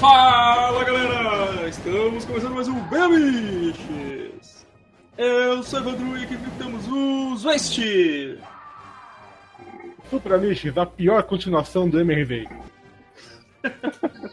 [0.00, 1.68] Fala galera!
[1.68, 4.66] Estamos começando mais um Bemiches!
[5.18, 7.78] Eu sou o Evandro e aqui temos os West!
[10.08, 12.48] Super Amiches, a pior continuação do MRV.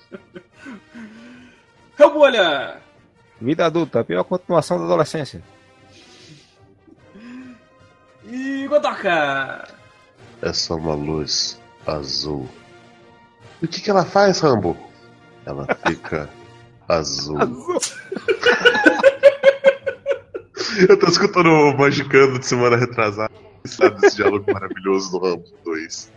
[2.00, 2.82] Rambolha!
[3.42, 5.42] Vida adulta, a pior continuação da adolescência.
[8.26, 9.68] E Godoka!
[10.42, 12.48] É só uma luz azul.
[13.62, 14.78] E o que, que ela faz, Rambo?
[15.46, 16.30] Ela fica
[16.88, 17.38] azul.
[20.88, 23.34] Eu tô escutando o Magicando de semana retrasada.
[23.66, 26.12] Sabe esse diálogo maravilhoso do Rambo 2.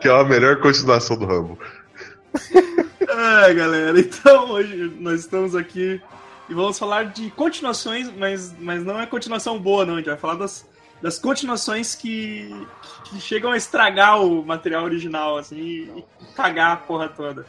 [0.00, 1.58] Que é a melhor continuação do Rambo.
[3.08, 6.00] Ai, galera, então hoje nós estamos aqui
[6.48, 9.94] e vamos falar de continuações, mas, mas não é continuação boa, não.
[9.94, 10.66] A gente vai falar das,
[11.02, 12.48] das continuações que,
[13.04, 16.04] que chegam a estragar o material original, assim, e
[16.36, 17.44] cagar a porra toda.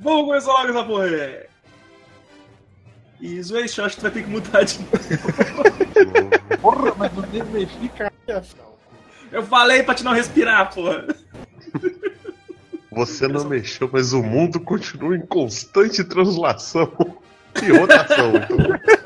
[0.00, 1.50] Vamos começar logo essa porra aí.
[3.20, 4.78] E eu acho que tu vai ter que mudar de
[6.62, 8.44] Porra, mas não deve mexer, cara.
[9.30, 11.06] Eu falei pra te não respirar, porra.
[12.90, 16.90] Você não mexeu, mas o mundo continua em constante translação
[17.62, 18.32] e rotação.
[18.36, 18.99] Então.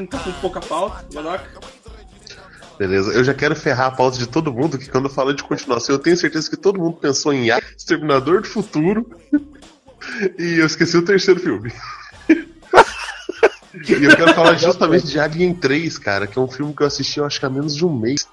[0.00, 1.44] Com tá com pouca pauta, Godoka.
[2.78, 5.42] Beleza, eu já quero ferrar a pauta de todo mundo, que quando eu falo de
[5.44, 9.06] continuação, eu tenho certeza que todo mundo pensou em A, Exterminador do Futuro,
[10.38, 11.70] e eu esqueci o terceiro filme.
[13.86, 16.86] e eu quero falar justamente de Alien 3, cara, que é um filme que eu
[16.86, 18.26] assisti, eu acho que há menos de um mês.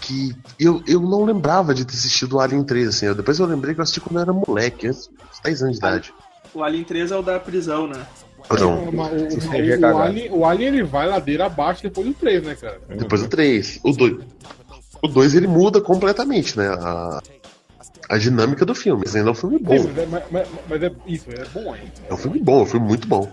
[0.00, 3.06] Que eu, eu não lembrava de ter assistido o Alien 3, assim.
[3.06, 5.72] eu- depois eu lembrei que eu assisti quando eu era moleque, antes dos 10 anos
[5.74, 6.14] de idade.
[6.54, 8.06] O Alien 3 é o da prisão, né?
[8.50, 9.58] Não, Mas o, Isso o- é.
[10.02, 12.80] Alien, o Alien ele vai ladeira abaixo depois do 3, né, cara?
[12.88, 13.80] Depois o 3.
[13.82, 14.16] O 2.
[15.02, 16.68] O 2 ele muda completamente, né?
[16.68, 17.20] A,
[18.08, 19.02] a dinâmica do filme.
[19.04, 19.78] Mas ainda é um filme bom.
[19.78, 21.92] Sim, mas, é, mas- mas- é isso, é bom ainda.
[22.08, 23.32] É um filme bom, é um filme muito bom.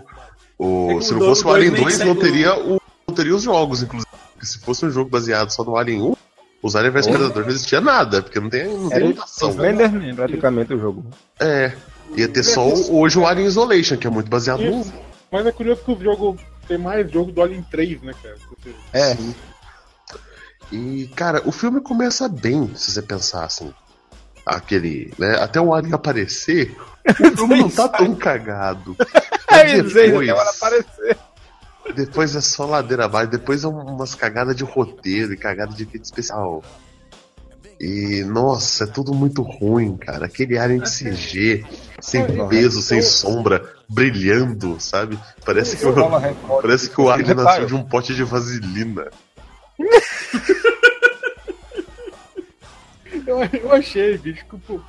[0.58, 3.34] O, É se não fosse o Alien meio que 2, não teria, o, não teria
[3.34, 4.10] os jogos, inclusive.
[4.32, 6.16] Porque se fosse um jogo baseado só no Alien 1,
[6.62, 9.50] os Alien vs Predador não existia nada, porque não tem, não tem Era mutação.
[9.50, 11.04] Slenderman, praticamente, o jogo.
[11.38, 11.72] É.
[12.16, 14.80] Ia ter só o- hoje o Alien Isolation, que é muito baseado no 1.
[14.82, 14.92] Isso.
[15.30, 18.36] Mas é curioso que o jogo tem mais jogo do Alien 3, né, cara?
[18.92, 19.16] É,
[20.72, 23.72] E, cara, o filme começa bem, se você pensar assim.
[24.46, 25.36] Aquele, né?
[25.40, 26.76] Até o Alien aparecer,
[27.08, 28.96] o filme não tá tão cagado.
[29.50, 31.18] é depois, aparecer.
[31.94, 36.04] depois é só ladeira abaixo, depois é umas cagadas de roteiro e cagada de efeito
[36.04, 36.62] especial.
[37.80, 40.26] E, nossa, é tudo muito ruim, cara.
[40.26, 41.64] Aquele Alien de CG,
[41.98, 45.18] sem peso, sem sombra, brilhando, sabe?
[45.46, 45.94] Parece que, o,
[46.60, 49.08] parece que o Alien nasceu de um pote de vaselina.
[53.26, 54.82] Eu, eu achei, bicho, que, o-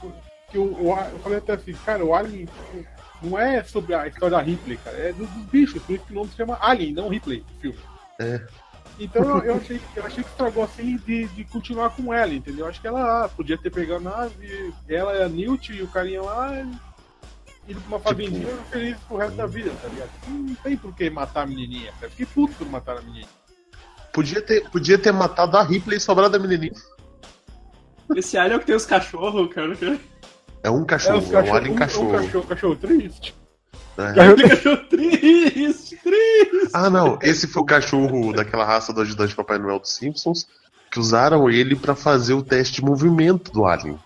[0.51, 2.85] que o, o- eu falei até assim, cara, o Alien tipo,
[3.21, 6.11] não é sobre a história da Ripley, cara, é dos, dos bichos, por isso que
[6.11, 7.77] o nome se chama Alien, não Ripley, o filme.
[8.19, 8.41] É.
[9.01, 12.65] Então eu, eu achei, eu achei que estragou assim de, de continuar com ela, entendeu?
[12.65, 15.81] Eu acho que ela ah, podia ter pegado a nave, ela é a Newt e
[15.81, 16.55] o carinha lá,
[17.67, 20.11] indo pra uma fazendinha feliz pro resto da vida, tá ligado?
[20.27, 22.11] Não tem por que matar a menininha, cara.
[22.11, 23.27] Fiquei puto por matar a menininha.
[24.13, 26.73] Podia ter, podia ter matado a Ripley e sobrado a menininha.
[28.15, 29.73] Esse Alien é o que tem os cachorros, cara.
[30.61, 32.09] É um cachorro, os é, um Alien um- cachorro.
[32.09, 33.40] Um cachorro, cachorro triste.
[33.97, 34.13] Né?
[34.13, 36.69] Cachorro triste, triste.
[36.73, 40.47] Ah, não, esse foi o cachorro daquela raça do ajudante Papai Noel dos Simpsons
[40.91, 43.97] que usaram ele pra fazer o teste de movimento do Alien.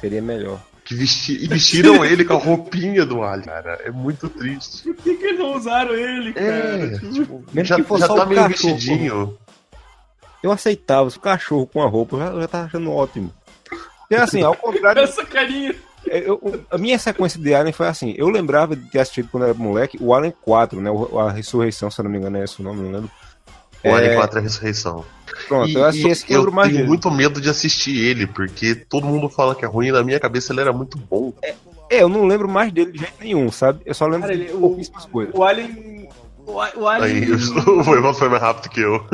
[0.00, 0.58] Seria melhor.
[0.82, 3.80] Que vesti e vestiram ele com a roupinha do Alien, cara.
[3.84, 4.84] É muito triste.
[4.84, 6.46] Por que, que não usaram ele, cara?
[6.46, 8.74] É, Tipo, tipo, Mesmo já, que fosse já tá meio cachorro.
[8.74, 9.38] vestidinho.
[10.42, 13.34] Eu aceitava, se o cachorro com a roupa, eu já, já tava achando ótimo.
[14.10, 15.74] E assim, ao contrário, essa carinha.
[16.06, 19.44] Eu- eu- a minha sequência de Alien foi assim, eu lembrava de ter assistido quando
[19.44, 20.90] era moleque o Alien 4, né?
[20.90, 23.10] o- A Ressurreição, se eu não me engano é esse o nome, não lembro.
[23.84, 24.14] O Alien É.
[24.16, 25.04] 4 é a ressurreição.
[25.48, 26.88] Pronto, E- eu assisti e esse que eu eu mais tenho dele.
[26.88, 30.18] muito medo de assistir ele, porque todo mundo fala que é ruim e na minha
[30.18, 31.32] cabeça ele era muito bom.
[31.90, 33.80] É, eu não lembro mais dele de jeito nenhum, sabe?
[33.84, 35.34] Eu só lembro Cara, de ele- o- pouquíssimas coisas.
[35.34, 36.08] O Alien.
[36.46, 37.24] O, o Alien.
[37.24, 37.30] Aí
[37.90, 39.04] o Evan foi mais rápido que eu.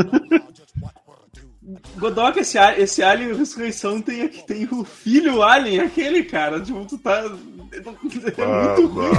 [1.96, 6.60] Godoka, esse, esse Alien Ressurreição tem, tem o filho Alien, aquele cara.
[6.60, 7.24] Tipo, tu tá.
[7.72, 9.10] É Ah, muito ruim.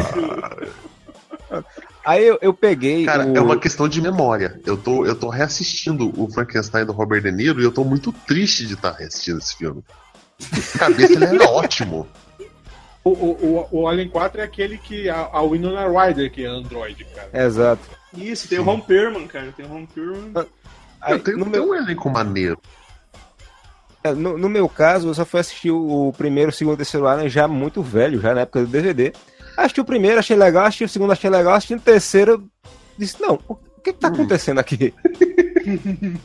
[2.06, 3.06] Aí eu, eu peguei.
[3.06, 3.38] Cara, o...
[3.38, 4.60] é uma questão de memória.
[4.66, 8.12] Eu tô, eu tô reassistindo o Frankenstein do Robert De Niro e eu tô muito
[8.12, 9.84] triste de estar reassistindo esse filme.
[10.78, 12.08] Cabeça ele era ótimo.
[13.04, 16.48] O, o, o, o Alien 4 é aquele que a, a Winona Ryder, que é
[16.48, 17.46] Android, cara.
[17.46, 17.82] Exato.
[18.16, 19.54] Isso, tem o Ron Perlman, cara.
[19.56, 20.32] Tem o Ron Perlman.
[21.04, 22.60] Aí, Eu tenho, no, tem meu, um elenco maneiro.
[24.04, 26.78] é, no, no meu caso, eu só fui assistir o, primeiro, o segundo e o
[26.78, 29.14] terceiro Alien já muito velho, já na época do DVD.
[29.58, 32.44] Assisti o primeiro, achei legal, assisti o segundo, achei legal, assisti o terceiro,
[32.98, 34.94] disse, não, o que, que tá acontecendo aqui?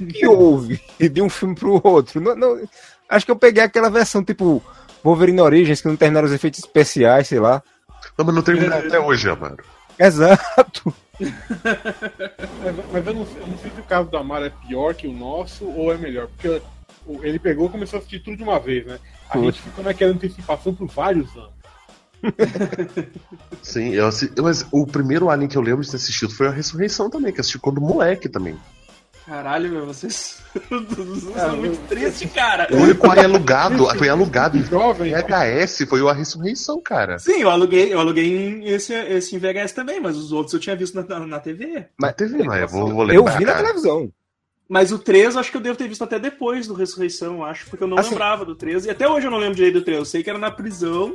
[0.01, 2.21] O que houve de um filme pro outro?
[2.21, 2.61] Não, não-
[3.09, 4.63] acho que eu peguei aquela versão tipo
[5.05, 7.63] Wolverine Origins, que não terminaram os efeitos especiais, sei lá.
[8.17, 9.63] Não, mas não terminou até hoje, Amaro.
[9.99, 10.95] Exato.
[11.21, 14.95] Mas, mas eu, não, sei- eu não sei se o caso do Amaro é pior
[14.95, 16.29] que o nosso ou é melhor.
[16.29, 16.63] Porque
[17.23, 18.99] ele pegou e começou a assistir tudo de uma vez, né?
[19.29, 19.45] A Foi.
[19.47, 21.59] gente ficou naquela antecipação por vários anos.
[23.63, 26.51] Sim, eu assi- mas o primeiro Alien que eu lembro de ter assistido foi a
[26.51, 28.57] Ressurreição também, que assisti quando moleque também.
[29.29, 30.41] Caralho, meu, vocês
[30.71, 32.67] vocês são muito tristes, cara.
[32.73, 37.19] O único alugado, foi alugado em Jovem, VHS, foi o A Ressurreição, cara.
[37.19, 40.75] Sim, eu aluguei, eu aluguei esse, esse em VHS também, mas os outros eu tinha
[40.75, 41.87] visto na, na, na TV.
[41.99, 43.65] Mas eu vou, vou Eu lembrar, vi na cara.
[43.65, 44.11] televisão.
[44.67, 47.45] Mas o 3 eu acho que eu devo ter visto até depois do Ressurreição, eu
[47.45, 48.87] acho, porque eu não Assim- lembrava do 3.
[48.87, 49.99] E até hoje eu não lembro direito do 3.
[49.99, 51.15] Eu sei que era na prisão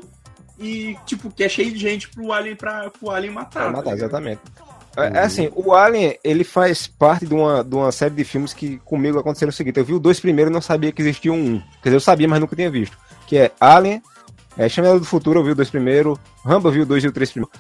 [0.59, 3.50] e, tipo, que é cheio de gente pro Alien, pra, pro Alien matar.
[3.50, 3.98] Pra tá matar, ligado?
[3.98, 4.42] exatamente.
[4.95, 8.54] É, é assim, o Alien, ele faz parte de uma, de uma série de filmes
[8.54, 11.34] que comigo aconteceram o seguinte, eu vi os dois primeiros e não sabia que existia
[11.34, 11.60] um 1.
[11.81, 12.95] Quer dizer, eu sabia, mas nunca tinha visto.
[13.25, 14.01] Que é Alien,
[14.57, 17.07] é, Chamada do Futuro, eu vi o dois primeiro, Rambo eu vi o dois e
[17.07, 17.51] o três primeiro.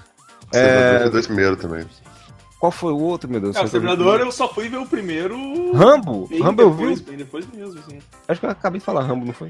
[0.53, 1.09] É...
[1.09, 1.85] dois primeiro também.
[2.59, 3.55] Qual foi o outro, meu Deus?
[3.57, 5.35] Ah, o eu Exterminador eu só fui ver o primeiro.
[5.73, 6.27] Rambo?
[6.27, 7.05] bem Rambo eu depois, vi?
[7.07, 7.99] bem depois mesmo, assim.
[8.27, 9.49] Acho que eu acabei de falar Rambo, não foi?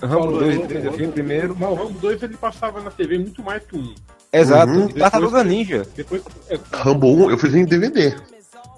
[0.00, 1.56] Rambo Falou, 2 eu- e 3 eu- eu vi o primeiro.
[1.58, 3.94] Mas o Rambo 2 ele passava na TV muito mais que o 1.
[4.40, 4.88] Exato, Uhum.
[4.88, 5.86] Tartaruga Ninja.
[5.96, 6.22] Depois.
[6.48, 8.14] É, Rambo 1, eu ver em DVD.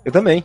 [0.04, 0.44] Eu também.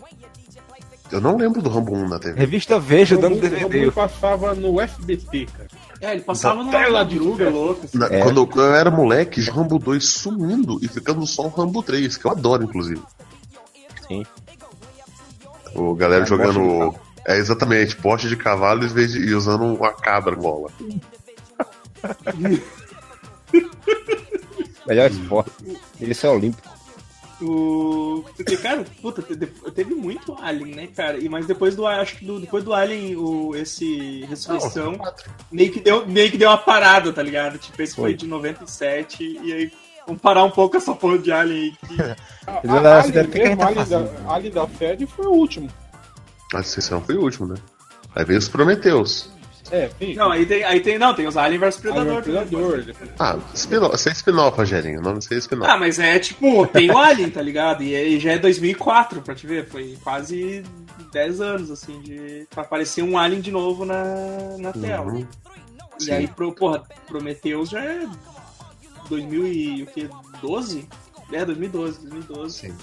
[1.12, 2.40] Eu não lembro do Rambo 1 na TV.
[2.40, 3.92] Revista Veja o dando Rambo, o Rambo DVD.
[3.92, 5.68] passava no SBT, cara.
[6.02, 7.52] É, ele passava Tela numa de ferro.
[7.52, 7.86] louca.
[7.86, 7.98] assim.
[7.98, 8.20] Na- É.
[8.22, 12.26] Quando eu era moleque, já Rambo 2 sumindo e ficando só o Rambo 3, que
[12.26, 13.02] eu adoro, inclusive.
[14.08, 14.24] Sim.
[15.76, 16.92] O galera É, jogando.
[16.92, 20.70] de É exatamente, bote de cavalo em vez de, e usando uma cabra gola.
[24.86, 25.52] Melhor esporte.
[26.00, 26.74] Isso é olímpico.
[27.42, 28.24] O...
[28.38, 29.22] Porque, cara, puta,
[29.72, 31.18] teve muito Alien, né, cara?
[31.18, 34.98] E, mas depois do, acho que do, depois do Alien, o, esse Ressurreição,
[35.52, 37.58] meio, que deu, meio que deu uma parada, tá ligado?
[37.58, 38.14] Tipo, esse foi, Foi.
[38.14, 39.72] de 97, e aí
[40.06, 41.88] vamos parar um pouco essa porra de Alien aí.
[41.88, 42.02] Que...
[42.48, 44.34] A, Alien, que a gente mesmo, tá Alien, da?
[44.34, 45.70] Alien da série foi o último.
[46.54, 47.56] A sessão foi o último, né?
[48.16, 49.30] Aí veio os Prometeus.
[49.74, 49.90] É.
[50.16, 52.22] Não, aí tem, aí tem, não, tem os Alien vs Predador.
[52.22, 52.86] Predador.
[53.18, 55.00] Ah, spin-off, isso é spin-off, Rogerinho.
[55.00, 55.72] O nome disso é spin-off.
[55.72, 57.82] Ah, mas é tipo, tem o Alien, tá ligado?
[57.82, 59.68] E aí já é 2004, pra te ver.
[59.68, 60.64] Foi quase
[61.12, 62.46] 10 anos, assim, de.
[62.52, 64.04] pra aparecer um Alien de novo na,
[64.60, 65.12] na tela.
[65.12, 65.26] Uhum.
[66.00, 66.12] E Sim.
[66.12, 68.08] aí, pro, porra, Prometheus já é
[69.10, 70.88] 2012?
[71.32, 72.60] É, 2012, 2012.
[72.60, 72.74] Sim.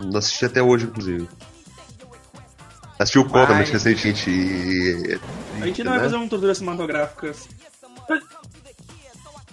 [0.00, 1.28] Não assisti até hoje, inclusive.
[2.98, 3.72] Assisti o Covenant Vai.
[3.72, 5.20] recentemente e.
[5.60, 6.04] A gente não vai né?
[6.04, 7.32] fazer uma tortura cinematográfica.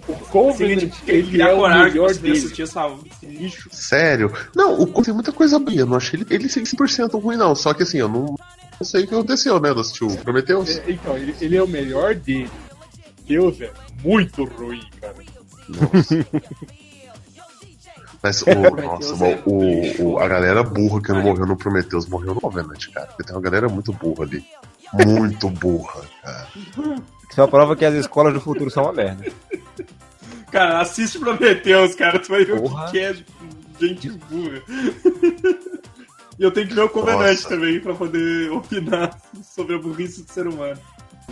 [0.08, 2.38] O Covenant, Seguinte, ele é o melhor dele.
[2.38, 3.68] assistir essa, esse lixo.
[3.72, 4.32] Sério?
[4.54, 5.76] Não, o Covenant tem muita coisa boa.
[5.76, 7.54] Eu não achei ele, ele 100% ruim, não.
[7.56, 8.36] Só que assim, eu não,
[8.78, 9.70] não sei o que aconteceu, né?
[9.70, 10.78] Eu assisti o Prometheus.
[10.78, 12.50] É, Então, ele, ele é o melhor dele.
[13.26, 13.70] Deus é
[14.04, 15.14] muito ruim, cara.
[18.26, 18.46] Mas, o,
[18.82, 23.06] nossa, o, o- a galera burra que não morreu no Prometheus morreu no Covenant, cara.
[23.06, 24.44] Porque tem uma galera muito burra ali.
[24.92, 26.48] Muito burra, cara.
[27.34, 29.24] Só prova que as escolas do futuro são uma merda.
[30.50, 32.18] Cara, assiste Prometheus, cara.
[32.18, 32.86] Tu vai ver Porra.
[32.86, 33.24] o que é de
[33.80, 34.62] gente burra.
[36.38, 37.48] E eu tenho que ver o Covenant Nossa.
[37.48, 40.78] também pra poder opinar sobre a burrice do ser humano.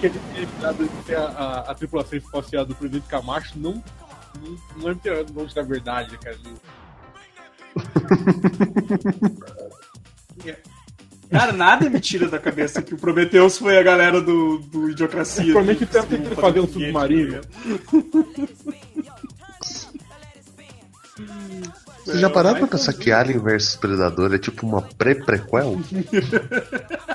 [0.00, 3.82] Que a, a, a tripulação espacial do presidente Camacho não,
[4.42, 6.36] não, não é muito longe da verdade, cara.
[11.30, 15.44] Cara, nada me tira da cabeça que o Prometheus foi a galera do, do Idiocracia.
[15.52, 17.40] Provavelmente do- tá tentando do- fazer um submarino.
[22.04, 25.78] Vocês já pararam pra vai pensar que Alien vs Predador é tipo uma pré-prequel?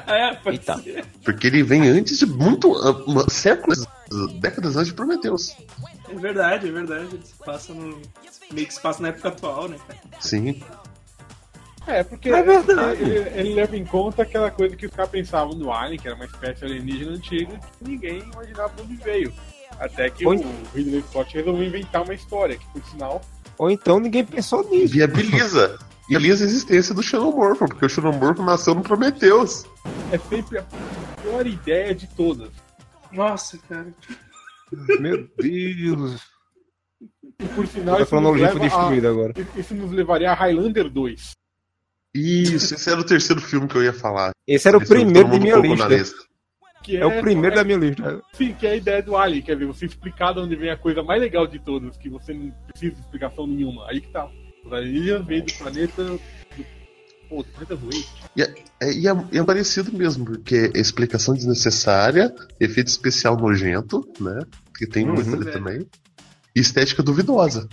[0.07, 0.77] É, pode Eita.
[0.81, 1.05] ser.
[1.23, 2.71] Porque ele vem antes de muito.
[3.05, 3.85] uma- séculos,
[4.39, 5.55] décadas antes de Prometheus.
[6.09, 7.05] É verdade, é verdade.
[7.13, 8.01] Ele se passa no.
[8.51, 9.77] Meio que se passa na época atual, né?
[10.19, 10.59] Sim.
[11.85, 12.39] É, porque É.
[12.39, 16.15] Ele, ele leva em conta aquela coisa que os caras pensavam no Alien, que era
[16.15, 19.31] uma espécie alienígena antiga, que ninguém imaginava de onde veio.
[19.79, 20.31] Até que o
[20.73, 23.21] Ridley Scott resolveu inventar uma história, que por sinal
[23.59, 24.93] Ou então ninguém pensou nisso.
[24.93, 25.77] Viabiliza.
[26.07, 29.65] Viabiliza a existência do Xenomorfo, porque o Xenomorfo nasceu no Prometheus.
[30.11, 30.63] é sempre a
[31.21, 32.49] pior ideia de todas.
[33.11, 33.93] Nossa, cara.
[34.99, 36.21] Meu Deus.
[37.39, 41.31] E por sinal, A isso nos, a, isso nos levaria a Highlander 2.
[42.15, 44.31] Isso, esse era o terceiro filme que eu ia falar.
[44.47, 46.28] Esse era o Esse primeiro de minha na lista.
[46.83, 48.21] Que É o primeiro da minha lista.
[48.33, 50.77] Sim, que é a ideia do Alien, quer ver, você explicar de onde vem a
[50.77, 53.85] coisa mais legal de todas, que você não precisa de explicação nenhuma.
[53.89, 54.29] Aí que tá.
[54.65, 56.19] Os alienígenas vêm do planeta.
[57.29, 58.03] Pô, do planeta ruim.
[58.81, 64.39] É, e, é, e é parecido mesmo, porque é explicação desnecessária, efeito especial nojento, né?
[64.77, 65.15] Que tem Uhum.
[65.15, 65.51] muito ali velho.
[65.51, 65.87] também.
[66.55, 67.67] E estética duvidosa.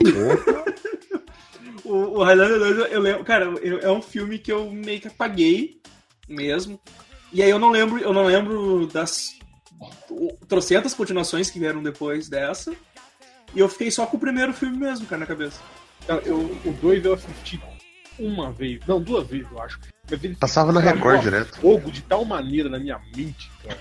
[1.84, 3.24] O, o Highlander 2, eu, eu lembro.
[3.24, 5.80] Cara, eu- é um filme que eu meio que apaguei
[6.28, 6.80] mesmo.
[7.32, 9.36] E aí eu não lembro, eu não lembro das
[10.48, 12.72] trocentas continuações que vieram depois dessa.
[13.54, 15.60] E eu fiquei só com o primeiro filme mesmo, cara, na cabeça.
[16.24, 17.60] Eu, o 2 eu assisti
[18.18, 19.80] uma vez, não, duas vezes eu acho.
[20.10, 21.58] Mas ele Passava na Record direto.
[21.58, 23.78] fogo de tal maneira na minha mente, cara.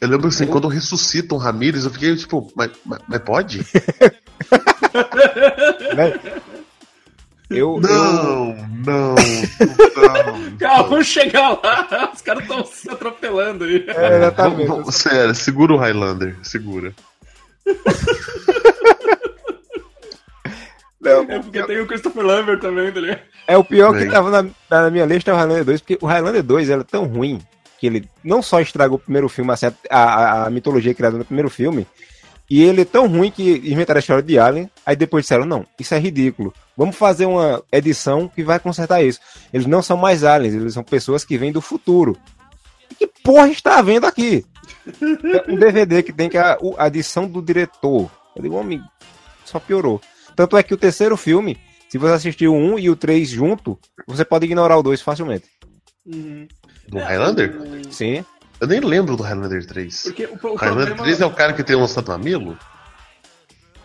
[0.00, 3.60] Eu lembro assim, quando ressuscitam Ramírez, eu fiquei tipo, mas, mas, mas pode?
[5.96, 6.40] Né?
[7.54, 9.14] Eu, eu, Não, não, não.
[10.58, 12.10] Calma, vamos chegar lá.
[12.14, 13.84] Os caras estão se atropelando aí.
[13.88, 14.66] é, Vamos, exatamente.
[14.68, 16.92] vamos- sério, segura o Highlander, segura.
[21.00, 23.20] Não, É porque tem o Christopher Lambert também, tá ligado?
[23.46, 24.10] É o pior que Bem.
[24.10, 27.04] tava na, na minha lista é o Highlander 2, porque o Highlander 2 era tão
[27.04, 27.40] ruim
[27.78, 31.24] que ele não só estragou o primeiro filme, assim, a, a, a mitologia criada no
[31.24, 31.86] primeiro filme,
[32.48, 35.66] e ele é tão ruim que inventaram a história de Alien, aí depois disseram, não,
[35.78, 39.20] isso é ridículo, vamos fazer uma edição que vai consertar isso.
[39.52, 42.16] Eles não são mais aliens, eles são pessoas que vêm do futuro.
[42.90, 44.44] E que porra está vendo aqui?
[44.86, 48.10] É um DVD que tem que a, a edição do diretor.
[48.36, 48.82] Eu digo, homem,
[49.44, 50.00] só piorou.
[50.36, 51.58] Tanto é que o terceiro filme,
[51.88, 55.46] se você assistir o 1 e o 3 junto, você pode ignorar o 2 facilmente.
[56.04, 56.46] Uhum.
[56.88, 57.54] Do Highlander?
[57.90, 58.24] Sim.
[58.60, 60.02] Eu nem lembro do Highlander 3.
[60.02, 61.02] Porque o, o O Highlander problema...
[61.04, 62.56] 3 é o cara que tem lançado mamilo?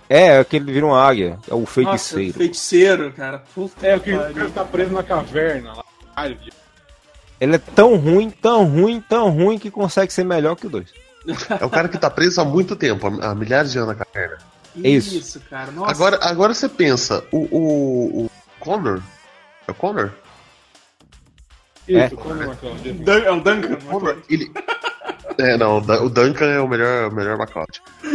[0.10, 1.38] É, aquele vira uma águia.
[1.48, 2.34] É o Nossa, feiticeiro.
[2.34, 3.44] feiticeiro, cara.
[3.54, 5.86] Puta É, o que o cara tá preso na caverna lá.
[7.40, 10.92] Ele é tão ruim, tão ruim, tão ruim que consegue ser melhor que o 2.
[11.60, 14.06] É o cara que tá preso há muito tempo, há há milhares de anos na
[14.06, 14.38] caverna.
[14.76, 15.16] Isso.
[15.16, 15.72] Isso, cara.
[15.72, 15.92] Nossa.
[15.92, 19.02] Agora, agora você pensa, o, o, o Connor.
[19.68, 20.12] É o Connor?
[21.90, 22.10] Isso, É.
[22.10, 23.74] como é é o é Duncan.
[23.74, 24.52] O Connor, ele.
[25.38, 27.68] É, não, o Duncan é o melhor, o melhor Macaulay.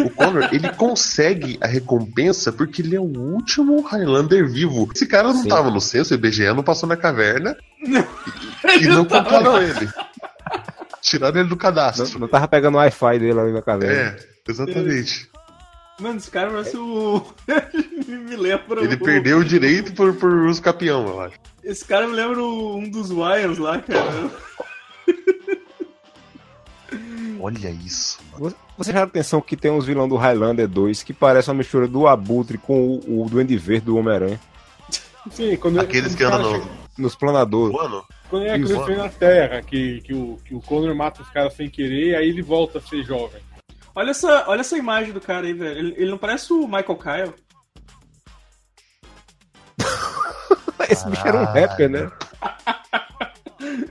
[0.05, 4.89] O Connor, ele consegue a recompensa porque ele é o último Highlander vivo.
[4.95, 5.49] Esse cara não Sim.
[5.49, 7.95] tava no censo, o IBGE não passou na caverna e
[8.75, 9.89] Ele não contaram ele.
[11.01, 12.19] Tiraram ele do Não, cadastro.
[12.19, 14.17] não tava pegando o Wi-Fi dele ali na caverna.
[14.17, 14.17] É,
[14.51, 15.29] exatamente.
[16.01, 17.25] Mano, esse cara parece o.
[18.09, 18.83] me lembra.
[18.83, 21.37] Ele o- perdeu o direito por, por uso capião, eu acho.
[21.65, 24.31] Esse cara me lembra um dos Wyans lá, cara.
[27.41, 28.19] Olha isso.
[28.39, 31.87] Você- Você já atenção que tem uns vilões do Highlander 2 que parece uma mistura
[31.87, 34.41] do Abutre com o, o Duende Verde do Homem-Aranha.
[35.31, 37.73] Sim, quando Aqueles quando que andam no Nos planadores.
[37.73, 38.05] voando.
[38.29, 38.75] Quando é Isso.
[38.75, 42.15] crescer na Terra, que, que, o, que o Connor mata os caras sem querer, e
[42.17, 43.41] aí ele volta a ser jovem.
[43.95, 45.79] Olha essa, olha essa imagem do cara aí, velho.
[45.79, 47.35] Ele, ele não parece o Michael Kyle?
[50.89, 52.11] Esse bicho era um rapper, né?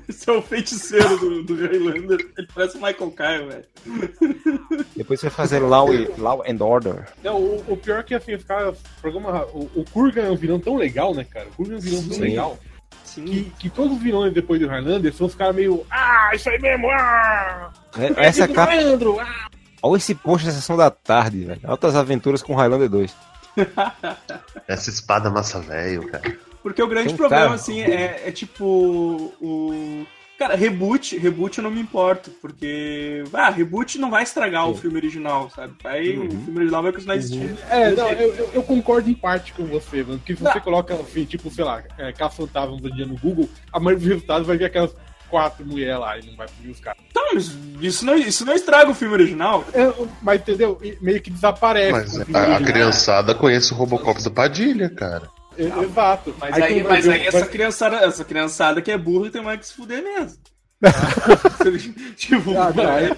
[0.08, 2.20] Esse é o feiticeiro do, do Highlander.
[2.38, 4.86] Ele parece o Michael Kyle, velho.
[4.96, 7.06] Depois você vai fazer Law, e- Law and Order.
[7.24, 8.78] Não, o, o pior é que assim, caras.
[9.02, 11.48] Programa, o, o Kurgan é um vilão tão legal, né, cara?
[11.48, 12.22] O Kurgan é um vilão tão Sim.
[12.22, 12.60] legal.
[13.04, 13.26] Sim.
[13.26, 15.86] Que, que todos os vilões depois do Highlander são os caras meio.
[15.90, 16.90] Ah, isso aí mesmo!
[16.92, 17.72] Ah!
[17.98, 18.74] É- Essa do capa.
[18.74, 19.20] Leandro!
[19.20, 19.48] Ah!
[19.82, 21.60] Olha esse post da sessão da tarde, velho.
[21.66, 23.14] Altas aventuras com Highlander 2.
[24.68, 26.38] Essa espada massa velho, cara.
[26.64, 29.34] Porque o grande problema, cara- assim, é, é tipo.
[29.42, 30.06] O.
[30.40, 33.24] Cara, reboot, reboot eu não me importo, porque.
[33.34, 34.82] Ah, reboot não vai estragar o Sim.
[34.82, 35.74] filme original, sabe?
[35.84, 36.26] Aí Uhum.
[36.28, 37.58] o filme original vai continuar existindo.
[37.70, 40.18] É, não, eu, eu, concordo em parte com você, mano.
[40.18, 40.62] Porque se você Não.
[40.62, 44.08] coloca, assim, tipo, sei lá, é, Caça Fantasma do dia no Google, a maioria dos
[44.08, 44.94] resultados vai ver aquelas
[45.30, 47.02] quatro mulheres lá e não vai ver os caras.
[47.10, 49.64] Então, mas isso não, isso não estraga o filme original.
[49.74, 49.92] É,
[50.22, 50.80] mas entendeu?
[51.02, 51.92] Meio que desaparece.
[51.92, 55.30] Mas o a, a criançada conhece o Robocop do Padilha, cara.
[55.58, 56.36] É, Exato.
[56.40, 59.60] Mas aí, quando mas aí essa, vai- criançada, essa criançada que é burra tem mais
[59.60, 60.38] que se fuder mesmo.
[62.18, 63.10] tipo, Ah, não, aí,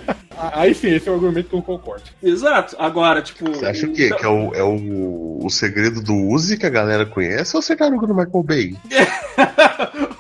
[0.54, 2.04] aí sim, esse é o argumento que eu concordo.
[2.22, 2.76] exato.
[2.78, 3.50] Agora, tipo.
[3.52, 4.12] Você acha o quê?
[4.14, 7.76] Que é o, é o, o segredo do Uzi que a galera conhece ou você
[7.76, 8.78] caruga no Michael Bay?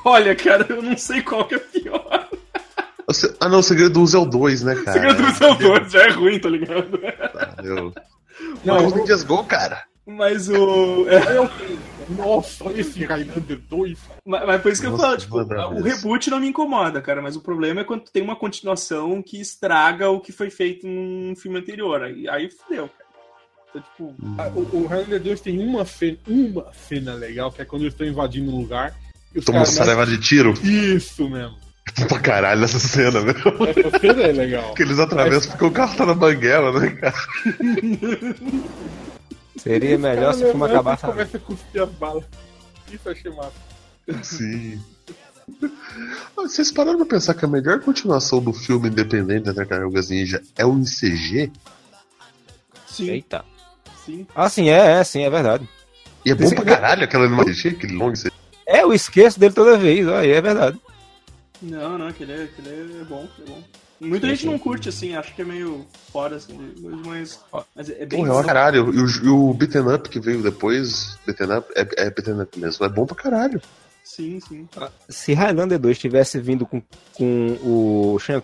[0.03, 2.27] Olha, cara, eu não sei qual que é pior.
[3.07, 4.93] O se- Ah, não, o segredo do Uzi é o 2, né, cara?
[4.93, 6.97] Segredo do seu dois já é ruim, tá ligado?
[6.97, 7.93] Tá, eu...
[8.65, 9.83] Não, Não, eu- Ninjas Go, cara.
[10.07, 11.07] Mas o.
[11.09, 11.49] é, Eu-
[12.15, 13.97] Nossa, olha esse Highlander 2.
[14.25, 17.21] mas, mas por isso que eu Nossa, falo, tipo, o reboot não me incomoda, cara.
[17.21, 20.85] Mas o problema é quando tu tem uma continuação que estraga o que foi feito
[20.87, 22.03] num filme anterior.
[22.03, 23.05] Aí, aí fudeu, cara.
[23.69, 27.65] Então, tipo, Ah, O, o Highlander 2 tem uma cena, uma cena legal, que é
[27.65, 28.93] quando eles estão invadindo um lugar.
[29.43, 31.57] Toma uma saraiva de tiro Isso mesmo.
[32.07, 33.33] pra caralho nessa cena, meu.
[33.35, 34.73] Essa cena é legal.
[34.77, 37.15] Que eles atravessam porque o carro tá na banguela, né, cara?
[39.57, 41.05] Seria melhor se o filme acabasse.
[41.05, 41.13] ali.
[41.13, 42.23] começa a cuspir as balas.
[42.91, 43.53] Isso eu achei massa.
[44.23, 44.81] Sim.
[46.37, 50.41] Ah, Vocês pararam pra pensar que a melhor continuação do filme independente da Tartarugas Ninja
[50.57, 51.51] é o em CG?
[52.87, 53.43] sim, Eita.
[54.05, 54.25] sim.
[54.35, 55.67] Ah, sim, é, é, sim, é verdade.
[56.23, 58.31] E é bom Esse- pra caralho aquela animação aquele longo CG.
[58.65, 60.79] É, eu esqueço dele toda vez, aí é verdade.
[61.61, 63.63] Não, não, aquele é, aquele é bom, é bom.
[63.99, 64.47] Muita Sim, gente sim.
[64.47, 66.73] não curte, assim, acho que é meio fora, assim,
[67.05, 67.39] mas,
[67.73, 68.93] mas é bem Porra, é uma caralho.
[68.93, 72.59] E o, e o Beaten Up que veio depois, Beaten Up, é, é Beaten Up
[72.59, 73.61] mesmo, é bom pra caralho.
[74.03, 74.67] Sim, sim.
[75.09, 76.81] Se Highlander 2 tivesse vindo com,
[77.13, 78.43] com o Sean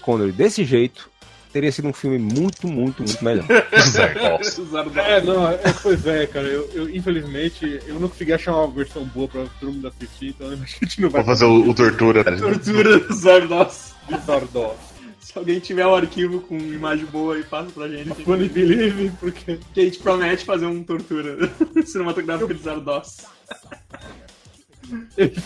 [0.00, 1.10] Connery desse jeito,
[1.54, 3.46] teria sido um filme muito, muito, muito melhor.
[3.80, 4.58] Zardoz.
[4.66, 6.48] Usaram É, não, é, pois é, cara.
[6.48, 10.50] Eu, eu, infelizmente, eu não consegui achar uma versão boa pra todo mundo assistir, então
[10.50, 12.24] a gente não vai Vou fazer o, o Tortura.
[12.24, 13.94] tortura dos Zardos.
[14.26, 14.76] Sardó.
[15.20, 18.24] Se alguém tiver o arquivo com imagem boa aí, passa pra gente.
[18.24, 19.60] Funny Believe, porque.
[19.72, 21.48] Que a gente promete fazer um tortura
[21.86, 23.18] cinematográfico de Zardos.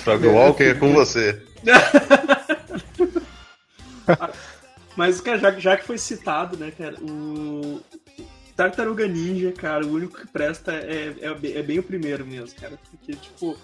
[0.03, 1.43] Frog Walker é com você.
[4.99, 7.81] Mas, cara, já, já que foi citado, né, cara, o
[8.57, 12.59] Tartaruga Ninja, cara, o único que presta é, é, bem- é bem o primeiro mesmo,
[12.61, 12.77] cara.
[12.90, 13.57] Porque, tipo,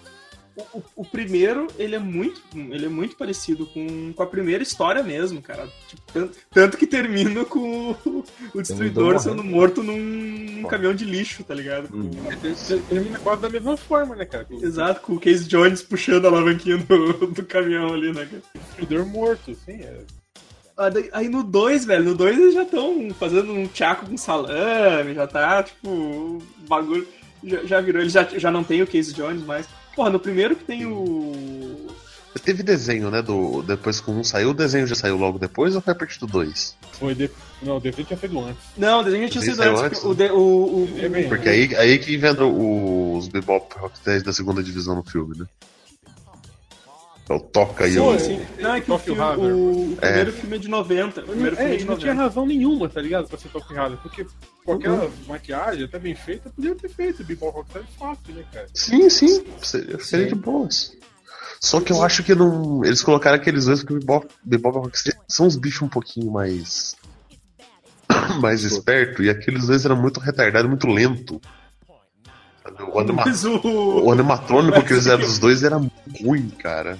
[0.55, 4.63] o, o- o primeiro, ele é muito ele é muito parecido com, com a primeira
[4.63, 5.67] história mesmo, cara.
[5.89, 9.97] Tipo, tanto, tanto que termina com o, o destruidor sendo morto num,
[10.61, 11.89] num caminhão de lixo, tá ligado?
[11.89, 12.09] Com-
[12.87, 14.45] Termina quase da mesma forma, né, cara?
[14.45, 18.25] Com o Exato, com o Case Jones puxando a alavanquinha do, do caminhão ali, né,
[18.25, 18.41] cara?
[18.53, 19.81] destruidor morto, sim.
[19.81, 19.97] É.
[20.77, 25.13] Ah, Aí no 2, velho, no 2 eles já estão fazendo um tchaco com salame,
[25.13, 27.07] já tá, tipo, o bagulho.
[27.43, 29.67] Já, já virou, eles já, já não tem o Case Jones mais.
[29.95, 31.87] Porra, no primeiro que tem o.
[32.43, 33.21] Teve desenho, né?
[33.23, 36.19] Do, depois que um saiu, o desenho já saiu logo depois ou foi a partir
[36.19, 36.75] do 2?
[36.91, 37.31] Foi de...
[37.63, 38.61] Não, o desenho tinha feito antes.
[38.77, 39.81] Não, o desenho já tinha sido antes.
[39.81, 43.73] antes, porque O, de- o, o- É bem- Porque aí, aí que inventou os Bebop
[43.79, 45.45] Rocksteady da segunda divisão no filme, né?
[47.27, 48.19] É o Toca o.
[48.19, 48.45] Sim, sim.
[48.59, 51.21] Não, é que o, filme, o, o primeiro filme é de 90.
[51.21, 52.23] O primeiro É, filme é de não tinha 90.
[52.29, 53.27] razão nenhuma, tá ligado?
[53.27, 53.99] Pra ser top errado.
[54.03, 54.27] Porque
[54.63, 57.23] com aquela maquiagem até bem feita, podia ter feito.
[57.23, 58.67] Bebop Rocksteady fácil, né, cara?
[58.73, 59.43] Sim, sim.
[59.61, 60.95] Seria, seria de boas.
[61.59, 62.85] Só que eu acho que não.
[62.85, 66.95] Eles colocaram aqueles dois porque o Bebop, Bebop Rocksteady são uns bichos um pouquinho mais.
[68.39, 71.41] mais esperto e aqueles dois eram muito retardados, muito lento.
[72.93, 73.23] O, anima...
[73.63, 74.05] O.
[74.05, 76.97] o animatrônico que eles eram dos dois era muito ruim, cara.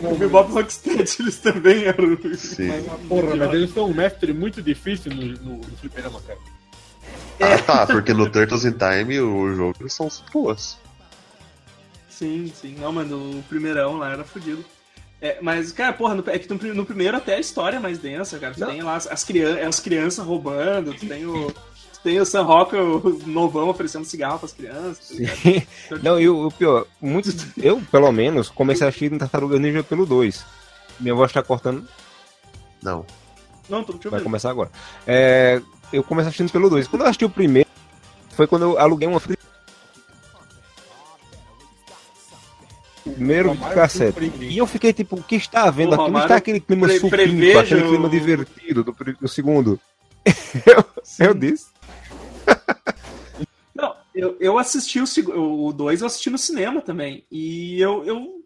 [0.00, 2.16] O Bebop Rocksteady eles também eram.
[2.36, 2.68] Sim.
[2.68, 6.38] Mas, porra, mas eles são um mestre muito difícil no, no, no fliperama, cara.
[7.40, 10.78] Ah, tá, porque no Turtles in Time o jogo eles são boas.
[12.08, 12.76] Sim, sim.
[12.78, 14.64] Não, mano, o primeirão lá era fodido.
[15.20, 17.98] É, mas, cara, porra, no, é que no, no primeiro até a história é mais
[17.98, 18.54] densa, cara.
[18.54, 18.68] Tu Não.
[18.68, 21.52] tem lá as, as, crian as crianças roubando, tu tem o.
[22.02, 25.08] Tem o Sam Rock, o novão, oferecendo cigarro pras crianças.
[25.08, 25.14] tá?
[25.36, 25.62] Sim.
[26.02, 30.04] Não, e o, pior, muitos, eu, pelo menos, comecei a assistir no Tartaruga Ninja pelo
[30.04, 30.44] 2.
[30.98, 31.86] Minha voz tá cortando,
[32.82, 33.06] Não.
[33.68, 34.70] Não, tô, deixa vai começar agora.
[35.06, 35.62] É,
[35.92, 36.88] eu comecei assistindo pelo 2.
[36.88, 37.68] Quando eu assisti o primeiro,
[38.30, 39.38] foi quando eu aluguei uma fita.
[43.04, 44.12] Primeiro videocassete.
[44.12, 44.44] surpreendente.
[44.54, 45.98] E eu fiquei tipo, o que está havendo O aqui?
[45.98, 46.96] Não Romário está aquele clima pre-
[47.58, 49.78] aquele clima divertido do, do segundo.
[50.66, 50.84] eu,
[51.26, 51.71] eu disse.
[53.74, 57.24] Não, eu, eu assisti o 2, o dois eu assisti no cinema também.
[57.30, 58.42] E eu, eu,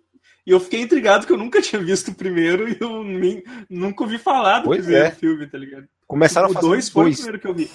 [0.47, 4.19] eu fiquei intrigado que eu nunca tinha visto o primeiro e eu nem, nunca ouvi
[4.19, 5.11] falar do Pois primeiro é.
[5.11, 5.89] filme, tá ligado?
[6.07, 7.71] Começaram a o fazer 2 foi o primeiro que eu vi.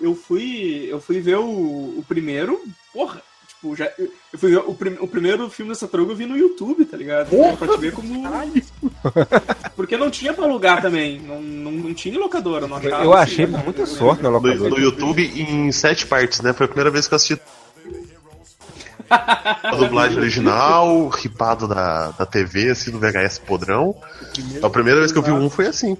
[0.00, 3.20] Eu fui, eu fui ver o, o primeiro, porra,
[3.60, 6.24] tipo, já, eu eu fui ver o, prim- o primeiro filme dessa droga eu vi
[6.24, 7.30] no YouTube, tá ligado?
[7.58, 8.22] Pra te ver como.
[9.76, 13.04] Porque não tinha pra alugar também, não, não, não tinha locadora, não achava.
[13.04, 13.58] Eu assim, achei né?
[13.58, 14.70] por muita sorte na No, locadora.
[14.70, 16.52] no YouTube em sete partes, né?
[16.52, 17.40] Foi a primeira vez que eu assisti.
[19.08, 23.96] A dublagem original, ripado da, da TV, assim, do VHS podrão.
[24.62, 25.96] A primeira vez que eu vi um foi assim.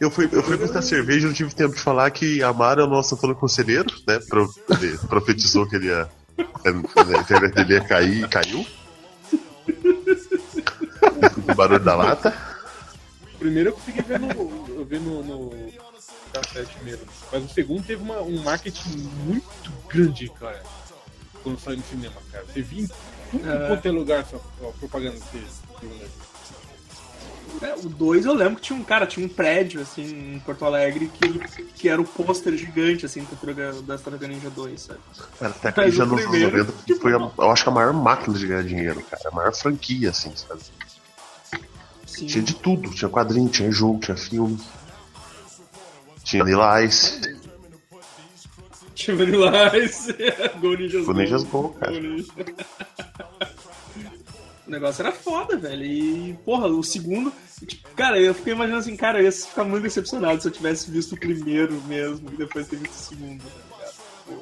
[0.00, 2.84] Eu fui, eu fui buscar cerveja e não tive tempo de falar que Amaro é
[2.84, 4.18] o nosso Antônio Conselheiro, né?
[4.28, 4.48] Pro,
[4.80, 6.08] ele profetizou que ele ia.
[6.38, 8.66] A internet dele ia cair e caiu.
[11.48, 12.32] O barulho da lata.
[13.38, 14.30] Primeiro eu consegui ver no,
[14.68, 15.72] eu vi no, no
[16.32, 17.06] cassete mesmo.
[17.32, 20.62] Mas o segundo teve uma, um marketing muito grande, cara.
[21.42, 22.44] Quando saiu no cinema, cara.
[22.44, 22.88] Você via em
[23.30, 23.66] tudo É.
[23.68, 24.38] quanto é lugar essa
[24.78, 25.46] propaganda desse
[25.80, 26.00] filme.
[27.60, 30.64] É, o 2 eu lembro que tinha um cara, tinha um prédio assim em Porto
[30.64, 31.38] Alegre que,
[31.74, 33.36] que era o pôster gigante assim do
[33.86, 34.98] Tartaruga- Ninja 2, sabe?
[35.38, 37.92] Cara, até aqui já anos primeiro, 90 que foi, a, eu acho que a maior
[37.92, 39.28] máquina de ganhar dinheiro, cara.
[39.30, 40.60] A maior franquia, assim, sabe?
[42.06, 42.26] Sim.
[42.26, 42.90] Tinha de tudo.
[42.90, 44.58] Tinha quadrinho, tinha jogo, tinha filme.
[46.24, 47.20] Tinha Lilás.
[48.94, 50.12] Tinha Vanilla Ice,
[50.60, 51.92] Go Ninjas Go Ninjas Go, cara.
[51.92, 52.32] Ninja.
[54.72, 55.84] O negócio era foda, velho.
[55.84, 57.30] E, porra, o segundo.
[57.66, 60.90] tipo, cara, eu fiquei imaginando assim, cara, eu ia ficar muito decepcionado se eu tivesse
[60.90, 63.86] visto o primeiro mesmo e depois ter visto o segundo, tá?
[64.26, 64.34] Pô.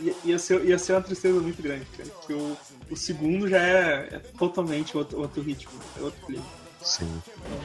[0.00, 2.08] Ia, ia, ser, ia ser uma tristeza muito grande, cara.
[2.08, 2.56] Porque o,
[2.90, 6.44] o segundo já é, é totalmente outro, outro ritmo, é outro clima.
[6.82, 7.22] Sim.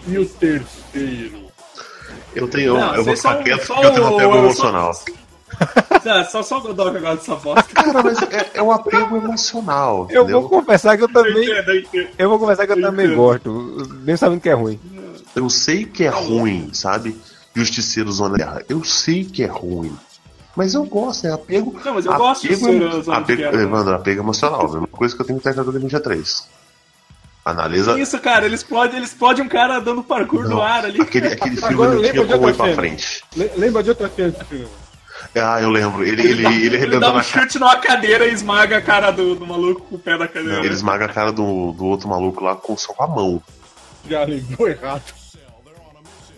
[0.10, 1.52] E o terceiro?
[2.36, 2.74] Eu tenho.
[2.74, 4.92] Não, eu vou ficar quieto só porque eu tenho um o- apego só-
[5.62, 6.20] emocional.
[6.22, 7.64] Ah, só, só o Godoka agora dessa bosta.
[7.74, 10.08] Cara, mas é, é um apego emocional.
[10.10, 10.42] Eu entendeu?
[10.42, 11.44] vou confessar que eu Eu também.
[11.44, 12.08] entendo, eu entendo.
[12.18, 13.18] Eu vou confessar que eu Eu também entendo.
[13.18, 13.52] gosto,
[14.02, 14.80] mesmo sabendo que é ruim.
[15.36, 17.16] Eu sei que é ruim, sabe?
[17.54, 18.64] Justiceiro Zona Guerra.
[18.68, 19.96] Eu sei que é ruim.
[20.56, 21.80] Mas eu gosto, é apego.
[21.86, 23.62] Não, mas eu gosto de apego, Justiceiro Zona apego, Guerra.
[23.64, 24.64] Evandro, apego emocional.
[24.70, 26.48] Mesma coisa que eu tenho com Tartaruga Ninja 3.
[27.44, 28.00] Analisa.
[28.00, 31.02] Isso, cara, ele explode, ele explode um cara dando parkour no Não, ar ali.
[31.02, 33.24] Aquele, aquele filme Agora não lembra tinha de como ir outra pra frente.
[33.36, 34.36] Le- Lembra de outra filme?
[35.36, 36.04] Ah, eu lembro.
[36.04, 39.34] Ele, ele, ele Ele dá arrebentando um chute numa cadeira e esmaga a cara do,
[39.36, 40.60] do maluco com o pé da cadeira.
[40.66, 43.42] Ele esmaga a cara do, do outro maluco lá com, só com a mão.
[44.10, 45.04] Já lembrou errado.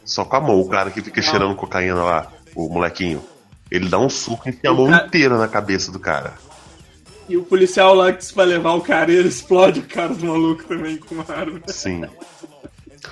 [0.05, 3.23] Só com a mão, o cara que fica cheirando cocaína lá, o molequinho.
[3.71, 6.33] Ele dá um suco e enfia a mão cara- inteira na cabeça do cara.
[7.27, 10.25] E o policial lá que vai levar o cara e ele explode o cara do
[10.25, 11.59] maluco também com uma arma.
[11.67, 12.03] Sim.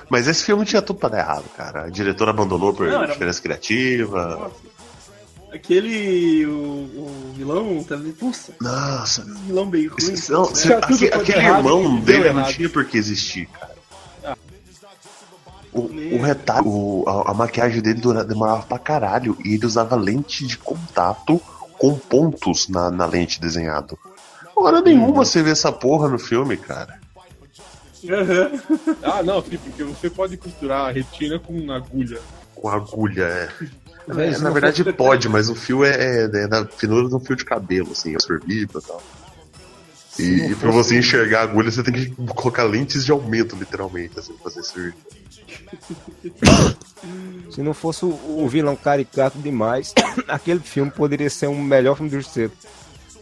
[0.09, 1.85] Mas esse filme tinha tudo pra dar errado, cara.
[1.85, 4.51] A diretora abandonou por Não, era- diferença criativa.
[5.51, 6.45] Aquele.
[6.45, 8.11] O, o vilão também.
[8.13, 9.25] Puxa, Nossa.
[9.45, 9.97] vilão bem ruim.
[10.13, 10.75] Esse- não, né?
[11.13, 12.53] aquele errado irmão deu dele não errado.
[12.53, 13.71] tinha por que existir, cara.
[15.73, 19.65] O, Nem- o retalho, o- a, a maquiagem dele dura- demorava pra caralho e ele
[19.65, 21.41] usava lente de contato
[21.77, 23.97] com pontos na, na lente desenhado.
[24.55, 26.99] Hora nenhuma você vê essa porra no filme, cara.
[28.09, 28.51] Aham.
[29.01, 32.19] Ah, não, sim, porque você pode costurar a retina com agulha.
[32.53, 33.49] Com agulha, é.
[34.09, 37.35] É, na verdade pode, mas o fio é, é, é da finura de um fio
[37.35, 39.03] de cabelo, assim, absorvível e tal.
[40.19, 44.19] E, e pra você enxergar a agulha, você tem que colocar lentes de aumento, literalmente,
[44.19, 44.93] assim, pra fazer cirurgia.
[47.51, 49.93] Se não fosse o, vilão caricato demais,
[50.27, 52.51] aquele filme poderia ser um melhor filme do Justiceiro.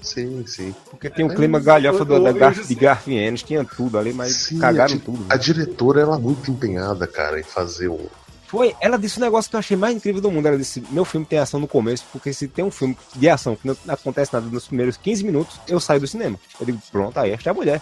[0.01, 0.75] Sim, sim.
[0.89, 4.59] Porque tem um clima galhofa do, da Garf, de Garfienes, tinha tudo ali, mas Sim,
[4.59, 5.25] cagaram a, tudo.
[5.29, 8.07] a diretora, ela é muito empenhada, cara, em fazer um.
[8.49, 10.47] Foi, ela disse um negócio que eu achei mais incrível do mundo.
[10.47, 13.55] Ela disse: Meu filme tem ação no começo, porque se tem um filme de ação
[13.55, 16.35] que não acontece nada nos primeiros 15 minutos, eu saio do cinema.
[16.59, 17.79] Eu digo: Pronto, aí esta é a mulher.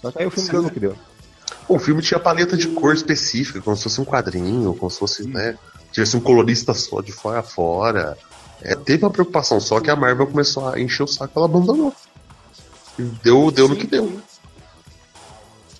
[0.00, 0.52] Só que aí o filme Sim.
[0.52, 0.96] deu no que deu.
[1.68, 5.28] O filme tinha paleta de cor específica, como se fosse um quadrinho, como se fosse,
[5.28, 5.58] né?
[5.92, 8.16] Tivesse um colorista só de fora a fora.
[8.62, 11.94] É, teve uma preocupação, só que a Marvel começou a encher o saco ela abandonou.
[12.98, 14.18] E Deu, deu no que deu.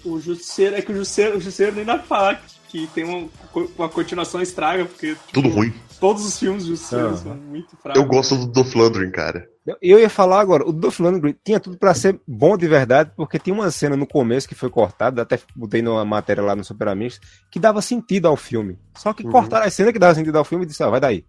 [0.04, 3.28] O Justiceiro, é que o Justiceiro, o Justiceiro nem dá pra falar que tem uma,
[3.76, 5.72] uma continuação estraga, porque tipo, Tudo ruim.
[5.98, 7.16] todos os filmes do Justiceiro Aham.
[7.16, 8.00] são muito fracos.
[8.00, 9.48] Eu gosto do Dolph Lundgren, cara.
[9.82, 13.38] Eu- ia falar agora, o Dolph Lundgren tinha tudo pra ser bom de verdade, porque
[13.38, 16.88] tinha uma cena no começo que foi cortada, até botei numa matéria lá no Super
[16.88, 18.78] Amigos, que dava sentido ao filme.
[18.96, 19.30] Só que Uhum.
[19.32, 21.24] cortaram a cena que dava sentido ao filme e disse, ó, vai daí.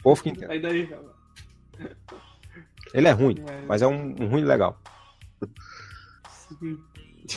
[0.00, 0.52] O povo que entende.
[0.52, 1.02] Aí daí, cara.
[2.94, 3.36] Ele é ruim,
[3.66, 4.78] mas é um, um ruim legal.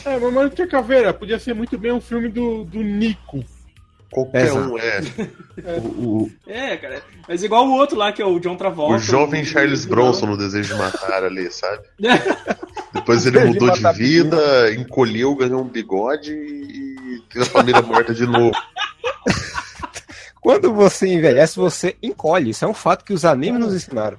[0.04, 3.44] É, mas mas tinha caveira, podia ser muito bem um filme do, do Nico.
[4.10, 4.72] Qualquer Exato.
[4.72, 5.00] um é.
[5.78, 7.00] O, o- É, cara.
[7.28, 8.96] Mas igual o outro lá, que é o John Travolta.
[8.96, 11.84] o jovem o- Charles o- Bronson no Desejo de Matar ali, sabe?
[12.92, 18.26] Depois ele mudou de vida, encolheu, ganhou um bigode e teve a família morta de
[18.26, 18.50] novo.
[20.40, 22.50] Quando você envelhece, você encolhe.
[22.50, 24.18] Isso é um fato que os animes nos ensinaram.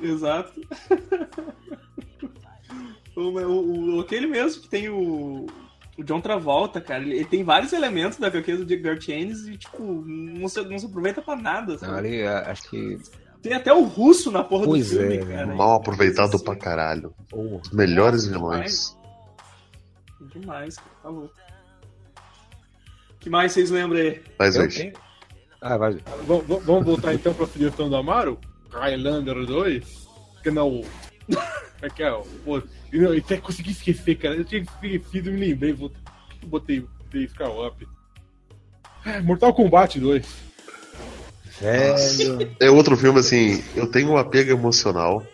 [0.00, 0.52] Exato.
[3.16, 5.46] o, o- o- aquele mesmo que tem o,
[5.98, 9.56] o John Travolta, cara, ele, ele tem vários elementos da HQ do Dick Gartienes e,
[9.56, 11.98] tipo, não se, não se aproveita pra nada, Não, sabe?
[11.98, 12.98] ali, a- acho que
[13.42, 15.54] Tem até o russo na porra Pois do filme, é, cara.
[15.54, 17.12] Mal aproveitado pra caralho.
[17.28, 17.60] Porra.
[17.62, 18.96] Os melhores vilões.
[20.32, 20.90] Demais, cara.
[21.02, 21.34] Tá louco.
[23.10, 24.22] O que mais vocês lembram aí?
[24.38, 24.92] Eu tenho-
[25.60, 25.98] Ah, vai.
[26.26, 28.38] Vamos voltar então pra sugestão do Amaro?
[28.70, 30.06] Highlander 2?
[30.42, 30.80] Que não.
[31.26, 31.40] Como
[31.82, 32.10] é que é?
[32.44, 34.36] Pô, eu eu até consegui esquecer, cara.
[34.36, 35.72] Eu tinha esquecido e me lembrei.
[36.44, 37.86] Botei, botei Scar Up.
[39.04, 40.26] Ah, Mortal Kombat 2.
[41.60, 42.56] Velho.
[42.60, 45.26] É outro filme assim, eu tenho um apego emocional.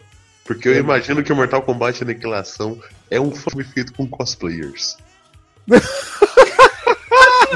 [0.44, 4.96] Porque eu imagino que o Mortal Kombat Aniquilação é um filme feito com cosplayers.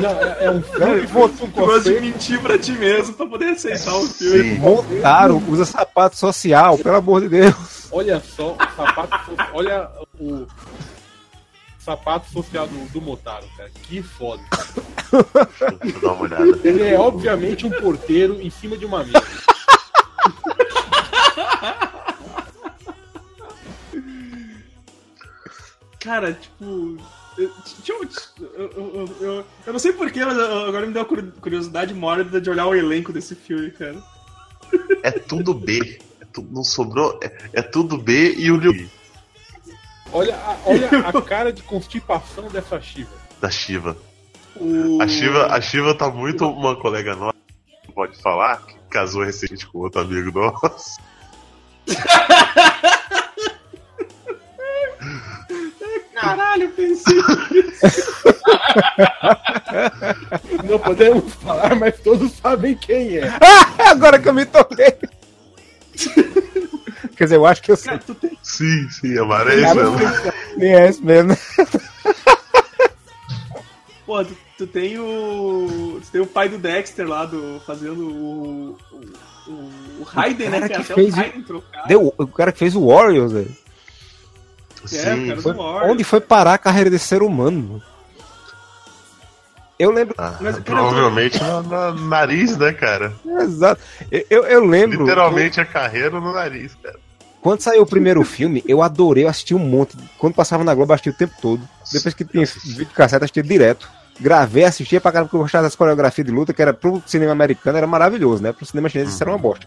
[0.00, 3.50] Não, é, é um filme um Tu gosta de mentir pra ti mesmo pra poder
[3.50, 4.55] aceitar o filme.
[4.55, 4.59] Sim.
[4.59, 7.88] Montaram, usa sapato social, pelo amor de Deus.
[7.90, 9.33] Olha só, o sapato.
[9.52, 10.46] Olha o
[11.78, 13.70] sapato social do, do Motaro, cara.
[13.83, 14.42] Que foda.
[15.83, 16.59] Deixa eu dar uma olhada.
[16.64, 19.22] Ele é obviamente um porteiro em cima de uma mesa.
[26.00, 26.98] Cara, tipo.
[27.38, 27.50] Eu,
[27.82, 28.08] tinha um-
[28.40, 32.50] eu, eu, eu, eu não sei porquê, mas agora me deu a curiosidade mórbida de
[32.50, 33.96] olhar o elenco desse filme, cara.
[35.02, 35.98] É tudo B.
[36.20, 37.18] É tu- não sobrou.
[37.22, 38.88] É, é tudo B e o Liu
[40.12, 43.10] Olha a, olha a cara de constipação dessa Shiva.
[43.40, 43.96] da Shiva.
[44.56, 45.00] O...
[45.00, 47.34] A Shiva, a Shiva tá muito uma colega nossa,
[47.94, 50.98] pode falar, que casou recentemente com outro amigo nosso.
[56.36, 57.16] Caralho, eu pensei.
[60.64, 63.30] Não podemos falar, mas todos sabem quem é.
[63.78, 64.96] Agora que eu me toquei.
[67.16, 67.98] Quer dizer, eu acho que eu sei.
[67.98, 68.38] Cara, tem.
[68.42, 69.98] Sim, sim, é Mara, é isso mesmo.
[70.58, 71.36] Quem é esse mesmo?
[74.06, 76.00] Pô, tu, tu tem o.
[76.02, 78.78] Tu tem o pai do Dexter lá, do, fazendo o.
[78.90, 80.60] O, o, o Raiden, né?
[80.60, 81.88] cara Que que até fez o Raiden trocado.
[81.88, 83.62] Deu, o cara que fez o Warriors, velho.
[84.84, 85.54] É, Sim, cara Foi-
[85.90, 87.82] onde foi parar a carreira desse ser humano?
[89.78, 90.14] Eu lembro.
[90.18, 93.12] Ah, Mas, provavelmente no, no nariz, né, cara?
[93.40, 93.80] Exato.
[94.10, 95.00] Eu, eu, eu lembro.
[95.00, 96.98] Literalmente a carreira no nariz, cara.
[97.40, 99.96] Quando saiu o primeiro filme, eu adorei, eu assisti um monte.
[100.18, 101.68] Quando passava na Globo, eu assistia o tempo todo.
[101.92, 103.90] Depois que tinha vídeo cassete, eu assistia direto.
[104.20, 107.32] Gravei, assistia pra caramba, porque eu gostava das coreografias de luta, que era pro cinema
[107.32, 108.52] americano, era maravilhoso, né?
[108.52, 109.66] Pro cinema chinês isso era uma bosta.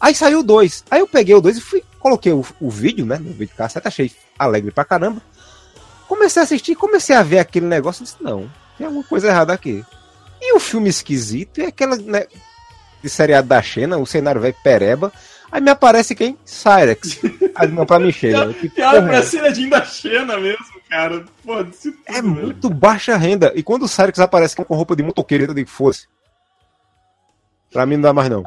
[0.00, 0.84] Aí saiu 2.
[0.90, 3.18] Aí eu peguei o 2 e fui, coloquei o, o vídeo, né?
[3.18, 5.20] No vídeo cassete, achei alegre pra caramba.
[6.06, 9.52] Comecei a assistir, comecei a ver aquele negócio e disse, não, tem alguma coisa errada
[9.52, 9.84] aqui.
[10.40, 12.26] E o filme esquisito, e aquela, né,
[13.02, 15.12] de seriado da Xena, o cenário velho pereba.
[15.50, 16.38] Aí me aparece quem?
[16.44, 17.18] Cyrex.
[17.54, 18.28] Aí não, pra mim que
[18.68, 19.30] Piada é pra essa?
[19.30, 21.24] cenadinho da Xena mesmo, cara.
[21.44, 22.28] Pô, isso tudo, É velho.
[22.28, 23.50] muito baixa renda.
[23.54, 26.06] E quando o Cyrex aparece com roupa de motoqueiro, eu digo, fosse.
[27.72, 28.44] Pra mim não dá mais não.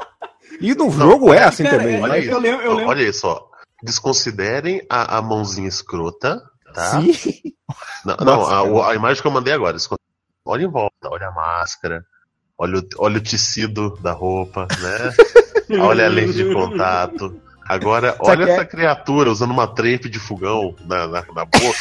[0.60, 1.96] E no jogo é assim cara, também.
[1.98, 2.30] é- Olha isso.
[2.32, 3.44] eu lembro- eu lembro- Olha isso, ó.
[3.84, 6.42] Desconsiderem a, a mãozinha escrota,
[6.74, 7.02] tá?
[7.02, 7.14] Sim.
[8.04, 9.78] Não, não, a, a imagem que eu mandei agora.
[10.44, 12.04] Olha em volta, olha a máscara,
[12.58, 15.14] olha o, olha o tecido da roupa, né?
[15.80, 17.40] olha a lente de contato.
[17.66, 21.78] Agora, olha é- essa criatura usando uma trepe de fogão na, na, na boca.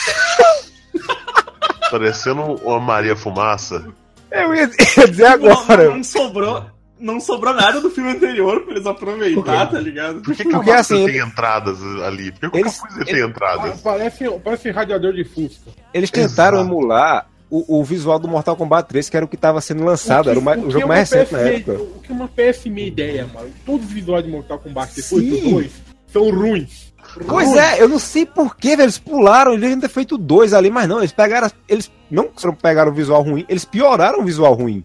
[1.91, 3.85] Parecendo uma Maria Fumaça.
[4.31, 5.85] Eu ia dizer Não, agora.
[5.89, 6.65] não, não sobrou.
[7.01, 10.21] Não sobrou nada do filme anterior pra eles aproveitar, tá ligado?
[10.21, 12.31] Por que, que Porque, a assim, tem entradas ali?
[12.33, 13.81] Por que eles- o capuz tem entradas?
[13.81, 15.71] Parece, parece radiador de Fusca.
[15.95, 16.71] Eles tentaram Exato.
[16.71, 20.25] emular o, o visual do Mortal Kombat 3, que era o que estava sendo lançado,
[20.25, 21.73] que- era o, mais- o jogo é mais recente na época.
[21.83, 23.49] O que é uma péssima ideia, mano.
[23.65, 25.31] Todos os visuais de Mortal Kombat depois Sim.
[25.41, 25.73] do 2
[26.13, 26.91] são ruins.
[27.27, 27.59] Pois Ruins.
[27.61, 28.83] é, eu não sei porquê, velho.
[28.85, 31.51] Eles pularam, eles devem ter feito dois ali, mas não, eles pegaram.
[31.69, 34.85] Eles não só pegaram o visual ruim, eles pioraram o visual ruim.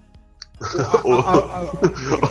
[1.04, 1.16] Ô,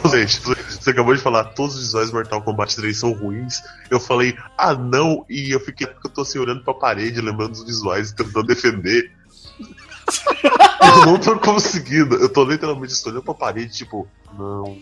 [0.04, 3.62] ô, gente, você acabou de falar todos os visuais do Mortal Kombat 3 são ruins.
[3.90, 7.52] Eu falei, ah não, e eu fiquei porque eu tô assim olhando pra parede, lembrando
[7.52, 9.12] dos visuais e tentando defender.
[10.82, 12.16] eu não tô conseguindo.
[12.16, 14.08] Eu tô literalmente só olhando pra parede, tipo,
[14.38, 14.78] não.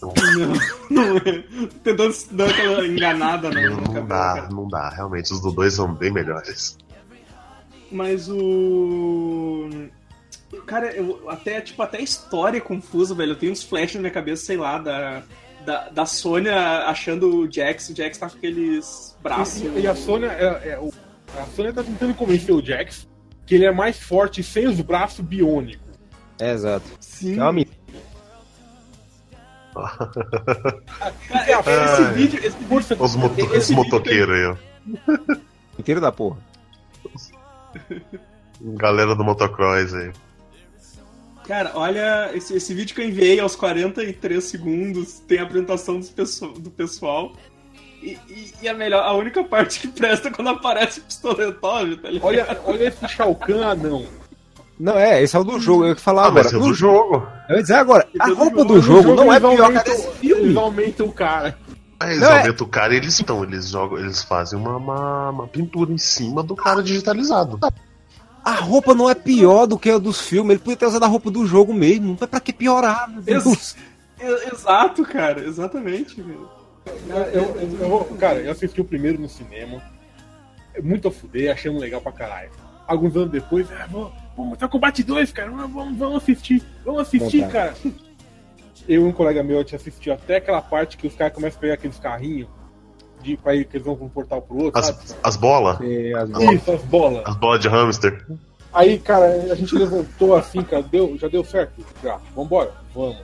[0.00, 0.12] Não,
[0.90, 1.44] Não é.
[1.82, 4.48] Tentando dar aquela enganada no, no não cabelo, dá, cara.
[4.50, 4.88] não dá.
[4.90, 6.78] Realmente, os do dois são bem melhores.
[7.90, 9.68] Mas o.
[10.66, 13.32] Cara, eu, até, tipo, até a história é confusa, velho.
[13.32, 15.22] Eu tenho uns flashes na minha cabeça, sei lá, da,
[15.64, 16.56] da, da Sônia
[16.86, 17.90] achando o Jax.
[17.90, 19.60] O Jax tá com aqueles braços.
[19.62, 20.92] E, e a Sônia, é, é, o-
[21.38, 23.06] a Sônia tá tentando convencer o Jax
[23.44, 25.86] que ele é mais forte sem os braços biônicos.
[26.38, 26.86] É, exato.
[27.00, 27.38] Sim.
[27.38, 27.78] É uma mentira.
[31.28, 32.12] Cara, esse Ai.
[32.14, 32.40] vídeo.
[32.44, 34.56] Esse vídeo Os, moto Esse os motoqueiros aí, ó.
[35.76, 36.38] Mentira da porra.
[38.60, 40.10] Galera do motocross aí.
[41.48, 45.98] Cara, olha, esse, esse vídeo que eu enviei aos 43 segundos tem a apresentação
[46.58, 47.32] do pessoal.
[48.02, 51.96] E, e- e a melhor, a única parte que presta é quando aparece o pistoletov,
[51.96, 52.26] tá ligado?
[52.28, 54.04] Olha, olha esse Shao Kahn anão.
[54.78, 55.86] Não, é, esse é o do jogo.
[55.86, 56.68] Eu que falava Ah, mas é agora.
[56.70, 57.26] do jogo.
[57.48, 58.74] Eu ia dizer agora, a do roupa jogo.
[58.74, 60.42] do jogo não é pior que a desse filme.
[60.44, 61.58] Eles aumentam o cara.
[61.98, 64.76] Aí eles Não, é- aumentam o cara e eles estão, eles jogam, eles fazem uma,
[64.76, 67.58] uma, uma pintura em cima do cara digitalizado.
[68.48, 70.52] A roupa não é pior do que a dos filmes.
[70.52, 72.06] Ele podia ter usado a roupa do jogo mesmo.
[72.08, 73.46] Não é pra que piorar, meu Deus.
[73.46, 76.20] Ex- Exato, cara, exatamente.
[76.22, 76.48] velho.
[77.08, 79.82] Eu, eu- eu cara, eu assisti o primeiro no cinema.
[80.74, 82.50] É Muito a fuder, achando legal pra caralho.
[82.86, 85.50] Alguns anos depois, ah, vamos, vamos mostrar Combate 2, cara.
[85.50, 86.62] Vamos, vamos, assistir.
[86.84, 87.52] Vamos assistir, Vontade.
[87.52, 87.74] cara.
[88.88, 91.58] Eu e um colega meu, a gente assistiu até aquela parte que os caras começam
[91.58, 92.48] a pegar aqueles carrinhos
[93.22, 94.80] de, pra ir, que eles vão de um portal pro outro?
[94.80, 97.22] As, as bolas, É, as- Isso, as bolas.
[97.26, 98.26] as bolas de hamster.
[98.72, 101.84] Aí, cara, a gente levantou assim, cara, deu, já deu certo?
[102.02, 102.18] Já.
[102.36, 102.72] Vambora?
[102.94, 103.16] Vamos.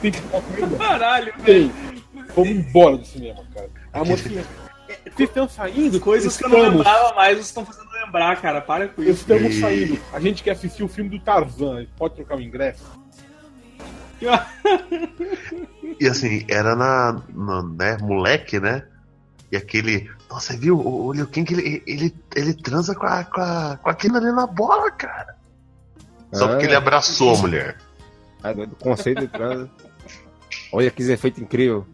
[0.00, 0.76] Tem que ficar comendo?
[0.76, 1.70] Caralho, velho.
[2.36, 3.68] Vamos embora do cinema, cara.
[3.92, 4.44] A mocinha.
[5.16, 5.98] Vocês estão saindo?
[5.98, 6.76] Coisas que eu não Estamos.
[6.78, 8.60] lembrava mais, vocês estão fazendo lembrar, cara.
[8.60, 9.12] Para com isso.
[9.22, 9.98] Estamos E- saindo.
[10.12, 11.86] A gente quer assistir o filme do Tarzan.
[11.96, 12.84] Pode trocar o ingresso?
[16.00, 18.84] E assim, era na, na né, moleque, né?
[19.54, 20.10] E aquele.
[20.28, 20.76] Nossa, você viu?
[20.76, 24.32] O, o Liu Kang, ele, ele, ele transa com, a, com, a, com aquilo ali
[24.32, 25.36] na bola, cara.
[26.32, 26.48] Só Ah.
[26.48, 27.76] porque ele abraçou a mulher.
[28.42, 29.70] Ah, doido, conceito de transa.
[30.72, 31.86] Olha que efeito incrível.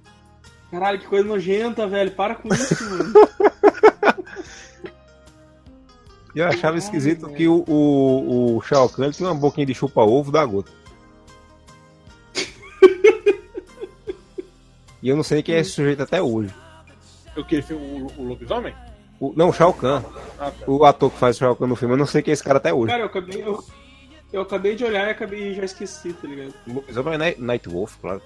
[0.70, 2.11] Caralho, que coisa nojenta, velho.
[2.12, 3.12] Para com isso, mano.
[6.35, 10.33] E eu achava esquisito que o, o, o Shao Kahn tinha uma boquinha de chupa-ovo
[10.33, 10.73] da gota.
[15.03, 16.55] E eu não sei quem é esse sujeito até hoje.
[17.40, 18.74] Eu queria ser o, o lobisomem?
[19.18, 20.03] O- não, o Shao Kahn.
[20.38, 20.64] Ah, tá.
[20.66, 21.94] O ator que faz o Shao Kahn no filme.
[21.94, 22.88] Eu não sei quem é esse cara até hoje.
[22.92, 23.42] Cara, eu acabei.
[23.42, 23.64] Eu,
[24.33, 26.55] eu acabei de olhar e acabei já esqueci, tá ligado?
[26.66, 28.22] O lobisomem é Nightwolf, claro.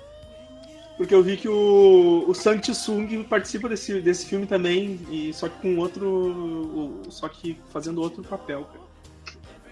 [0.97, 5.49] Porque eu vi que o, o Sang Tsung participa desse, desse filme também, e só
[5.49, 6.07] que com outro.
[6.09, 8.85] o- Só que fazendo outro papel, cara.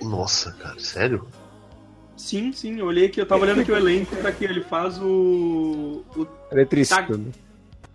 [0.02, 1.28] Nossa, cara, sério?
[2.16, 4.98] Sim, sim, eu olhei aqui, eu tava olhando aqui o elenco, tá aqui, ele faz
[4.98, 6.04] o.
[6.16, 7.02] o Eletricista.
[7.04, 7.16] Tá.
[7.16, 7.30] né?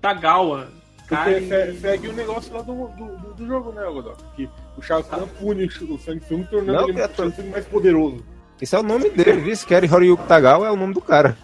[0.02, 0.70] Tagawa.
[1.08, 4.18] Porque se- segue o negócio lá do, do, do- do jogo, né, Godot?
[4.36, 7.66] Que o Shao Kahn pune o o Samsung, tornando Não, ele é o Samsung mais
[7.66, 8.24] poderoso.
[8.62, 9.54] Esse é o nome dele, viu?
[9.54, 11.38] Esse Kerry Horiyuki Tagawa é o nome do cara.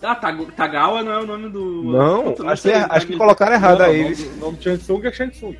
[0.00, 1.82] Ah, Tag- Tagawa não é o nome do.
[1.84, 4.00] Não, Puta, acho que, é- acho que colocaram errado Não, aí.
[4.00, 5.56] O nome, o nome de Shang Tsung é Shang Tsung.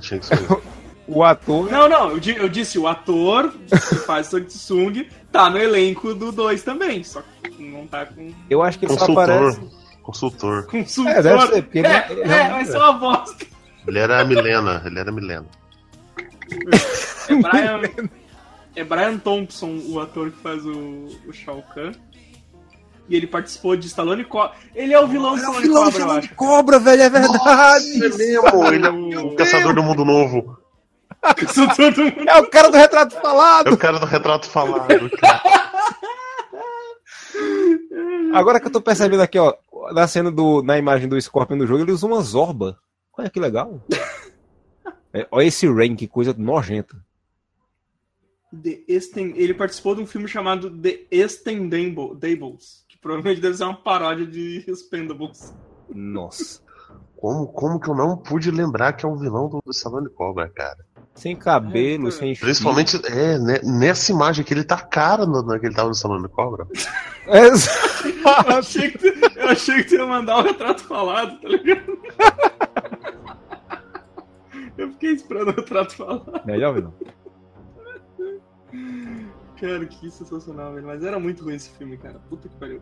[0.00, 0.60] Tinha que saber.
[1.08, 1.70] O ator.
[1.72, 6.30] Não, não, eu, eu disse, o ator que faz Sang Tsung tá no elenco do
[6.30, 9.58] 2 também, só que não tá com Eu acho que ele só aparece.
[10.08, 10.64] Consultor.
[10.72, 11.12] consultor.
[11.12, 13.46] É, deve ser, porque ele é, ele é, vai ser uma bosta.
[13.86, 15.46] Ele era a Milena, ele era a Milena.
[17.28, 17.82] É Brian,
[18.74, 21.92] é Brian Thompson, o ator que faz o, o Shao Kahn.
[23.06, 24.52] E ele participou de Stallone Cobra.
[24.74, 26.34] Ele é o vilão do É o Stallone vilão Cobra, eu de acho.
[26.34, 27.84] cobra, velho, é verdade.
[28.04, 28.90] Ele mesmo, ele é
[29.20, 30.58] o caçador do mundo novo.
[31.42, 33.72] Isso todo mundo- É o cara do retrato É falado.
[33.72, 35.10] o cara do retrato falado.
[35.18, 35.42] cara.
[38.34, 39.54] Agora que eu tô percebendo aqui, ó,
[39.92, 40.62] na cena do.
[40.62, 42.78] Na imagem do Scorpion no jogo, ele usa uma zorba.
[43.16, 43.80] Olha que legal.
[45.10, 46.94] É, olha esse Rain, que coisa nojenta.
[48.62, 53.74] The Esten- Ele participou de um filme chamado The Extendables, que provavelmente deve ser uma
[53.82, 55.54] paródia de Expendables.
[55.88, 56.60] Nossa.
[57.16, 60.10] Como, como que eu não pude lembrar que é o vilão do, do Salão de
[60.10, 60.86] Cobra, cara?
[61.14, 62.44] Sem cabelo, É, sem fio.
[62.44, 65.94] Principalmente é, né, nessa imagem que ele tá cara no, no, que ele tava no
[65.94, 66.66] Salão de Cobra.
[67.26, 68.98] É, Eu achei, que
[69.48, 71.98] eu achei que tu ia mandar o retrato falado, tá ligado?
[74.76, 76.46] Eu fiquei esperando o retrato falado.
[76.46, 76.94] Melhor vilão.
[79.60, 80.86] Cara, que sensacional, velho.
[80.86, 82.20] Mas era muito ruim esse filme, cara.
[82.28, 82.80] Puta que pariu.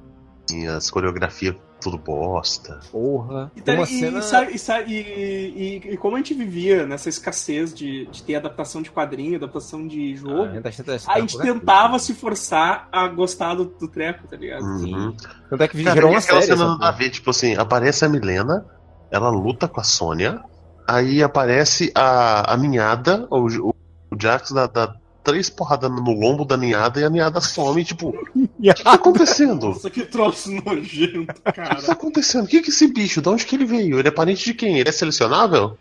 [0.52, 2.80] E as coreografias tudo bosta.
[2.90, 3.50] Porra.
[3.54, 4.20] E, tá- uma e- cena.
[4.50, 8.80] e e e- e- e como a gente vivia nessa escassez de, de ter adaptação
[8.80, 12.88] de quadrinho, adaptação de Ah, jogo, a gente tá tentando- a gente tentava se forçar
[12.90, 14.62] a gostar do, do treco, tá ligado?
[14.64, 15.14] Uhum.
[15.50, 16.52] Tanto é que Cara, gerou uma aquela série.
[16.52, 16.98] cena essa nada a porra.
[17.04, 18.66] ver, tipo assim, aparece a Milena,
[19.10, 20.40] ela luta com a Sônia,
[20.88, 23.74] aí aparece a, a ninhada, o, o,
[24.10, 24.94] o Jax dá, dá
[25.26, 29.64] três porradas no lombo da ninhada e a ninhada some, tipo, o que tá acontecendo?
[29.64, 31.92] O Nossa, que troço nojento, que tá cara.
[31.92, 32.44] acontecendo?
[32.44, 33.20] O que que é esse bicho?
[33.20, 33.98] De onde que ele veio?
[33.98, 34.78] Ele é parente de quem?
[34.78, 35.76] Ele é selecionável?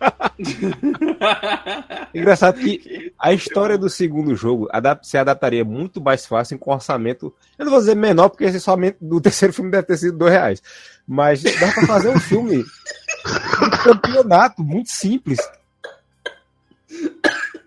[2.12, 4.68] Engraçado que a história do segundo jogo
[5.02, 7.32] se adaptaria muito mais fácil com orçamento.
[7.56, 10.32] Eu não vou dizer menor, porque esse orçamento do terceiro filme deve ter sido dois
[10.32, 10.60] reais.
[11.06, 15.38] Mas dá pra fazer um filme de campeonato muito simples.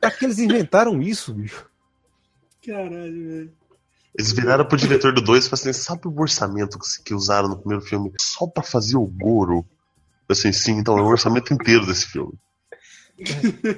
[0.01, 1.65] Pra que eles inventaram isso, bicho?
[2.65, 3.51] Caralho, velho.
[4.17, 7.47] Eles viraram pro diretor do 2 e falaram assim: sabe o orçamento que, que usaram
[7.47, 9.65] no primeiro filme só pra fazer o Goro?
[10.27, 12.33] Eu Assim, sim, então é o orçamento inteiro desse filme.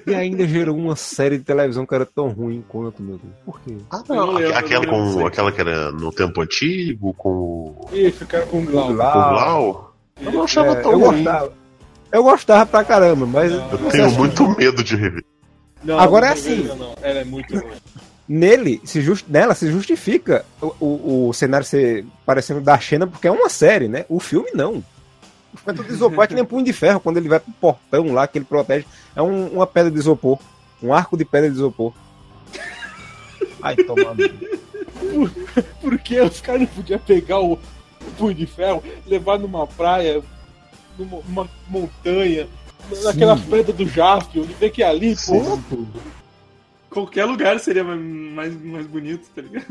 [0.08, 3.34] E ainda gerou uma série de televisão que era tão ruim quanto, meu Deus.
[3.46, 3.76] Por quê?
[3.92, 4.34] Ah, Eu não não.
[4.34, 8.60] lembro, aquela, eu lembro com, aquela que era no tempo antigo, com o cara com
[8.62, 8.88] o Glau.
[8.88, 9.96] com o Glau.
[10.22, 11.24] Eu não achava é, tão eu ruim.
[11.24, 11.54] gostava.
[12.12, 15.26] Eu gostava pra caramba, mas Eu não sei, tenho muito medo de rever.
[15.84, 16.64] Não, Agora não é assim.
[16.64, 17.74] Não, Ela é muito ruim.
[18.28, 23.28] nele, se just, nela se justifica o, o, o cenário ser parecendo da Xena porque
[23.28, 24.06] é uma série, né?
[24.10, 24.84] O filme não.
[25.54, 27.40] O filme é todo de isopor, é que nem punho de ferro, quando ele vai
[27.40, 28.86] pro portão lá que ele protege.
[29.16, 30.40] É um- uma pedra de isopor.
[30.82, 31.94] Um arco de pedra de isopor.
[33.62, 34.16] Ai, toma.
[35.82, 37.60] Por que os caras não podiam pegar o
[38.18, 40.22] punho de ferro, levar numa praia,
[40.98, 42.48] numa, numa montanha,
[43.04, 45.58] naquela pedra do Jaspion, e ver que ali, pô,
[46.90, 49.66] Qualquer lugar seria mais, mais, bonito, tá ligado?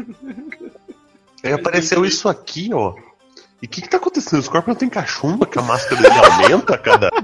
[1.45, 2.95] Aí apareceu isso aqui, ó.
[3.63, 4.41] E o que, que tá acontecendo?
[4.41, 7.11] O Scorpion tem cachumba que a máscara dele aumenta a cada.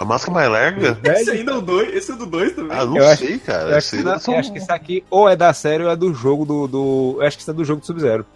[0.00, 0.98] A máscara mais larga?
[1.04, 2.76] Esse ainda é o 2, esse é do 2 também.
[2.76, 3.70] Ah, não Eu acho- sei, cara.
[3.70, 5.94] Eu acho, que, são- eu acho que isso aqui ou é da série ou é
[5.94, 6.66] do jogo do.
[6.66, 8.26] do eu acho que isso é do jogo do Sub-Zero.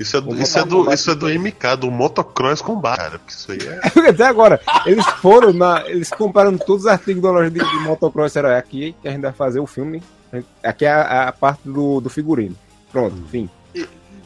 [0.00, 3.18] Isso é do, Vou isso, é do, isso é do MK, do Motocross Combat, cara.
[3.18, 4.08] Porque isso aí é.
[4.10, 5.82] Até agora, eles foram na.
[5.86, 8.36] Eles compraram todos os artigos da loja de, de motocross.
[8.36, 10.02] Era aqui que a gente vai fazer o filme.
[10.62, 12.54] Aqui é a, a parte do, do figurino.
[12.92, 13.48] Pronto, enfim.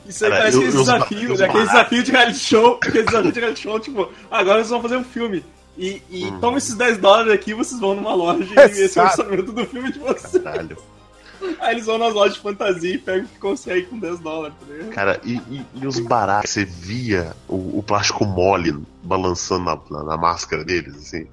[0.05, 1.45] Isso aí Cara, parece eu- aquele eu- desafio, eu- né?
[1.47, 4.97] Aquele desafio de reality show, aquele desafio de reality show, tipo, agora vocês vão fazer
[4.97, 5.45] um filme.
[5.79, 6.41] E, e Uhum.
[6.41, 9.64] toma esses 10 dólares aqui, vocês vão numa loja e esse é o orçamento do
[9.64, 10.43] filme de vocês.
[10.43, 10.77] Caralho.
[11.61, 14.55] Aí eles vão nas lojas de fantasia e pegam o que conseguem com 10 dólares,
[14.61, 14.90] tá ligado?
[14.90, 20.05] Cara, e, e- e os baratos, você via o, o plástico mole balançando na, na-
[20.05, 21.26] na máscara deles, assim.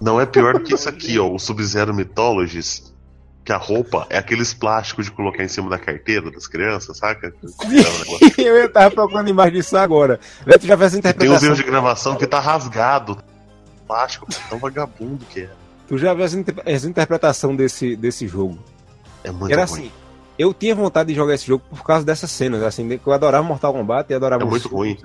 [0.00, 2.94] Não é pior do que isso aqui, ó, o Sub-Zero Mythologies,
[3.44, 7.34] que a roupa é aqueles plásticos de colocar em cima da carteira das crianças, saca?
[8.38, 10.20] eu tava procurando imagem disso agora.
[10.46, 11.46] Beto já fez essa Tem uns interpretação.
[11.48, 13.18] erros de gravação que tá rasgado.
[13.86, 15.50] Plástico, tão vagabundo que é.
[15.88, 18.58] Tu já viu essa, inter- essa interpretação desse, desse jogo.
[19.24, 19.80] É muito Era ruim.
[19.80, 19.90] assim.
[20.38, 23.12] Eu tinha vontade de jogar esse jogo por causa dessas cenas, assim, de- que eu
[23.12, 24.96] adorava Mortal Kombat e adorava É muito ruim.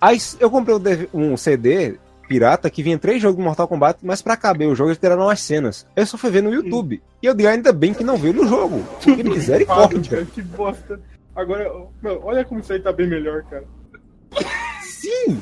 [0.00, 4.36] Aí eu comprei um CD pirata que vinha três jogos do Mortal Kombat, mas pra
[4.36, 5.86] caber o jogo eles tiraram as cenas.
[5.94, 7.02] Eu só fui ver no YouTube.
[7.22, 8.82] E eu digo, ainda bem que não veio no jogo.
[9.00, 10.26] Que misericórdia.
[10.26, 11.00] que bosta.
[11.36, 11.70] Agora,
[12.02, 13.64] meu, olha como isso aí tá bem melhor, cara.
[14.82, 15.40] Sim!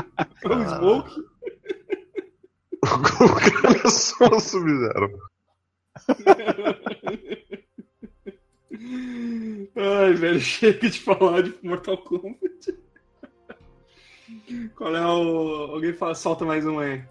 [0.44, 1.20] O Smoke.
[2.82, 5.10] o cara é só o Sub-Zero.
[9.76, 12.74] Ai, velho, chega de falar de Mortal Kombat.
[14.76, 15.72] Qual é o.
[15.72, 17.02] Alguém fala, solta mais um aí.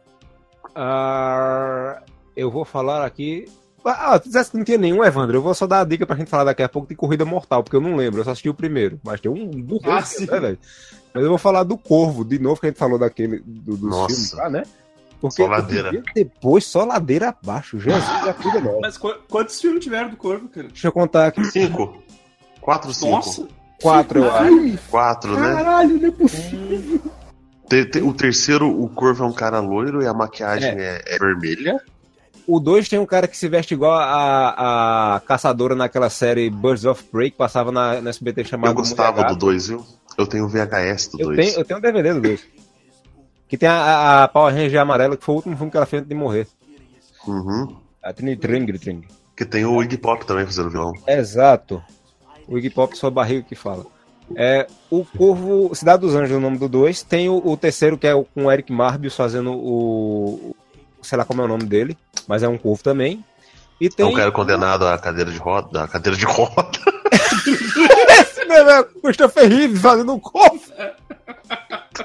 [0.75, 2.01] Ah,
[2.35, 3.45] eu vou falar aqui.
[3.85, 5.37] Ah, tu disseste que não tinha nenhum, Evandro.
[5.37, 7.63] Eu vou só dar a dica pra gente falar daqui a pouco de Corrida Mortal,
[7.63, 8.99] porque eu não lembro, eu só assisti o primeiro.
[9.03, 10.59] Mas tem um do Ah, né, velho?
[11.13, 13.89] Mas eu vou falar do Corvo, de novo, que a gente falou daquele do, dos
[13.89, 14.07] Nossa.
[14.13, 14.63] filmes lá, né?
[15.19, 16.03] Porque Só ladeira.
[16.15, 17.77] depois só ladeira abaixo.
[17.79, 18.79] Jesus, já cuida não.
[18.79, 20.67] Mas qu- quantos filmes tiveram do Corvo, cara?
[20.69, 21.43] Deixa eu contar aqui.
[21.45, 22.01] Cinco.
[22.61, 23.11] Quatro, cinco.
[23.11, 23.47] Nossa!
[23.81, 24.77] Quatro, eu acho.
[24.89, 25.53] Quatro, né?
[25.55, 27.01] Caralho, não é possível.
[28.03, 31.79] O terceiro, o Corvo é um cara loiro e a maquiagem é, é vermelha.
[32.47, 36.83] O 2 tem um cara que se veste igual a, a caçadora naquela série Birds
[36.83, 39.35] of Prey, que passava na, na SBT chamada Eu gostava do.
[39.35, 39.85] 2, viu?
[40.19, 41.37] Eu tenho o VHS do Eu 2.
[41.37, 42.41] tenho, eu tenho um DVD do 2.
[43.47, 46.01] Que tem a, a, Power Ranger amarela, que foi o último filme que ela fez
[46.01, 46.45] antes de morrer.
[47.25, 47.75] Uhum.
[48.03, 49.03] A Trini Tring.
[49.35, 50.91] Que tem o Iggy Pop também fazendo vilão.
[51.07, 51.81] Exato.
[52.47, 53.85] O Iggy Pop, sua barriga que fala.
[54.35, 57.01] É, o Corvo, Cidade dos Anjos o nome do 2.
[57.03, 60.55] Tem o, o terceiro, que é o, com o Eric Marbius fazendo o.
[61.01, 61.97] Sei lá como é o nome dele,
[62.27, 63.23] mas é um corvo também.
[63.81, 64.05] E É tem.
[64.05, 65.83] um cara condenado à cadeira de roda.
[65.83, 66.78] À cadeira de roda.
[68.51, 70.61] É o Christopher Reeves fazendo um corvo.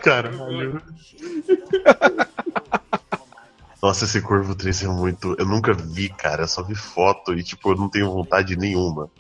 [0.03, 0.83] Caralho.
[3.83, 5.35] Nossa, esse Corvo 3 é muito.
[5.39, 6.45] Eu nunca vi, cara.
[6.45, 9.11] Eu só vi foto e, tipo, eu não tenho vontade nenhuma.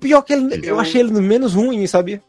[0.00, 2.22] Pior que ele, eu achei ele no menos ruim, sabia?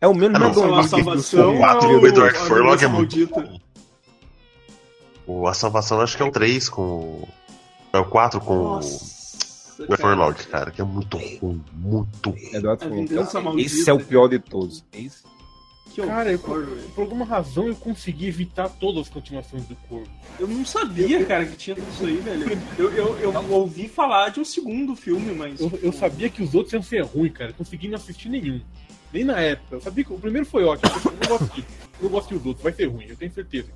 [0.00, 1.58] É o menos Ah, não, mandolino A Salvação, filmes.
[1.60, 3.60] quatro, é o Edward a Furlong é muito maldita.
[5.26, 6.82] O A Salvação acho que é o 3 com.
[6.82, 7.28] o-
[7.92, 9.04] É o 4 com Nossa,
[9.84, 10.00] o cara.
[10.00, 11.62] Furlong, cara, que é muito ruim.
[11.72, 13.06] Muito ruim.
[13.06, 13.66] Vingança maldita.
[13.66, 14.84] Esse é o pior de todos.
[14.92, 15.24] Esse.
[15.96, 16.90] Que Cara, eu, velho.
[16.94, 20.06] por alguma razão eu consegui evitar todas as continuações do Corvo.
[20.38, 22.62] Eu não sabia, cara, que tinha tudo isso aí, velho.
[22.76, 25.58] Eu, eu, eu ouvi falar de um segundo filme, mas.
[25.58, 27.50] Eu, eu sabia que os outros iam ser ruins, cara.
[27.50, 28.60] Eu consegui não assistir nenhum.
[29.10, 29.76] Nem na época.
[29.76, 30.92] Eu sabia que o primeiro foi ótimo.
[31.02, 31.64] Eu não gosto.
[32.02, 32.62] Não gosto dos outros.
[32.62, 33.70] Vai ser ruim, eu tenho certeza.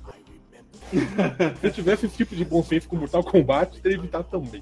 [1.59, 4.61] Se eu tivesse esse tipo de bom senso com Mortal Kombat, teria evitado também.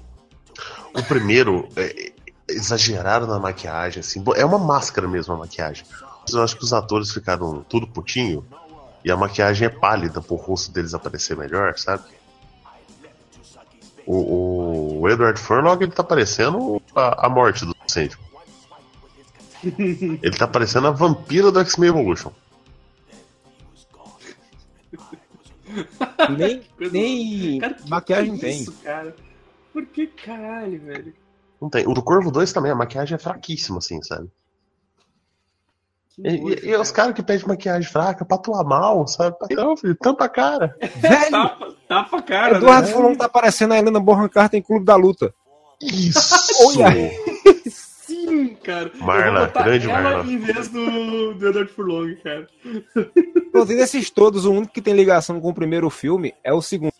[0.94, 2.12] O primeiro, é,
[2.48, 4.22] exageraram na maquiagem, assim.
[4.36, 5.84] É uma máscara mesmo a maquiagem.
[6.32, 8.44] Eu acho que os atores ficaram tudo putinho.
[9.04, 12.04] E a maquiagem é pálida pro rosto deles aparecer melhor, sabe?
[14.06, 18.18] O, o Edward Furlong, ele tá parecendo a, a morte do incêndio.
[19.62, 22.32] Ele tá parecendo a vampira do X-Men Evolution.
[26.36, 28.62] Nem, nem Cara, que maquiagem que é tem.
[28.62, 29.14] isso, cara?
[29.72, 31.14] Por que caralho, velho?
[31.60, 31.86] Não tem.
[31.86, 34.28] O do Corvo 2 também, a maquiagem é fraquíssima, assim, sabe?
[36.14, 39.36] Que E, nojo, e- e os caras que pedem maquiagem fraca pra atuar mal, sabe?
[39.52, 40.76] Não, filho, tampa a cara.
[40.96, 42.94] Velho, Tapa, tapa a cara, Eduardo né?
[42.94, 45.32] Fulon tá parecendo a Helena Bonham Carter em Clube da Luta.
[45.80, 46.34] Isso!
[46.66, 46.90] Olha.
[47.70, 48.90] Sim, cara.
[48.96, 50.24] Marla, grande ela Marla.
[50.24, 52.48] em vez do, do Edward Furlong, cara.
[53.52, 56.60] Pronto, e desses todos, o único que tem ligação com o primeiro filme é o
[56.60, 56.92] segundo,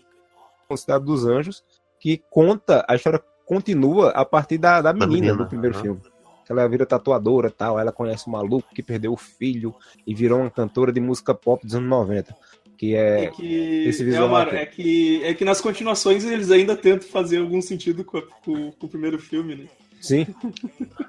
[0.77, 1.65] Cidade dos Anjos,
[2.01, 5.83] que conta, a história continua a partir da, da menina, menina, do primeiro aham.
[5.85, 6.01] filme.
[6.49, 9.73] Ela vira tatuadora e tal, ela conhece um maluco que perdeu o filho
[10.05, 12.35] e virou uma cantora de música pop dos anos 90.
[12.77, 13.31] Que É, é.
[13.31, 14.57] que, esse é, visual uma- aqui.
[14.57, 18.73] é que é que nas continuações eles ainda tentam fazer algum sentido com, a- com-
[18.73, 19.67] com o primeiro filme, né?
[20.01, 20.27] Sim.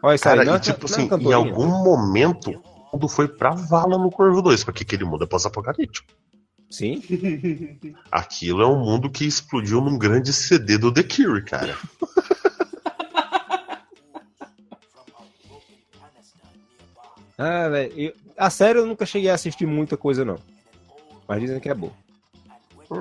[0.04, 1.36] Olha isso Cara, aí, não, é e tipo não é assim, em cantorinha.
[1.38, 2.62] algum momento,
[2.92, 6.12] tudo foi pra vala no Corvo 2, porque aquele mundo é pós-apocalíptico.
[6.72, 7.04] Sim.
[8.12, 11.78] Aquilo é um mundo que explodiu num grande CD do The Cure, cara.
[17.38, 17.92] Ah, velho.
[17.98, 20.38] eu- A série eu nunca cheguei a assistir muita coisa, não.
[21.28, 21.92] Mas dizem que é boa.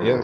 [0.02, 0.20] Eu-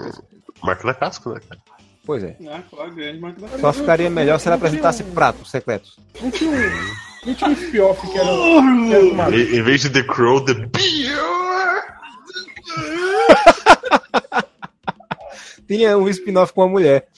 [0.62, 1.60] Marca da casca, né, cara?
[2.04, 2.36] Pois é.
[2.48, 5.98] Ah, claro, grande marca da Só ficaria melhor se ela apresentasse pratos secretos.
[6.22, 8.30] Não tinha um, spin-off que era.
[8.30, 11.05] Em, em vez de The Crow, The Beer!
[15.66, 17.08] Tinha um spin-off com uma mulher.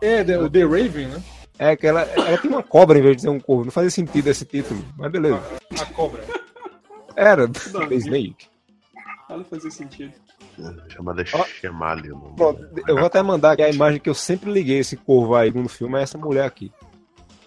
[0.00, 1.22] É, The- o The Raven, né?
[1.58, 3.64] É que ela, ela tinha uma cobra em vez de ser um corvo.
[3.64, 4.84] Não fazia sentido esse título.
[4.98, 5.40] Mas beleza.
[5.80, 6.24] A cobra.
[7.16, 7.46] Era
[7.88, 8.46] The Snake.
[9.28, 10.12] Fala fazer sentido.
[10.88, 11.44] Chamada Ó.
[11.44, 12.10] Chemali.
[12.12, 14.96] o nome Pronto, eu vou até mandar aqui a imagem que eu sempre liguei esse
[14.96, 16.72] corvo aí no filme é essa mulher aqui.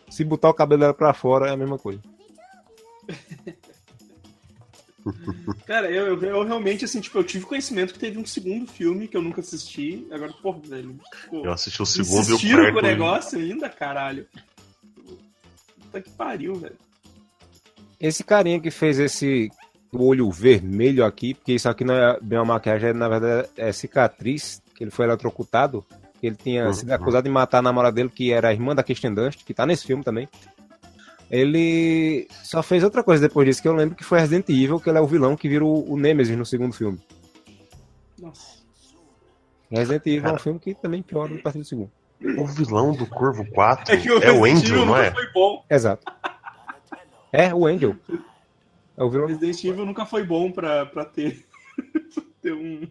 [0.10, 2.02] Se botar o cabelo dela pra fora é a mesma coisa.
[5.66, 9.08] Cara, eu, eu, eu realmente, assim, tipo, eu tive conhecimento que teve um segundo filme
[9.08, 10.08] que eu nunca assisti.
[10.12, 10.96] Agora, pô, velho.
[11.30, 14.26] Pô, Eu assisti o segundo e o insistiram com o negócio ainda, caralho.
[15.82, 16.76] Puta que pariu, velho.
[18.00, 19.50] Esse carinha que fez esse
[19.92, 23.72] olho vermelho aqui, porque isso aqui não é bem uma maquiagem, é, na verdade é
[23.72, 25.84] cicatriz, que ele foi eletrocutado.
[26.20, 26.74] que Ele tinha Uhum.
[26.74, 29.54] sido acusado de matar a namorada dele, que era a irmã da Kirsten Dunst, que
[29.54, 30.28] tá nesse filme também.
[31.30, 34.90] Ele só fez outra coisa depois disso, que eu lembro que foi Resident Evil, que
[34.90, 37.00] ele é o vilão que vira o, o Nemesis no segundo filme.
[38.20, 38.58] Nossa.
[39.70, 40.40] Resident Evil é um Cara.
[40.40, 41.92] filme que também piora a partir do segundo.
[42.38, 45.12] O vilão do Corvo 4 É que o é o Angel, Evil não nunca é?
[45.12, 45.66] foi bom.
[45.70, 46.12] Exato.
[47.32, 47.96] É, o Angel.
[48.98, 49.28] É o O vilão.
[49.28, 51.46] Resident Evil nunca foi bom pra, pra ter,
[52.42, 52.88] ter um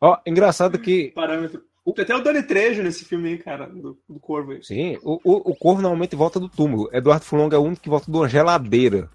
[0.00, 1.62] Ó, engraçado que parâmetro.
[1.94, 4.62] Tem até o Dani Trejo nesse filme aí, cara, do, do Corvo aí.
[4.62, 6.88] Sim, o, o, o corvo normalmente volta do túmulo.
[6.92, 9.08] Eduardo Fulong é o único que volta de uma geladeira.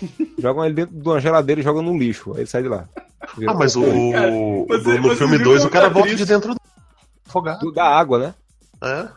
[0.38, 2.32] Jogam ele dentro de uma geladeira e jogam no lixo.
[2.34, 2.88] Aí ele sai de lá.
[3.46, 6.14] Ah, mas o, Cara, o- você- no filme viu 2 que o cara é volta
[6.14, 6.60] de dentro do
[7.28, 7.60] afogado.
[7.60, 8.34] Do- Da água, né?
[8.82, 9.08] É.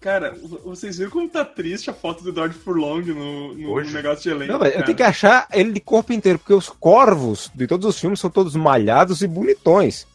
[0.00, 0.34] Cara,
[0.64, 3.92] vocês viram como tá triste a foto do Eduardo Furlong no, no Hoje?
[3.92, 4.52] negócio de elenco?
[4.52, 7.86] Não, velho, eu tenho que achar ele de corpo inteiro, porque os corvos de todos
[7.86, 10.06] os filmes são todos malhados e bonitões.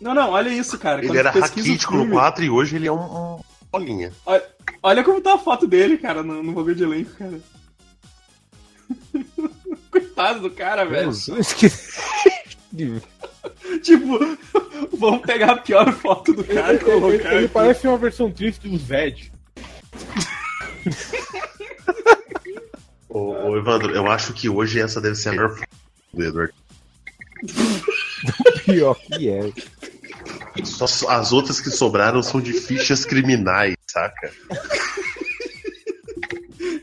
[0.00, 0.98] Não, não, olha isso, cara.
[0.98, 3.40] Ele Quando era raquítico no filme, 4 e hoje ele é um, um
[3.70, 4.12] bolinha.
[4.82, 7.40] Olha como tá a foto dele, cara, no, no bagulho de elenco, cara.
[9.90, 11.10] Coitado do cara, velho.
[13.82, 14.18] Tipo,
[14.96, 17.34] vamos pegar a pior foto do cara e Ele, ele- colocar.
[17.34, 17.48] ele aqui.
[17.54, 19.32] parece uma versão triste do Zed.
[23.08, 25.68] Ô, ô, Evandro, eu acho que hoje essa deve ser a melhor foto
[26.12, 26.54] do Edward.
[28.64, 29.52] pior que é.
[30.64, 34.32] Só as outras que sobraram são de fichas criminais, saca?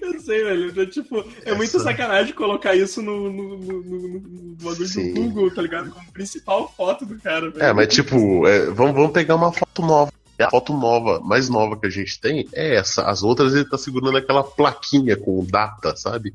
[0.01, 0.82] Eu sei, velho.
[0.82, 5.13] É, tipo, é Essa- muito sacanagem colocar isso no, no, no, no- no bagulho Sim.
[5.13, 5.91] do Google, tá ligado?
[5.91, 7.63] Como principal foto do cara, velho.
[7.63, 10.11] É, mas tipo, é, vamos, vamos pegar uma foto nova.
[10.39, 13.03] A foto nova, mais nova que a gente tem é essa.
[13.03, 16.34] As outras ele tá segurando aquela plaquinha com data, sabe?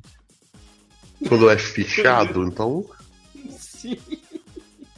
[1.29, 2.87] Quando é fichado, então.
[3.59, 3.99] Sim.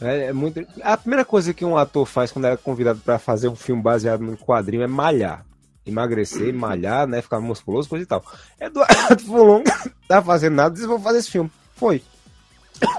[0.02, 0.66] É, é muito...
[0.82, 4.20] A primeira coisa que um ator faz quando é convidado pra fazer um filme baseado
[4.20, 5.44] no quadrinho é malhar.
[5.84, 7.20] Emagrecer, malhar, né?
[7.20, 8.24] Ficar musculoso, coisa e tal.
[8.60, 9.62] Eduardo Fulon
[10.06, 11.50] tá fazendo nada, disse, vou fazer esse filme.
[11.74, 12.02] Foi.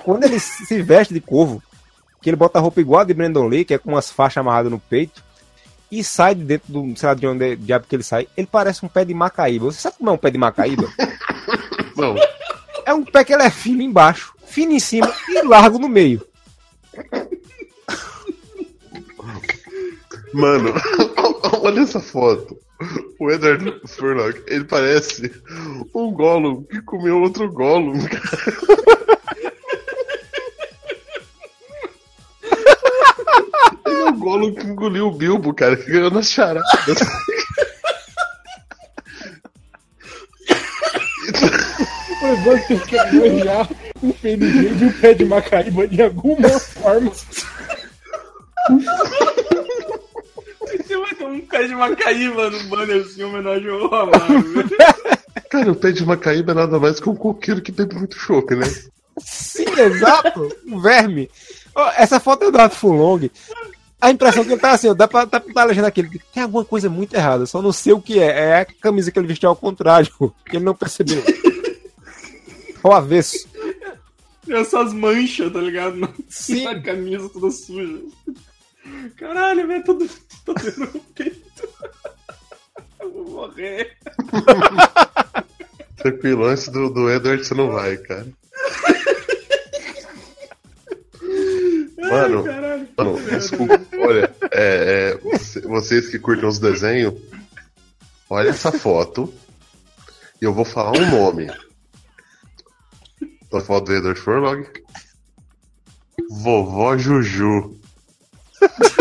[0.03, 1.63] Quando ele se veste de corvo,
[2.21, 4.37] que ele bota a roupa igual a de Brandon Lee, que é com umas faixas
[4.37, 5.23] amarradas no peito,
[5.91, 8.47] e sai de dentro do, sei lá de onde é diabo que ele sai, ele
[8.47, 9.65] parece um pé de macaíba.
[9.65, 10.91] Você sabe como é um pé de macaíba?
[11.95, 12.15] Não,
[12.85, 16.25] é um pé que ele é fino embaixo, fino em cima e largo no meio.
[20.33, 20.73] Mano,
[21.61, 22.57] olha essa foto.
[23.19, 25.31] O Edward Furlong, ele parece
[25.95, 27.93] um Gollum que comeu outro Gollum.
[33.85, 36.67] Ele é o Gollum que engoliu o Bilbo, cara, que ganhou nas charadas.
[42.21, 43.67] O Evandro quer arranjar
[44.03, 47.11] um PNG de um pé de Macaíba de alguma forma.
[50.69, 54.69] Você vai ter um pé de macaíba no banner assim, em homenagem ao Amaro.
[55.49, 58.55] Cara, o pé de Macaíba é nada mais que um coqueiro que bebe muito chope,
[58.55, 58.65] né?
[59.19, 60.49] Sim, exato.
[60.65, 61.29] Um verme.
[61.75, 63.29] Ó, essa foto é do Rato Fulong.
[64.01, 66.01] A impressão que ele tá assim, ó, dá pra, tá legendo aqui.
[66.01, 68.49] ele Tem alguma coisa muito errada, só não sei o que é.
[68.49, 70.11] É a camisa que ele vestiu ao contrário,
[70.49, 71.23] que ele não percebeu.
[72.83, 73.47] Ao avesso.
[74.49, 75.95] Essas manchas, tá ligado?
[75.95, 76.63] Na, Sim.
[76.65, 78.01] na camisa toda suja.
[79.17, 80.09] Caralho, velho, todo,
[80.45, 81.69] todo no peito.
[82.99, 83.97] Eu vou morrer.
[85.97, 88.27] Tranquilo, antes do, do Edward você não vai, cara.
[91.97, 92.87] Mano, Ai, caralho.
[92.97, 97.13] Mano, desculpa, olha, é, é, você- vocês que curtem os desenhos,
[98.29, 99.33] olha essa foto
[100.41, 101.47] e eu vou falar um nome.
[103.53, 104.65] A foto do Edward Furlong.
[106.31, 107.79] Vovó Juju.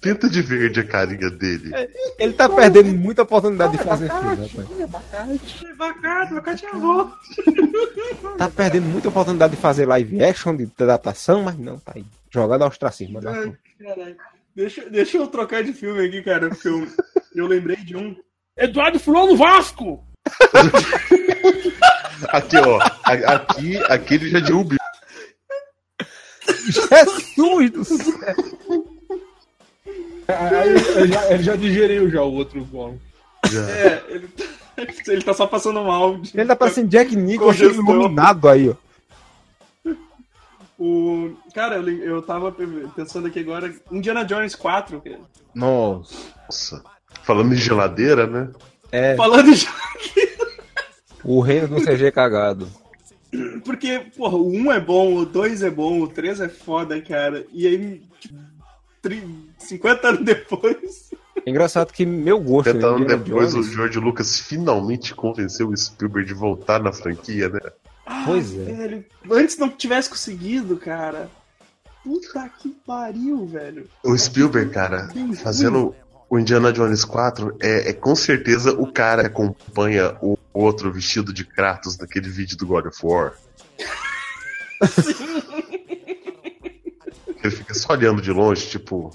[0.00, 1.70] Pinta de verde a carinha dele.
[2.18, 4.68] Ele tá perdendo muita oportunidade de fazer filme, rapaz.
[5.72, 7.08] Abacate, abacate é avô.
[8.36, 12.04] Tá perdendo muita oportunidade de fazer live action, de adaptação, mas não, tá aí.
[12.30, 13.20] Jogado ao ostracismo.
[13.22, 13.54] mas Ai.
[14.54, 16.86] Deixa, deixa eu trocar de filme aqui, cara, porque eu,
[17.34, 18.14] eu lembrei de um.
[18.56, 20.04] Eduardo Fulão no Vasco!
[22.28, 22.78] Aqui, ó.
[23.04, 24.82] Aqui, aqui ele já deu o bico.
[26.66, 28.34] Jesus do céu!
[30.28, 32.98] Aí ele já, ele já digeriu já o outro Gollum.
[33.44, 34.44] É, ele, tá-
[35.12, 36.18] ele tá só passando mal.
[36.34, 38.74] Ele tá parecendo Jack Nicholson iluminado aí, ó.
[40.78, 42.50] O, cara, eu, eu tava
[42.96, 43.72] pensando aqui agora.
[43.92, 45.00] Indiana Jones 4.
[45.00, 45.20] cara.
[45.54, 46.82] Nossa.
[47.22, 48.48] Falando em geladeira, né?
[48.90, 49.70] É, Falando já.
[51.24, 52.68] O reino do CG cagado.
[53.64, 57.44] Porque, porra, o 1 é bom, o 2 é bom, o 3 é foda, cara.
[57.52, 58.34] E aí, tipo,
[59.02, 59.26] tri-
[59.58, 61.10] 50 anos depois.
[61.44, 65.76] É engraçado que meu gosto 50 anos depois, Jones- o George Lucas finalmente convenceu o
[65.76, 67.58] Spielberg de voltar na franquia, né?
[68.24, 68.62] Pois é.
[68.72, 71.28] Velho, antes não tivesse conseguido, cara.
[72.04, 73.88] Puta que pariu, velho.
[74.04, 75.08] O Spielberg, cara,
[75.42, 75.94] fazendo
[76.30, 81.32] o Indiana Jones 4, é, é com certeza o cara que acompanha o outro vestido
[81.32, 83.34] de Kratos naquele vídeo do God of War.
[87.42, 89.10] Ele fica só olhando de longe, tipo.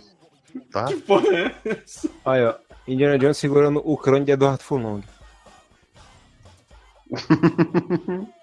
[0.72, 0.86] Tá?
[1.08, 1.56] Porra, é.
[2.26, 2.56] Olha, ó,
[2.88, 5.02] Indiana Jones segurando o crânio de Eduardo Furlong.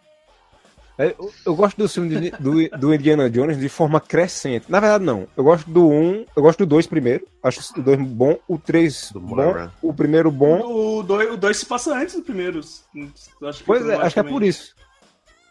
[0.99, 4.64] É, eu, eu gosto do filme de- do, do Indiana Jones de forma crescente.
[4.70, 5.28] Na verdade, não.
[5.36, 7.26] Eu gosto do 1, eu gosto do 2 primeiro.
[7.42, 9.72] Acho o 2 bom, o 3 Do bom, Moira.
[9.82, 10.61] o primeiro bom.
[10.99, 12.61] O 2 o dois se passa antes do primeiro.
[12.61, 14.74] Acho que Pois é, acho que é por isso.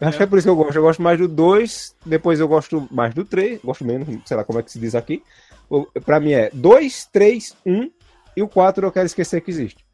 [0.02, 0.76] Eu Acho que é por isso que eu gosto.
[0.76, 4.44] Eu gosto mais do 2, depois eu gosto mais do 3, gosto menos, sei lá
[4.44, 5.24] como é que se diz aqui.
[6.04, 7.90] Pra mim é 2, 3, 1
[8.36, 9.86] e o 4 eu quero esquecer que existe.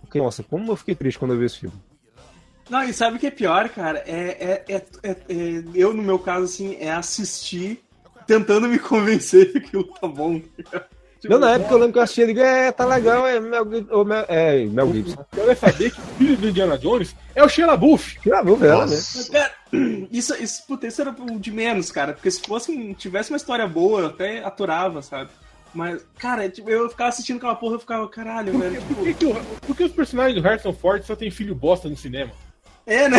[0.00, 1.76] Porque, nossa, como eu fiquei triste quando eu vi esse filme.
[2.70, 4.02] Não, e sabe o que é pior, cara?
[4.06, 7.82] É, é, é, é- é- eu, no meu caso, assim, é assistir
[8.26, 10.40] tentando me convencer que aquilo tá bom.
[11.20, 13.38] Tipo, Não, na época eu lembro que eu assisti e digo, é, tá legal, é
[13.40, 15.22] Mel, ô, Mel, é, Mel Gibson.
[15.36, 18.18] Eu ia saber que o filho do Indiana Jones é o Sheila Buff.
[18.24, 18.96] Já viu ela, né?
[19.30, 19.52] Cara,
[20.10, 22.14] isso, isso, puta, isso era o de menos, cara.
[22.14, 25.28] Porque se fosse, tivesse uma história boa, eu até aturava, sabe?
[25.74, 28.80] Mas, cara, tipo, eu ficava assistindo aquela porra, eu ficava, caralho, velho.
[28.82, 31.54] Por Tipo, que, que o- por que os personagens do Harrison Ford só tem filho
[31.54, 32.32] bosta no cinema?
[32.90, 33.18] É, né?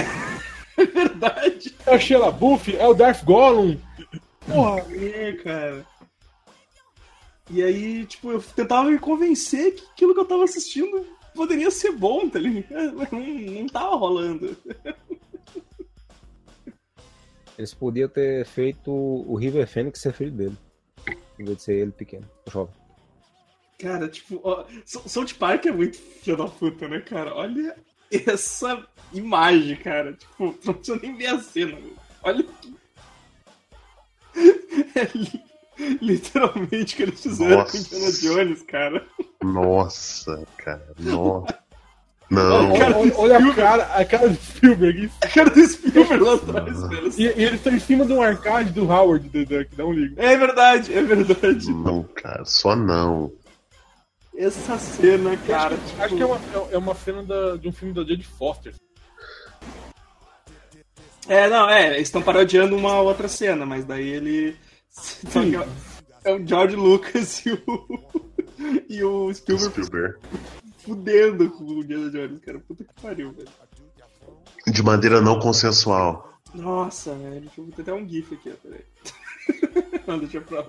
[0.78, 1.76] É verdade.
[1.86, 3.78] É o Sheila Buff, é o Darth Gollum.
[4.46, 5.86] Porra, é, cara.
[7.50, 11.06] E aí, tipo, eu tentava me convencer que aquilo que eu tava assistindo
[11.36, 12.96] poderia ser bom, tá ligado?
[12.96, 14.56] Mas não, não tava rolando.
[17.58, 20.58] Eles podiam ter feito o River Phoenix ser filho dele.
[21.40, 22.74] Em vez de ser ele pequeno, jovem.
[23.80, 27.36] Cara, tipo, ó, Sou- South Park é muito filho da puta, né, cara?
[27.36, 27.76] Olha
[28.12, 30.14] essa imagem, cara.
[30.14, 31.72] Tipo, não precisa nem ver a cena.
[31.76, 31.94] velho.
[32.24, 32.72] Olha que
[36.02, 37.72] Literalmente o que eles fizeram Nossa.
[37.72, 39.06] com Indiana Jones, cara.
[39.44, 40.88] Nossa, cara.
[41.00, 41.60] Nossa.
[42.30, 42.72] Não.
[42.72, 45.12] Olha, olha- olha a cara, a cara do Spielberg.
[45.20, 47.12] A cara do Spielberg lá atrás, velho.
[47.18, 49.92] E, e eles estão em cima de um arcade do Howard, do, que dá um
[49.92, 50.16] ligo.
[50.18, 51.70] É verdade, é verdade.
[51.74, 52.46] Não, cara.
[52.46, 53.34] Só não.
[54.44, 55.76] Essa cena, cara.
[55.76, 56.40] Acho, acho que é uma,
[56.72, 58.74] é uma cena da- de um filme da Jodie Foster.
[61.28, 64.56] É, não, é, eles estão parodiando uma outra cena, mas daí ele.
[66.24, 68.22] É- é o George Lucas e o.
[68.90, 70.20] E o Spielberg Spielberg.
[70.80, 72.60] fudendo com o Indiana Jones, cara.
[72.60, 73.48] Puta que pariu, velho.
[74.68, 76.32] De maneira não consensual.
[76.54, 77.42] Nossa, velho.
[77.42, 78.86] Deixa eu ter até um GIF aqui, ó, peraí.
[80.06, 80.68] Não, deixa pra lá.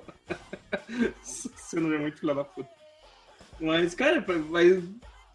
[1.23, 2.69] Essa cena é muito filha da puta.
[3.63, 4.83] Mas, cara, mas.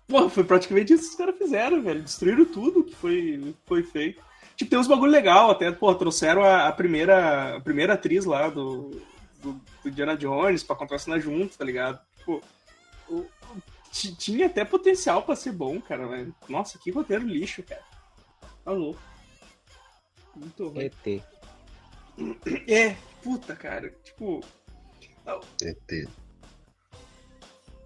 [0.07, 2.01] Porra, foi praticamente isso que os caras fizeram, velho.
[2.01, 4.21] Destruíram tudo que foi, foi feito.
[4.55, 8.49] Tipo, tem uns bagulho legal, até, pô, trouxeram a, a primeira, a primeira atriz lá
[8.49, 9.01] do,
[9.41, 11.99] do, do Indiana Jones pra contracenar junto, tá ligado?
[12.17, 12.41] Tipo,
[13.09, 13.61] o- o-
[13.91, 16.33] ti- tinha até potencial pra ser bom, cara, velho.
[16.49, 17.83] Nossa, que roteiro lixo, cara.
[18.63, 18.99] Tá louco.
[20.35, 20.85] Muito ruim.
[20.85, 21.23] ET.
[22.67, 23.93] É, puta, cara.
[24.03, 24.41] Tipo,
[25.61, 26.09] ET.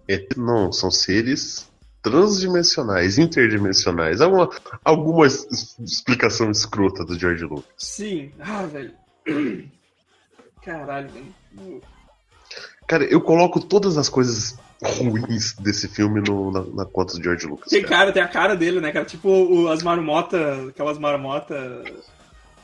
[0.08, 1.70] ET não, são seres
[2.02, 4.20] transdimensionais, interdimensionais.
[4.20, 4.50] Alguma,
[4.84, 7.64] alguma es- explicação escrota do George Lucas.
[7.76, 8.32] sim.
[8.40, 8.92] Ah, velho.
[10.64, 11.82] Caralho, velho.
[12.86, 17.46] Cara, eu coloco todas as coisas ruins desse filme no- na, na conta do George
[17.46, 17.68] Lucas.
[17.70, 17.96] Tem cara.
[17.96, 19.04] cara, tem a cara dele, né, cara?
[19.04, 21.88] Tipo o- as marmotas, aquelas marmotas.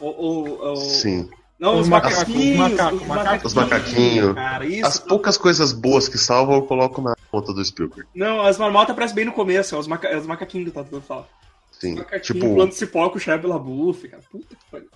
[0.01, 1.31] O, o, o- Sim.
[1.59, 2.67] Não, os, Os macaquinhos.
[2.67, 3.45] os macacos, macacos.
[3.47, 4.35] Os macaquinhos.
[4.35, 4.87] Cara, isso.
[4.87, 8.09] As poucas coisas boas que salvam eu coloco na conta do Spielberg.
[8.15, 10.07] Não, as marmotas aparecem bem no começo, é os, maca...
[10.09, 11.27] é os macaquinhos que tá tentando falar.
[11.73, 11.97] Sim.
[12.23, 14.23] Tipo, plano de cipó com o Shia LaBeouf, cara.
[14.31, 14.89] Puta que pariu.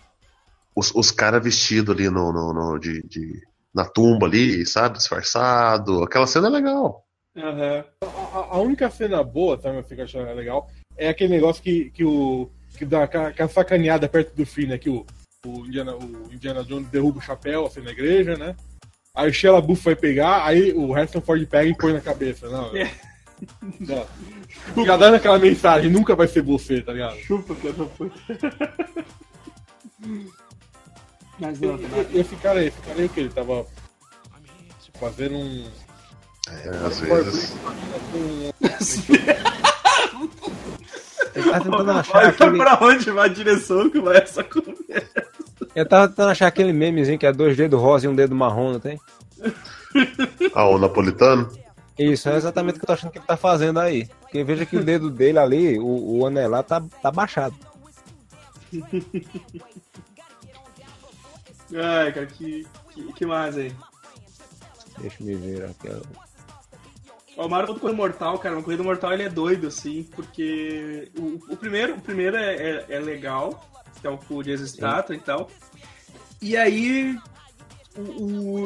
[0.77, 3.43] os, os caras vestidos ali no, no, no- de, de-
[3.75, 4.99] na tumba ali, sabe?
[4.99, 6.03] Disfarçado.
[6.05, 7.05] Aquela cena é legal.
[7.37, 7.85] Aham.
[8.03, 12.49] A, a única cena boa, que eu acho legal, é aquele negócio que, que o.
[12.77, 14.77] que dá aquela aquela sacaneada perto do fim, né?
[14.79, 15.07] Que o,
[15.47, 18.55] o, Indiana, o Indiana Jones derruba o chapéu assim na igreja, né?
[19.15, 22.49] Aí o Shia LaBeouf vai pegar, aí o Harrison Ford pega e põe na cabeça.
[22.49, 22.91] Não, É.
[23.81, 24.85] não.
[24.87, 27.17] Já dando aquela mensagem, nunca vai ser você, tá ligado?
[27.19, 28.15] Chupa, filha da puta.
[31.41, 31.89] Mas não, tá.
[32.13, 33.21] E- Esse cara aí, esse cara aí o que?
[33.21, 33.67] Ele tava
[35.01, 35.67] fazendo um.
[36.49, 37.53] É, às vezes.
[41.35, 42.59] Eu tava tentando achar Vai aquele.
[42.59, 45.32] pra onde vai a direção que vai essa conversa?
[45.75, 48.73] Eu tava tentando achar aquele memezinho que é dois dedos rosa e um dedo marrom,
[48.73, 49.01] não tem?
[50.55, 51.51] Ah, o napolitano?
[51.99, 54.07] Isso, é exatamente o que eu tô achando que ele tá fazendo aí.
[54.21, 57.55] Porque veja que o dedo dele ali, o, o anelar, tá, tá baixado.
[61.75, 63.73] Ai, cara, que, que, que mais aí?
[64.99, 65.89] Deixa eu me ver aqui.
[65.89, 66.01] ó.
[67.45, 71.41] O Mario do Corrida Mortal, cara, o Corrida Mortal ele é doido, assim, porque o,
[71.53, 73.65] o primeiro, o primeiro é, é, é legal,
[74.03, 75.49] que é o com o Jason Statham e tal.
[76.43, 77.17] E aí,
[77.97, 78.01] o,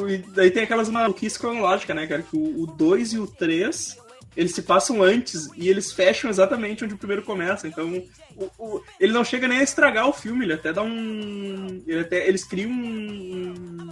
[0.03, 3.95] o- daí tem aquelas maluquices cronológicas, né, cara, que o 2 e o 3,
[4.35, 8.03] eles se passam antes e eles fecham exatamente onde o primeiro começa, então
[8.35, 11.81] o- o- ele não chega nem a estragar o filme, ele até dá um...
[11.87, 13.89] Ele até, eles criam um...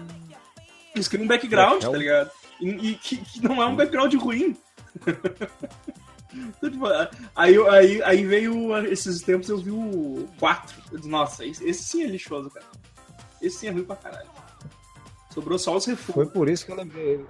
[0.95, 2.31] Eles criam um background, tá ligado?
[2.59, 4.55] E, e que, que não é um background ruim.
[6.35, 6.85] Então, tipo,
[7.35, 10.75] aí, aí, aí veio esses tempos eu vi o 4.
[10.91, 12.65] Eu disse, nossa, esse, esse sim é lixoso, cara.
[13.41, 14.29] Esse sim é ruim pra caralho.
[15.33, 16.31] Sobrou só os Foi refugos.
[16.31, 17.25] por isso que eu lembrei.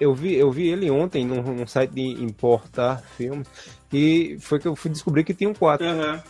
[0.00, 3.46] Eu vi, eu vi ele ontem num, num site de importar filmes.
[3.92, 5.86] E foi que eu fui descobrir que tinha um 4.
[5.86, 6.22] Aham.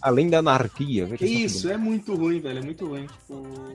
[0.00, 1.06] Além da anarquia.
[1.16, 2.60] Que Isso, é muito ruim, velho.
[2.60, 3.06] É muito ruim.
[3.06, 3.74] Tipo.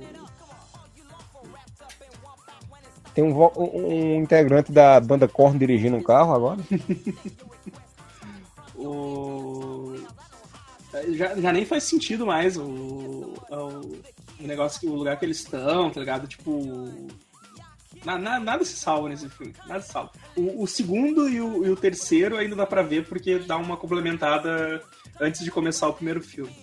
[3.13, 6.59] Tem um, um- integrante da banda Korn dirigindo um carro agora.
[8.75, 9.95] O.
[11.09, 13.35] Já, já nem faz sentido mais o, o,
[14.39, 16.27] o negócio que o lugar que eles estão, tá ligado?
[16.27, 16.91] Tipo.
[18.05, 19.53] na- na- nada se salva nesse filme.
[19.67, 20.11] Nada se salva.
[20.35, 23.77] O, o segundo e o, e o terceiro ainda dá pra ver porque dá uma
[23.77, 24.81] complementada
[25.19, 26.53] antes de começar o primeiro filme.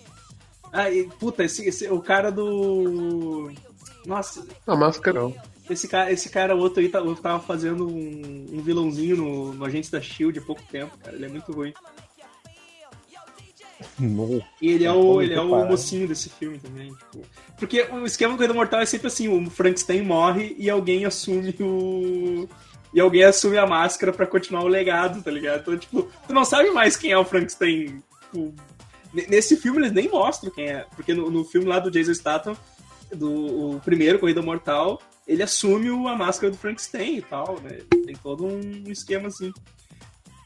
[0.71, 3.51] Ah, e, puta, esse, esse- o cara do.
[4.05, 5.35] Nossa, A máscara não.
[5.71, 9.89] Esse cara, esse cara outro aí tá- tava fazendo um, um vilãozinho no, no Agentes
[9.89, 11.15] da Shield há pouco tempo, cara.
[11.15, 11.73] Ele é muito ruim.
[14.61, 16.93] E ele é Não o, ele é o mocinho desse filme também.
[16.93, 17.25] tipo.
[17.57, 21.55] Porque o esquema do Corrida Mortal é sempre assim: o Frankenstein morre e alguém assume
[21.59, 22.47] o.
[22.93, 25.61] E alguém assume a máscara pra continuar o legado, tá ligado?
[25.61, 28.03] Então, tipo, tu não sabe mais quem é o Frankenstein.
[28.21, 28.53] Tipo,
[29.13, 30.85] nesse filme eles nem mostram quem é.
[30.95, 32.55] Porque no, no filme lá do Jason Statham,
[33.15, 35.01] do o primeiro Corrida Mortal,
[35.31, 37.79] ele assume a máscara do Frankenstein e tal, né?
[38.05, 39.51] Tem todo um esquema assim.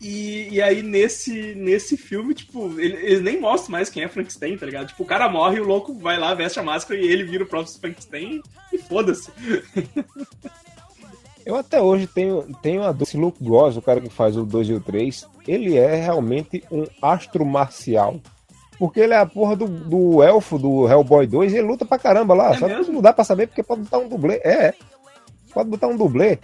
[0.01, 4.57] E, e aí, nesse, nesse filme, tipo, ele- eles nem mostram mais quem é Frankenstein,
[4.57, 4.87] tá ligado?
[4.87, 7.47] Tipo, o cara morre o louco vai lá, veste a máscara e ele vira o
[7.47, 9.31] próprio Frankenstein e foda-se.
[11.45, 13.03] Eu até hoje tenho, tenho a dúvida.
[13.03, 16.63] Esse Luke Goss, o cara que faz o 2 e o 3, ele é realmente
[16.71, 18.19] um astro marcial.
[18.77, 21.97] Porque ele é a porra do, do elfo do Hellboy 2 e ele luta pra
[21.97, 22.51] caramba lá.
[22.53, 22.93] É Só que mesmo?
[22.93, 24.41] não dá pra saber porque pode botar um dublê.
[24.43, 24.73] É, é.
[25.53, 26.39] Pode botar um dublê.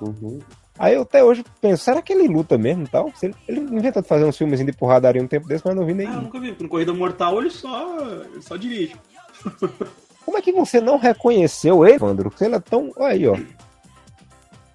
[0.00, 0.38] Uhum.
[0.78, 3.10] Aí eu até hoje penso, será que ele luta mesmo e tal?
[3.22, 5.92] Ele, ele inventou de fazer uns filmes de porradaria um tempo desse, mas não vi
[5.92, 6.20] Ah, nenhum.
[6.22, 6.54] nunca vi.
[6.60, 7.98] No Corrida Mortal ele só,
[8.32, 8.94] ele só dirige.
[10.24, 12.32] Como é que você não reconheceu ele, Evandro?
[12.36, 12.92] Se ele é tão.
[12.96, 13.36] Olha aí, ó.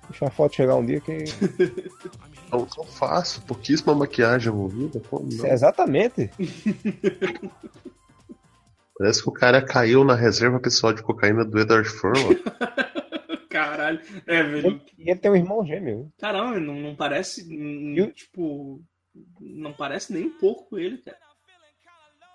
[0.10, 1.24] Deixa a foto chegar um dia que.
[2.52, 5.02] Tão, tão fácil, pouquíssima maquiagem envolvida.
[5.12, 5.48] Não?
[5.48, 6.30] Exatamente.
[8.98, 12.36] Parece que o cara caiu na reserva pessoal de cocaína do Edward Furlong.
[13.50, 14.00] Caralho.
[14.28, 14.82] É, velho.
[14.98, 16.12] E ele tem um irmão gêmeo.
[16.20, 17.44] Caramba, não, não parece.
[17.44, 18.82] hum, E o- Tipo.
[19.42, 21.18] Não parece nem um pouco ele, cara.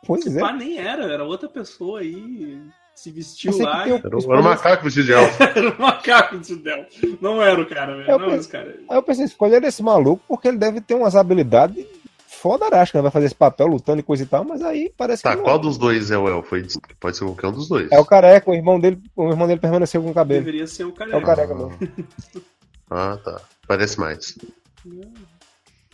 [0.04, 0.40] Pois Se é.
[0.40, 2.60] pá, nem era, era outra pessoa aí.
[2.96, 3.86] Se vestiu que lá.
[3.86, 3.98] Era, um-
[4.32, 5.42] era um macaco vestido de elfo.
[5.42, 6.86] Era um macaco de Del.
[7.20, 8.10] Não era o cara, velho.
[8.10, 8.76] Eu Não, pensei- esse cara.
[8.88, 11.86] Aí eu pensei, escolher esse maluco porque ele deve ter umas habilidades
[12.26, 13.02] foda né?
[13.02, 15.36] Vai fazer esse papel lutando e coisa e tal, mas aí parece Tá, que.
[15.36, 15.44] não.
[15.44, 16.54] qual dos dois é o elfo?
[17.00, 17.90] Pode ser qualquer um dos dois.
[17.90, 20.44] É o careca, o irmão dele, o irmão dele permaneceu com o cabelo.
[20.44, 21.10] Deveria ser o cara.
[21.12, 21.76] É o careca mesmo.
[22.88, 23.40] Ah, tá.
[23.66, 24.38] Parece mais.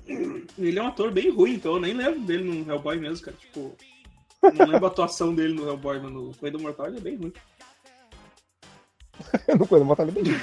[0.07, 3.37] Ele é um ator bem ruim, então eu nem lembro dele no Hellboy mesmo, cara.
[3.41, 3.75] Tipo,
[4.43, 7.33] não lembro a atuação dele no Hellboy, mas no Corrida Mortal ele é bem ruim.
[9.47, 10.25] Eu não conheço, botar ele bem.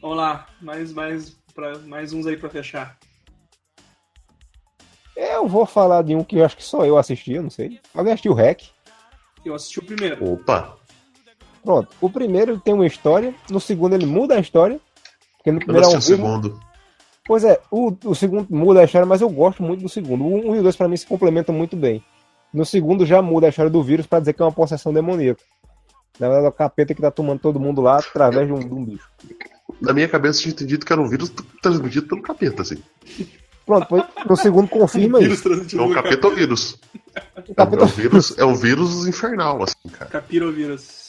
[0.00, 2.98] Vamos lá, mais, mais, pra, mais uns aí pra fechar.
[5.16, 7.80] Eu vou falar de um que eu acho que só eu assisti, eu não sei.
[7.94, 8.62] Alguém assistiu o Hack?
[9.44, 10.32] Eu assisti o primeiro.
[10.32, 10.76] Opa!
[11.62, 11.94] Pronto.
[12.00, 14.80] O primeiro tem uma história, no segundo ele muda a história.
[15.36, 16.60] Porque no Eu não primeiro é um assisti o segundo.
[17.26, 20.24] Pois é, o, o segundo muda a história, mas eu gosto muito do segundo.
[20.24, 22.04] O 1 e o 2 pra mim se complementam muito bem.
[22.52, 25.42] No segundo já muda a história do vírus pra dizer que é uma possessão demoníaca.
[26.20, 28.74] Na verdade é o capeta que tá tomando todo mundo lá através de um, de
[28.74, 29.08] um bicho.
[29.80, 32.76] Na minha cabeça eu tinha entendido que era um vírus transmitido pelo capeta, assim.
[33.66, 35.48] Pronto, pois, no segundo confirma Vírus isso.
[35.48, 36.74] É transmitido um no capeta ou vírus?
[36.74, 36.78] O
[37.14, 40.10] É um, é capeta, um vírus, é um vírus infernal, assim, cara.
[40.10, 41.08] Capirovírus.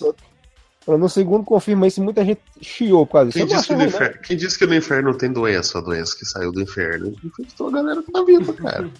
[0.88, 3.40] No segundo confirma isso e muita gente chiou por causa disso.
[3.46, 5.78] Quem disse, que inferno, quem disse que no inferno não tem doença?
[5.80, 8.90] A doença que saiu do inferno infectou a galera que tá vindo, cara.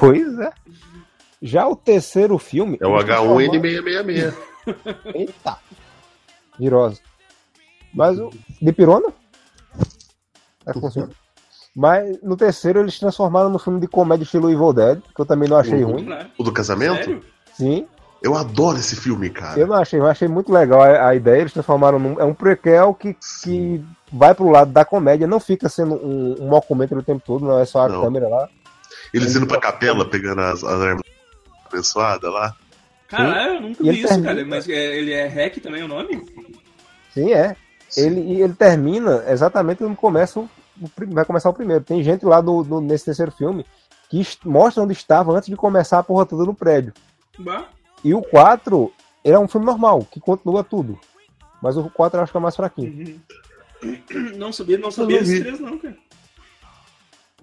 [0.00, 0.50] Pois é.
[1.40, 2.76] Já o terceiro filme.
[2.80, 4.34] É o transformaram- H1N666.
[5.14, 5.58] Eita.
[6.58, 7.00] Virose.
[7.94, 8.30] Mas o.
[8.60, 9.12] De pirona?
[10.66, 11.10] É que funciona.
[11.74, 15.48] Mas no terceiro eles transformaram no filme de comédia estilo Evil Dead, que eu também
[15.48, 15.92] não achei Uhum.
[15.92, 16.04] ruim.
[16.06, 16.28] Né?
[16.36, 16.96] O do casamento?
[17.04, 17.22] Sério?
[17.54, 17.86] Sim.
[18.22, 19.58] Eu adoro esse filme, cara.
[19.60, 21.40] Eu não achei, eu achei muito legal a, a ideia.
[21.42, 22.18] Eles transformaram num.
[22.20, 23.14] É um prequel que,
[23.44, 27.44] que vai pro lado da comédia, não fica sendo um, um mockumentary o tempo todo,
[27.44, 28.02] não é só a Não.
[28.02, 28.48] câmera lá.
[29.12, 31.02] Eles indo pra capela, pegando as, as armas
[31.66, 32.54] abençoadas lá.
[33.08, 34.46] Caralho, eu nunca E ele vi isso, termina- cara.
[34.46, 36.24] Mas é- ele é hack também o nome?
[37.14, 37.54] Sim, é.
[37.96, 40.40] Ele, e ele termina exatamente no começo.
[40.80, 41.84] o Vai começar o primeiro.
[41.84, 43.64] Tem gente lá no, no- nesse terceiro filme
[44.10, 46.92] que mostra onde estava antes de começar a porra toda no prédio.
[47.38, 47.66] Bah.
[48.06, 48.92] E o 4,
[49.24, 50.96] ele é um filme normal, que continua tudo.
[51.60, 53.20] Mas o 4 eu acho que é mais fraquinho.
[53.82, 54.30] Uhum.
[54.38, 55.96] Não sabia, não sabia esses três, não, cara.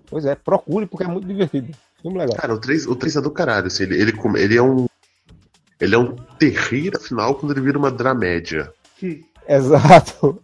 [0.09, 1.77] Pois é, procure porque é muito divertido.
[2.01, 2.37] Filme legal.
[2.37, 3.67] Cara, o 3, o 3 é do caralho.
[3.67, 4.87] Assim, ele, ele, ele é um.
[5.81, 8.73] Ele é um terrir afinal quando ele vira uma dramédia.
[9.47, 10.41] Exato.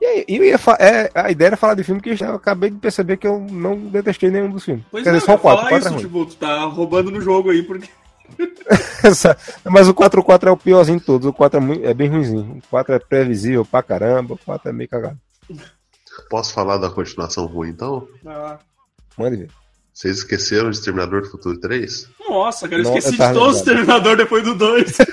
[0.00, 3.40] E é, a ideia era falar de filme que eu acabei de perceber que eu
[3.40, 4.84] não detestei nenhum dos filmes.
[4.90, 5.58] Pois Quer é, dizer, só o 4.
[5.58, 6.00] falar 4 isso, é ruim.
[6.02, 7.88] tipo, tu tá roubando no jogo aí, porque.
[9.04, 11.26] Essa- Mas o 4 4 é o piorzinho de todos.
[11.26, 12.58] O 4 é, muito- é bem ruimzinho.
[12.64, 14.34] O 4 é previsível pra caramba.
[14.34, 15.18] O 4 é meio cagado.
[16.30, 18.08] Posso falar da continuação ruim, então?
[18.26, 18.58] Ah,
[19.18, 19.50] Mande ver.
[19.92, 22.08] Vocês esqueceram de Exterminador do Futuro 3?
[22.28, 23.62] Nossa, cara, eu Não, esqueci eu de todos os.
[23.62, 24.96] Terminador depois do 2.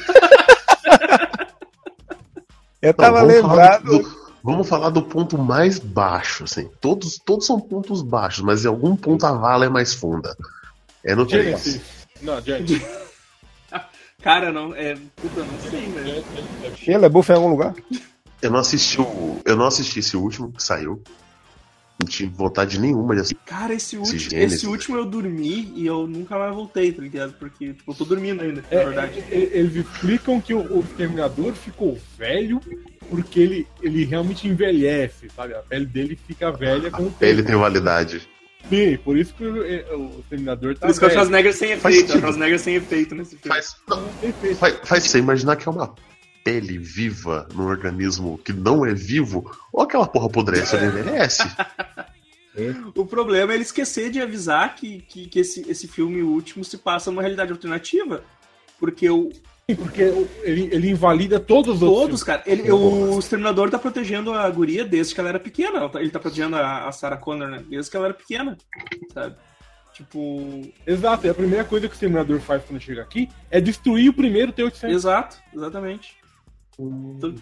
[2.82, 3.84] Eu Não, tava falar lembrado.
[3.86, 6.70] do- vamos falar do ponto mais baixo, assim.
[6.82, 10.36] Todos, todos são pontos baixos, mas em algum ponto a vala é mais funda.
[11.04, 11.80] É no 3.
[12.24, 12.82] Não, gente.
[14.22, 14.96] Cara, não, é.
[15.18, 16.24] Puta, não sei, velho.
[16.88, 17.76] Ele é buff em algum lugar?
[18.42, 19.42] Eu não assisti o.
[19.46, 21.02] Eu não assisti esse último que saiu.
[22.00, 23.40] Não tinha vontade nenhuma de assistir.
[23.46, 27.34] Cara, esse último, esse último eu dormi e eu nunca mais voltei, tá ligado?
[27.34, 29.20] Porque, tipo, eu tô dormindo ainda, na É, verdade.
[29.30, 32.60] é, é, eles explicam que o, o Terminador ficou velho
[33.10, 35.54] porque ele, ele realmente envelhece, sabe?
[35.54, 37.24] A pele dele fica velha com o tempo.
[37.26, 38.28] Ele tem validade.
[38.70, 41.10] Sim, por isso que o, é, o Terminador tá Por isso que o.
[41.10, 42.20] Schwarzenegger sem Faz efeito, o sentido.
[42.22, 43.56] Schwarzenegger sem efeito nesse filme.
[43.56, 45.94] Faz, não, faz, faz você imaginar que é uma
[46.44, 51.44] pele viva num organismo que não é vivo, ou aquela porra apodrece, ele envelhece.
[52.96, 56.78] O problema é ele esquecer de avisar que, que, que esse, esse filme último se
[56.78, 58.24] passa numa realidade alternativa.
[58.80, 59.32] Porque o,
[59.78, 60.02] Porque
[60.44, 62.06] ele, ele invalida todos os outros.
[62.06, 65.90] todos, cara, ele, o Exterminador tá protegendo a guria desde que ela era pequena.
[65.96, 67.64] Ele tá protegendo a, a Sarah Connor, né?
[67.70, 68.58] Desde que ela era pequena,
[69.14, 69.36] sabe?
[69.94, 70.70] Tipo.
[70.86, 74.14] Exato, e a primeira coisa que o Exterminador faz quando chega aqui é destruir o
[74.14, 74.90] primeiro T-800.
[74.90, 76.18] Exato, exatamente.
[76.78, 77.36] Então,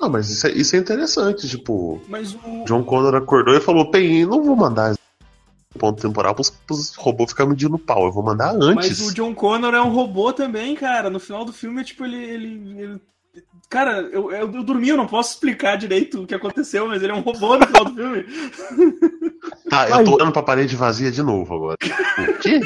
[0.00, 2.64] Não, mas isso é, isso é interessante, tipo, mas o.
[2.64, 4.94] John Connor acordou e falou, bem, não vou mandar
[5.78, 8.74] ponto temporal pros, pros robôs ficar medindo pau, eu vou mandar antes.
[8.74, 11.08] Mas o John Connor é um robô também, cara.
[11.10, 12.16] No final do filme, é tipo, ele.
[12.16, 13.00] ele, ele-
[13.68, 17.12] Cara, eu, eu, eu dormi, eu não posso explicar direito o que aconteceu, mas ele
[17.12, 18.24] é um robô no final do filme.
[19.70, 21.76] Tá, eu tô olhando pra parede vazia de novo agora.
[22.18, 22.60] O quê?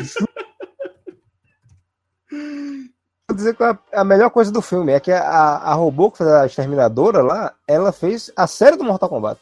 [3.28, 6.18] Vou dizer que a, a melhor coisa do filme é que a, a robô que
[6.18, 9.40] fez a exterminadora lá, ela fez a série do Mortal Kombat.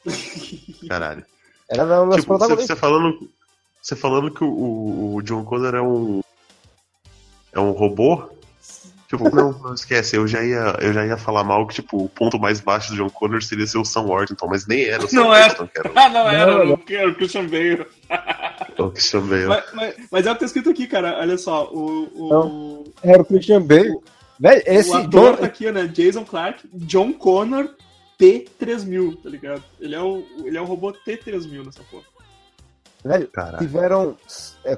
[0.88, 1.24] Caralho.
[1.68, 2.76] Ela era uma das Tipo, você, protagonistas.
[2.76, 3.30] você falando,
[3.82, 6.20] você falando que o, o- o John Connor é um.
[7.52, 8.30] É um robô?
[9.08, 12.08] Tipo, não, não esquece, eu já, ia, eu já ia falar mal que, tipo, o
[12.08, 15.06] ponto mais baixo do John Connor seria ser o Sam Worthington, mas nem era o
[15.08, 15.48] Sam Não era.
[15.48, 17.86] Worthington, era Ah, não, era, Não, não, era o Christian Bale.
[18.78, 19.46] o Christian Bale.
[19.48, 21.18] Mas, mas, mas é o que tá escrito aqui, cara.
[21.20, 22.08] Olha só, o.
[22.14, 22.84] o...
[23.02, 23.98] Era o Christian Bale.
[24.40, 25.86] Velho, esse o ator John, tá aqui, né?
[25.88, 27.68] Jason Clark, John Connor
[28.18, 29.62] T3000, tá ligado?
[29.78, 32.04] Ele é o, ele é o robô T3000 nessa porra.
[33.04, 33.58] Velho, Caralho.
[33.58, 34.16] tiveram
[34.64, 34.76] é,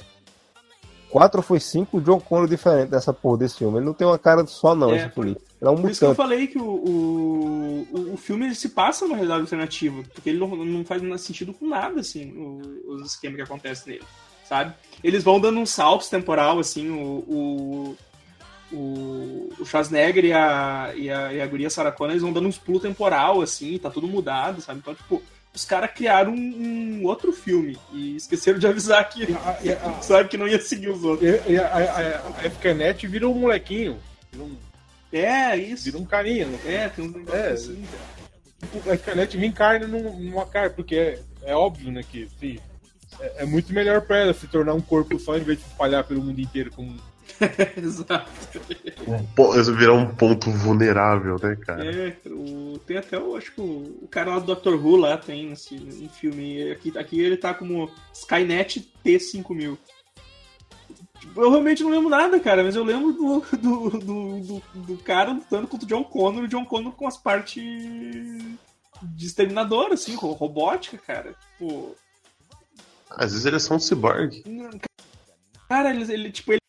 [1.10, 3.78] quatro ou foi cinco John Connor diferentes dessa porra desse filme.
[3.78, 5.30] Ele não tem uma cara só, não, É, esse filme.
[5.30, 6.28] Ele é um Por isso que eu mutante.
[6.28, 10.48] falei que o, o, o- filme ele se passa numa realidade alternativa, porque ele não,
[10.56, 14.04] não faz sentido com nada, assim, o- os esquemas que acontecem nele,
[14.48, 14.74] sabe?
[15.02, 17.96] Eles vão dando uns saltos temporal, assim, o, o,
[18.72, 22.48] o, o Schwarzenegger e a, e, a, e a guria Sarah Connor, eles vão dando
[22.48, 24.80] uns pulos temporal, assim, tá tudo mudado, sabe?
[24.80, 25.22] Então, tipo,
[25.54, 29.58] os caras criaram um, um outro filme e esqueceram de avisar que, A-
[29.98, 31.28] a- sabe, que não ia seguir os outros.
[31.46, 32.46] E, a, a,
[33.06, 33.98] virou um molequinho.
[34.32, 34.56] Virou um,
[35.12, 35.84] É, isso.
[35.84, 36.46] virou um carinha.
[36.46, 36.58] Né?
[36.66, 37.52] É, tem uns negócios É.
[37.52, 37.84] assim.
[38.60, 42.58] Tipo, A FKNet me encarna num- numa cara, porque é, é óbvio, né, que assim,
[43.20, 46.02] é, é muito melhor pra ela se tornar um corpo só em vez de espalhar
[46.04, 46.96] pelo mundo inteiro como.
[47.76, 48.30] Exato.
[49.34, 51.84] Pô, Virar um ponto vulnerável, né, cara?
[51.84, 54.74] É, o, tem até o, acho que o, o cara lá do Dr.
[54.74, 56.70] Who lá tem nesse um filme.
[56.70, 59.76] Aqui, aqui ele tá como Skynet T5000.
[61.20, 64.96] Tipo, eu realmente não lembro nada, cara, mas eu lembro do, do, do, do, do
[64.98, 67.62] cara lutando contra o John Connor e o John Connor com as partes
[69.02, 71.34] de exterminador, assim, ro- robótica, cara.
[71.58, 71.96] Tipo,
[73.10, 74.42] Às vezes ele é só um cyborg.
[75.68, 76.60] Cara, ele, ele tipo, ele.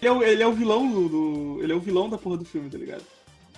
[0.00, 2.36] Ele é, o, ele é o vilão do, do- Ele é o vilão da porra
[2.36, 3.02] do filme, tá ligado?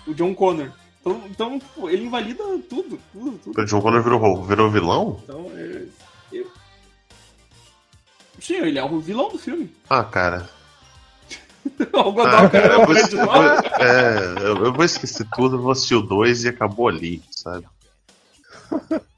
[0.06, 0.70] O John Connor.
[1.00, 3.60] Então, então pô, ele invalida tudo, tudo, tudo.
[3.60, 5.20] O John Connor virou, virou vilão?
[5.24, 5.84] Então, é.
[6.32, 6.50] eu-
[8.40, 9.70] Sim, ele é o vilão do filme.
[9.90, 10.48] Ah, cara.
[11.92, 13.44] o Ah, cara, eu vou, é eu vou-
[13.84, 17.66] é, eu, vou esquecer tudo, eu vou assistir o 2 e acabou ali, sabe?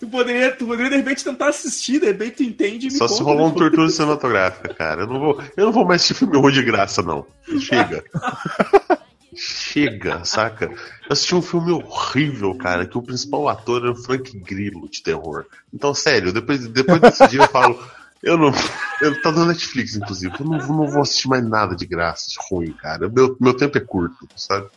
[0.00, 3.08] tu, poderia, tu poderia de repente tentar assistir, de repente tu entende e me Só
[3.08, 5.02] se rolar um tortura cinematográfica, cara.
[5.02, 7.26] Eu não vou, eu não vou mais assistir filme ruim de graça, não.
[7.60, 8.04] Chega.
[9.36, 10.66] Chega, saca?
[10.66, 10.76] Eu
[11.10, 15.44] assisti um filme horrível, cara, que o principal ator era o Frank Grillo de terror.
[15.72, 17.82] Então, sério, depois, depois desse dia eu falo.
[18.22, 18.52] Eu não.
[19.02, 20.34] Eu, tá no Netflix, inclusive.
[20.38, 23.08] Eu não, não vou assistir mais nada de graça, de ruim, cara.
[23.08, 24.68] Meu, meu tempo é curto, sabe?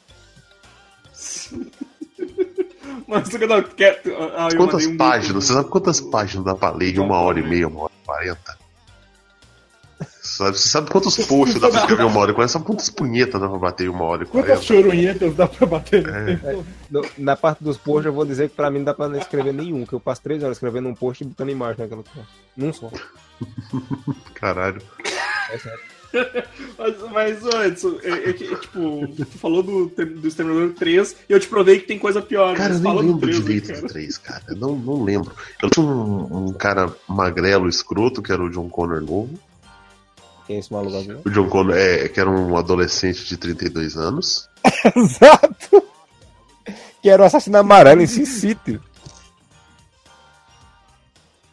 [3.07, 4.01] Mas tu não quer.
[4.35, 5.45] Ah, eu Quantas um- páginas?
[5.45, 8.05] Você sabe quantas páginas dá pra ler em uma hora e meia, uma hora e
[8.05, 8.57] quarenta?
[10.21, 12.51] Sabe, você sabe quantos posts dá pra escrever uma hora e quarenta?
[12.53, 14.89] Sabe quantas punhetas dá pra bater uma hora e Quantas quarenta?
[14.89, 16.63] choronhetas dá pra bater É.
[16.91, 19.17] No- na parte dos posts, eu vou dizer que pra mim não dá pra não
[19.17, 22.27] escrever nenhum, que eu passo três horas escrevendo um post e botando imagem naquela coisa.
[22.55, 22.91] Num só.
[24.35, 24.81] Caralho.
[25.51, 25.79] É sério.
[26.77, 31.33] Mas, mas Edson, é, é que, é, tipo, tu falou do, do Exterminador 3 e
[31.33, 32.55] eu te provei que tem coisa pior.
[32.55, 33.81] Cara, eu nem fala do lembro 3, né, direito cara?
[33.81, 34.43] do 3, cara.
[34.49, 35.31] Eu não, não lembro.
[35.61, 39.39] Eu tinha um, um cara magrelo, escroto, que era o John Connor novo.
[40.45, 41.17] Quem é esse maluco aqui?
[41.25, 44.47] O John Connor, é, que era um adolescente de 32 anos.
[44.95, 45.83] Exato!
[47.01, 48.79] Que era o assassino amarelo em Sin City.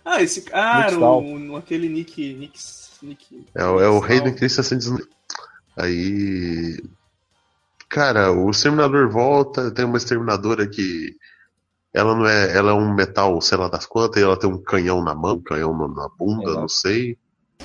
[0.05, 0.45] Ah, esse.
[0.53, 1.25] Ah, Stahl.
[1.25, 2.35] o, aquele Nick.
[2.35, 2.59] Nick.
[3.05, 5.05] Nick É, o- é o rei do 619.
[5.77, 6.83] Aí.
[7.89, 11.15] Cara, o exterminador volta, tem uma exterminadora que.
[11.93, 12.57] Ela não é.
[12.57, 15.37] Ela é um metal, sei lá das quantas, e ela tem um canhão na mão,
[15.37, 17.17] um canhão na bunda, não sei.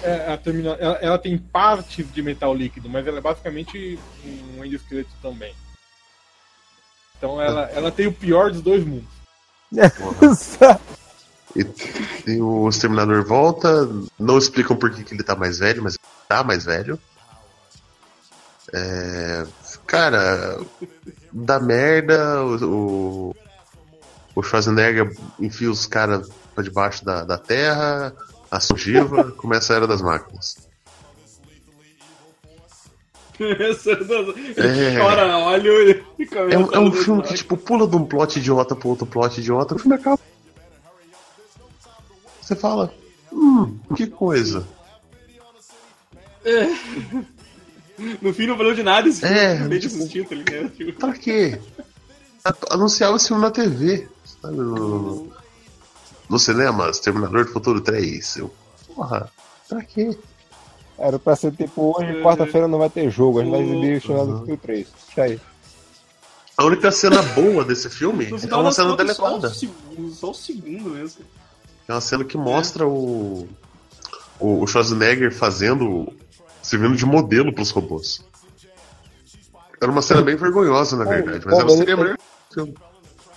[0.04, 3.98] É, a termina- ela, ela tem partes de metal líquido, mas ela é basicamente
[4.58, 5.54] um endoesqueleto também.
[7.18, 9.10] Então ela, ela tem o pior dos dois mundos.
[11.56, 11.66] E,
[12.32, 13.90] e o Exterminador volta,
[14.20, 17.00] não explicam por que, que ele tá mais velho, mas ele tá mais velho.
[18.72, 19.46] É,
[19.88, 20.60] cara,
[21.32, 23.36] dá merda, o,
[24.36, 28.14] o, Schwarzenegger enfia os caras pra debaixo da, da terra,
[28.52, 30.70] a sugiva, começa a Era das Máquinas.
[33.40, 33.44] É.
[34.64, 36.04] Ele chora, olha ele.
[36.52, 39.40] É um, é um filme que, tipo, pula de um plot idiota pro outro plot
[39.40, 40.20] idiota, o filme acaba.
[42.50, 42.92] Você fala,
[43.32, 44.66] hum, que coisa.
[48.24, 49.36] No fim não valeu de nada esse filme.
[49.38, 50.70] É, de tipo- assistir, tá ligado?
[50.70, 51.60] Tipo, Pra quê?
[52.72, 54.08] Anunciava esse filme na TV,
[54.42, 54.58] sabe?
[54.58, 55.32] No,
[56.28, 58.38] no cinema, Exterminador do Futuro 3.
[58.38, 58.52] Eu,
[58.96, 59.32] porra,
[59.68, 60.18] pra quê?
[60.98, 64.02] Era pra ser tipo, hoje, quarta-feira não vai ter jogo, a gente vai exibir o
[64.02, 64.88] Chamado do Skill 3.
[65.08, 65.40] Isso aí.
[66.58, 68.98] A única cena boa desse filme é uma cena
[69.54, 71.24] segundo, só o segundo mesmo.
[71.90, 73.48] É uma cena que mostra o,
[74.40, 76.08] o, o Schwarzenegger fazendo.
[76.62, 78.24] servindo de modelo pros robôs.
[79.82, 82.18] Era uma cena bem vergonhosa, na verdade, mas ela seria melhor.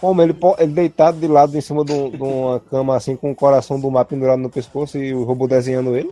[0.00, 3.16] Como ele, po- ele deitado de lado em cima de, um- de uma cama assim,
[3.16, 6.10] com o coração do mar pendurado no pescoço e o robô desenhando ele.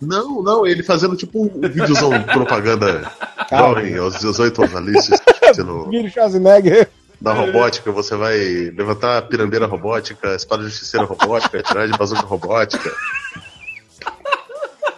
[0.00, 3.02] Não, não, ele fazendo tipo um videozão propaganda
[3.50, 3.80] Calma.
[3.80, 4.92] jovem, aos 18 anos ali,
[6.06, 6.88] o Schwarzenegger.
[7.20, 8.36] Da robótica, você vai
[8.76, 12.92] levantar a pirambeira robótica, espada justiceira robótica, tirar de bazuca robótica.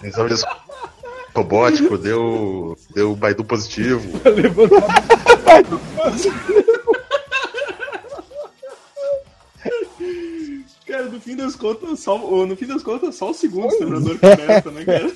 [0.02, 0.42] Exame de
[1.34, 4.20] robótico, deu, deu Baidu positivo.
[10.86, 13.68] Cara, no fim das contas, só, no fim das contas, só o segundo
[14.18, 15.12] que presta, né, cara?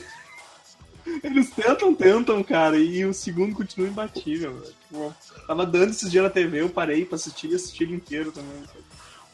[1.23, 5.15] Eles tentam, tentam, cara, e o segundo continua imbatível, velho.
[5.51, 8.63] Tava dando esses dias na TV, eu parei pra assistir e assisti ele inteiro também.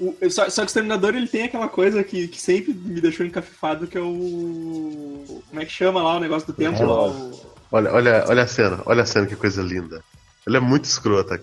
[0.01, 3.27] O- só, só que o Exterminador, ele tem aquela coisa que, que sempre me deixou
[3.27, 5.43] encafifado, que é o...
[5.47, 6.83] Como é que chama lá o negócio do tempo?
[6.83, 7.39] Lá, o-
[7.71, 10.03] Olha, olha, olha a cena, olha a cena, que coisa linda.
[10.47, 11.39] Ela é muito escrota.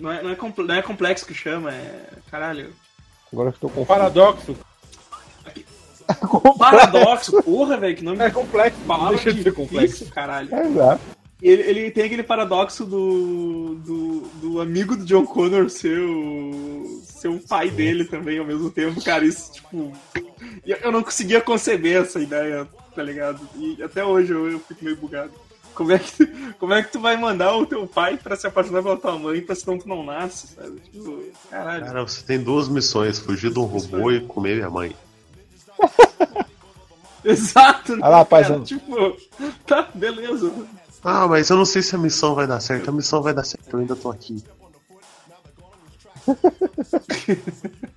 [0.00, 2.08] não, é, não, é comple- não é complexo que chama, é...
[2.28, 2.72] Caralho.
[3.32, 4.56] Agora eu estou com Paradoxo.
[6.58, 9.86] Paradoxo, porra, velho, que nome É complexo, palavra deixa de ser complexo.
[9.94, 10.52] difícil, caralho.
[10.52, 11.21] Exato.
[11.42, 17.02] E Ele, ele tem aquele paradoxo do, do, do amigo do John Connor ser o,
[17.02, 19.24] ser o pai dele também ao mesmo tempo, cara.
[19.24, 19.92] Isso, tipo.
[20.64, 23.40] Eu não conseguia conceber essa ideia, tá ligado?
[23.56, 25.32] E até hoje eu, eu fico meio bugado.
[25.74, 26.26] Como é, que,
[26.60, 29.40] como é que tu vai mandar o teu pai pra se apaixonar pela tua mãe,
[29.40, 30.78] pra senão tu não nasce, sabe?
[30.80, 31.86] Tipo, caralho.
[31.86, 34.94] Cara, você tem duas missões: fugir de um robô e comer minha mãe.
[37.24, 38.24] Exato, né, Ah lá, cara?
[38.26, 38.62] paizão.
[38.62, 39.16] Tipo,
[39.66, 40.52] tá, beleza.
[41.04, 42.88] Ah, mas eu não sei se a missão vai dar certo.
[42.88, 44.42] A missão vai dar certo, eu ainda tô aqui.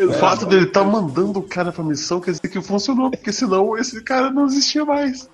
[0.00, 3.76] O fato dele estar mandando o cara pra missão quer dizer que funcionou, porque senão
[3.76, 5.28] esse cara não existia mais.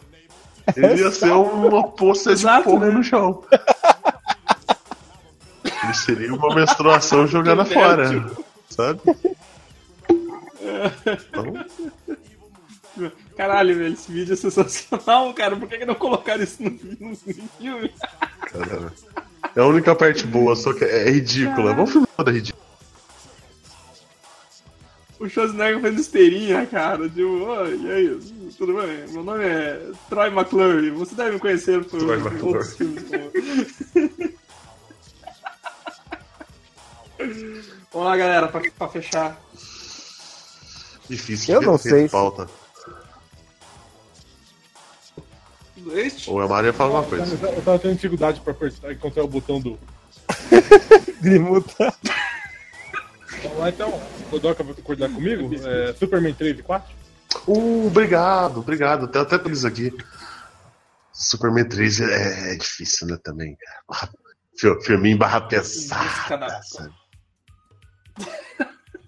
[0.77, 2.93] Ele ia ser uma poça de porra né?
[2.93, 3.43] no chão.
[5.65, 8.31] Ele seria uma menstruação jogada fora,
[8.71, 9.01] sabe?
[11.07, 11.45] Então,
[13.37, 15.57] Caralho, velho, esse vídeo é sensacional, cara.
[15.57, 17.93] Por que, que não colocaram isso no, filme?
[18.41, 18.93] cara,
[19.57, 21.75] é a única parte boa, só que é ridícula.
[21.75, 22.63] Vamos filmar da ridícula.
[25.19, 27.09] O Schwarzenegger fazendo esteirinha, cara.
[27.09, 28.19] Tipo, oi, e aí?
[28.59, 29.07] Tudo bem?
[29.13, 30.91] Meu nome é Troy McClure.
[30.91, 32.59] Você deve me conhecer por Troy McClure.
[32.59, 33.05] outros filmes.
[37.93, 39.41] Vamos lá, galera, pra, pra fechar.
[41.09, 42.09] Difícil Eu de não sei.
[42.09, 42.49] falta.
[45.93, 46.31] Este?
[46.31, 47.35] Ou a Maria fala uma coisa.
[47.47, 49.79] Eu tava tendo dificuldade pra encontrar o botão do.
[51.21, 51.95] De mutar.
[53.43, 54.01] Vamos lá então.
[54.31, 55.51] O Doca vai concordar comigo?
[55.67, 56.95] É, Superman 3 e 4?
[57.47, 59.09] Uh, obrigado, obrigado.
[59.09, 59.93] Tem até por isso aqui.
[61.13, 64.11] Superman 3 é, é difícil, né, também, cara.
[64.59, 66.93] Fil- Filminho barra pesada, sabe?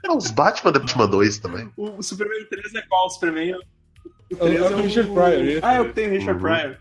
[0.04, 1.70] É, os Batman da Batman 2 também.
[1.76, 3.06] O, o Superman 3 é qual?
[3.06, 3.58] O Superman?
[4.30, 5.60] O É o- 3 é o Richard Pryor, esse.
[5.64, 6.48] Ah, eu tenho o Richard Uhum.
[6.50, 6.78] Pryor.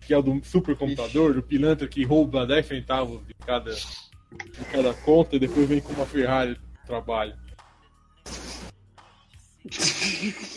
[0.00, 4.94] Que é o do supercomputador, do pilantra que rouba 10 centavos de cada, de cada
[4.94, 7.34] conta e depois vem com uma Ferrari pro trabalho.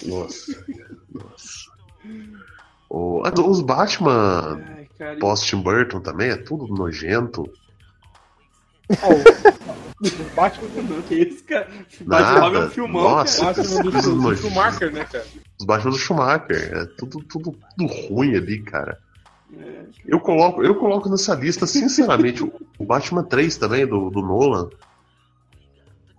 [0.05, 0.65] Nossa,
[1.11, 1.71] nossa.
[2.89, 5.19] O- os Batman Ai, cara.
[5.19, 7.43] pós Tim Burton também é tudo nojento.
[10.01, 11.67] O Batman, que isso, cara?
[12.01, 13.41] Batman Robin é um filmão, Nossa.
[13.41, 13.53] cara.
[13.55, 14.35] Batman do.
[14.35, 15.25] Schumacher, né, cara?
[15.59, 16.71] Os Batman do Schumacher.
[16.73, 18.97] É tudo, tudo, tudo ruim ali, cara.
[20.05, 24.69] Eu coloco, eu coloco nessa lista, sinceramente, o Batman 3 também, do, do Nolan.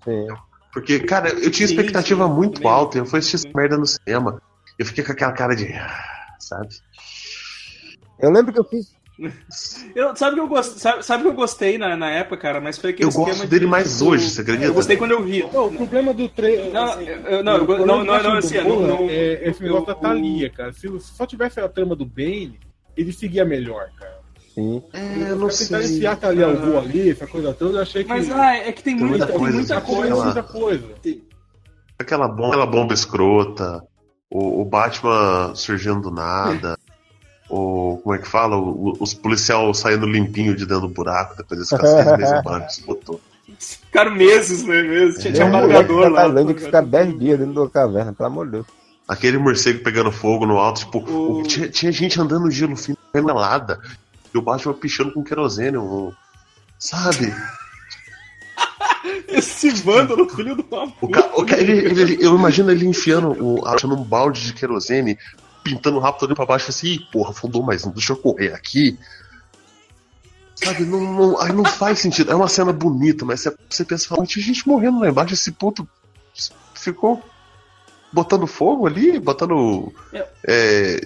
[0.05, 0.27] Sim.
[0.73, 2.71] Porque, cara, eu tinha Sim, expectativa sim, muito também.
[2.71, 2.99] alta.
[2.99, 4.41] Eu fui assistir essa merda no cinema.
[4.79, 5.73] Eu fiquei com aquela cara de.
[5.73, 6.69] "Ah", Sabe?
[8.19, 8.95] Eu lembro que eu fiz.
[9.95, 12.79] Eu, sabe que eu gost, sabe, sabe que eu gostei na, na época, cara, mas
[12.79, 14.67] foi aquele Eu gosto dele de- mais do- hoje, você acredita?
[14.67, 15.47] Eu gostei quando eu vi.
[15.53, 16.73] Não, o problema do trailer.
[16.73, 20.49] Não, eu- não, eu não, não, não, assim, não, não- é esse negócio da Thalia,
[20.51, 20.73] cara.
[20.73, 22.59] Se, se só tivesse a trama do Bane,
[22.97, 24.19] ele seguia melhor, cara.
[24.55, 24.83] Sim.
[24.93, 25.77] É, eu não sei.
[25.85, 26.71] enfiar a Thalia ao Aham.
[26.71, 28.09] voo ali, essa coisa toda, eu achei que.
[28.09, 30.03] Mas ah, é que tem, Tem muita, muita tem coisa, muita coisa.
[30.05, 30.89] Aquela- muita coisa.
[31.99, 33.83] Aquela bomba, aquela bomba escrota,
[34.31, 36.77] o, o Batman surgindo do nada,
[37.53, 37.99] o.
[38.03, 38.57] Como é que fala?
[38.57, 42.83] O- os policial saindo limpinho de dentro do buraco depois de ficar seis meses se
[42.85, 43.21] botou.
[43.59, 44.83] Ficaram meses, né?
[44.83, 45.21] Meses.
[45.21, 46.21] Tinha, tinha um moleque navegador lá.
[46.23, 48.67] Tailândia que fica 10 dias dentro da caverna, pelo amor de Deus.
[49.07, 52.77] Aquele morcego pegando fogo no alto, tipo, O- o- tinha, tinha gente andando no gelo
[52.77, 53.79] fino, melada,
[54.35, 56.13] e o Batman pichando com querosene, um-
[56.79, 57.35] sabe?
[59.29, 60.95] Esse vândalo, filho do papo.
[61.07, 64.53] O ca- o ca- ele- ele- eu imagino ele enfiando, o, achando um balde de
[64.53, 65.19] querosene,
[65.63, 68.99] pintando o rabo todo pra baixo, assim, porra, afundou mais um, deixa eu correr aqui.
[70.55, 72.31] Sabe, não, não, aí não faz sentido.
[72.31, 75.51] É uma cena bonita, mas você, você pensa, fala, tinha gente morrendo lá embaixo, esse
[75.51, 75.89] puto
[76.75, 77.23] ficou
[78.13, 80.27] botando fogo ali, botando É.
[80.47, 81.01] é,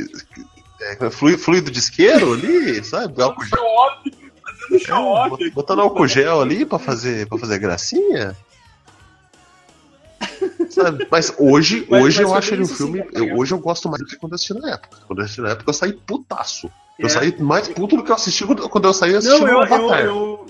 [1.00, 3.22] é, fluido, fluido de isqueiro ali, sabe?
[3.22, 8.36] Álcool gel, é, botando álcool gel ali pra fazer, pra fazer gracinha.
[10.70, 11.06] Sabe?
[11.10, 13.04] Mas hoje, Mas- hoje mas eu acho ele um filme.
[13.12, 14.98] eu- hoje eu gosto mais do que quando eu assisti na época.
[15.06, 16.70] Quando eu assisti na época, eu saí putaço.
[16.98, 17.08] Eu É.
[17.10, 19.74] saí mais puto do que eu assisti quando, eu saí assistindo Não, eu, o eu,
[19.74, 20.04] Avatar.
[20.04, 20.46] eu,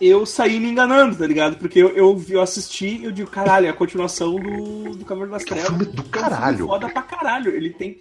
[0.00, 1.56] eu saí me enganando, tá ligado?
[1.56, 5.32] Porque eu, eu, eu assisti e eu digo, caralho, é a continuação do, do Cavaleiro
[5.32, 5.68] das É um Trevas.
[5.68, 6.66] filme do É um filme caralho.
[6.66, 7.50] foda pra caralho.
[7.54, 8.00] Ele tem.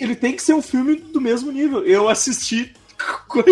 [0.00, 1.84] Ele tem que ser um filme do mesmo nível.
[1.84, 2.72] Eu assisti
[3.28, 3.44] com a,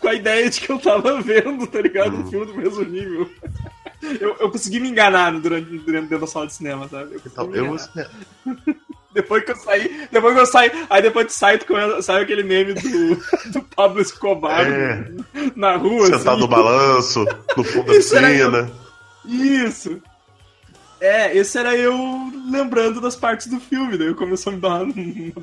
[0.00, 2.16] com a ideia de que eu tava vendo, tá ligado?
[2.16, 2.30] Um Hum.
[2.30, 3.28] filme do mesmo nível.
[4.02, 7.14] Eu, eu consegui me enganar durante, durante dentro da sala de cinema, sabe?
[7.14, 8.10] Eu Então, eu, enganar.
[9.14, 11.26] Depois que eu saí, depois que eu saí, aí depois
[11.58, 13.16] tu começa- sai aquele meme do,
[13.50, 15.10] do Pablo Escobar É.
[15.56, 16.04] na rua.
[16.06, 16.40] sentado assim.
[16.40, 17.24] no balanço,
[17.56, 18.70] no fundo da piscina.
[19.24, 20.02] Isso!
[21.00, 21.94] É, esse era eu
[22.50, 24.92] lembrando das partes do filme, daí eu começou a me dar uma,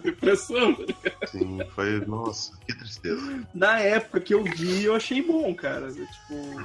[0.04, 0.74] depressão.
[0.76, 1.28] tá ligado?
[1.32, 2.00] Sim, foi.
[2.06, 3.40] Nossa, que tristeza.
[3.56, 5.92] Na época que eu vi, eu achei bom, cara.
[5.92, 6.62] Tipo.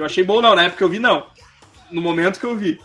[0.00, 1.26] Eu achei bom não, na época eu vi, não.
[1.90, 2.80] No momento que eu vi.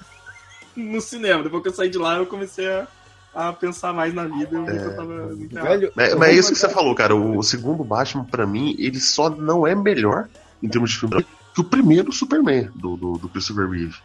[0.75, 1.43] No cinema.
[1.43, 2.87] Depois que eu saí de lá, eu comecei a,
[3.33, 4.57] a pensar mais na vida.
[4.57, 5.27] Eu tava.
[5.37, 7.15] Velho, Mas, é isso que você falou, cara.
[7.15, 10.27] O segundo Batman, pra mim, ele só não é melhor
[10.61, 13.95] em termos de filme que o primeiro Superman do, do, do Christopher Reeve.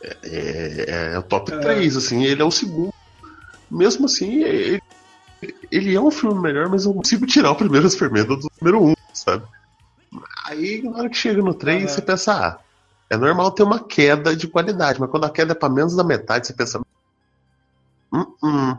[0.00, 2.94] É, é- é o top 3, assim, ele é o segundo.
[3.68, 4.80] Mesmo assim, ele,
[5.72, 8.84] ele é um filme melhor, mas eu não consigo tirar o primeiro Superman do número
[8.86, 9.44] 1, sabe?
[10.48, 11.88] Aí, na hora que chega no 3, Aham.
[11.94, 12.58] você pensa, ah,
[13.10, 16.02] é normal ter uma queda de qualidade, mas quando a queda é pra menos da
[16.04, 16.80] metade, você pensa.
[18.12, 18.76] Hum, hum.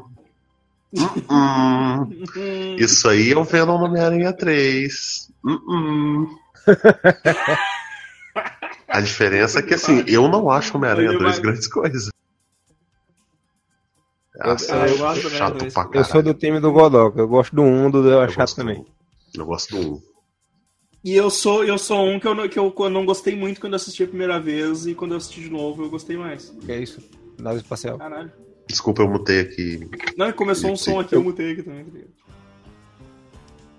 [0.91, 2.09] Hum, hum.
[2.77, 5.31] Isso aí é o Venom no Homem-Aranha 3.
[5.45, 6.37] Hum, hum.
[8.87, 12.09] A diferença é que, assim, eu não acho Homem-Aranha Ele 2 vai- grandes coisas.
[14.43, 16.05] Nossa, eu eu gosto acho também chato pra Eu caralho.
[16.05, 17.19] sou do time do Godoka.
[17.19, 18.81] Eu gosto do 1, do 2 eu Eu acho chato também.
[18.81, 20.08] do- Eu gosto do 1.
[21.03, 23.73] E eu sou, eu sou um que eu, não- que eu não gostei muito quando
[23.73, 26.53] eu assisti a primeira vez e quando eu assisti de novo eu gostei mais.
[26.67, 26.99] É isso?
[27.37, 27.97] Nave espacial.
[27.97, 28.31] Caralho.
[28.67, 29.89] Desculpa, eu mutei aqui.
[30.17, 31.85] Não, e começou um som aqui, eu mutei aqui também.
[31.85, 32.09] tá ligado?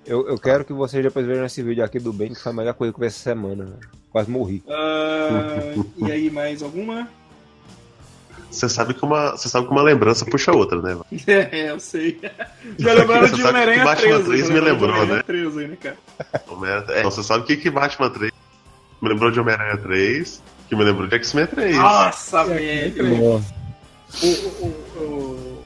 [0.07, 2.55] Eu, eu quero que vocês depois vejam esse vídeo aqui do bem, que foi a
[2.55, 3.65] melhor coisa que eu vi essa semana.
[3.67, 3.79] velho.
[4.11, 4.63] Quase morri.
[4.67, 7.09] Ah, e aí, mais alguma?
[8.51, 10.99] Você sabe que uma, você sabe que uma lembrança puxa a outra, né?
[11.29, 12.19] É, eu sei.
[12.79, 14.25] Já lembraram de Homem-Aranha Batman 3.
[14.27, 15.23] 3 já me lembrou, né?
[15.23, 15.97] 3 aí, né, cara?
[16.49, 18.33] Homem-Aranha- É, você sabe o que que Batman 3
[19.01, 21.77] me lembrou de Homem-Aranha 3, que me lembrou de X-Men 3.
[21.77, 23.05] Nossa, velho.
[23.05, 23.37] O,
[24.23, 24.67] o, o,
[25.03, 25.65] o...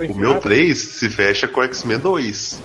[0.00, 2.60] É O meu 3 se fecha com X-Men 2.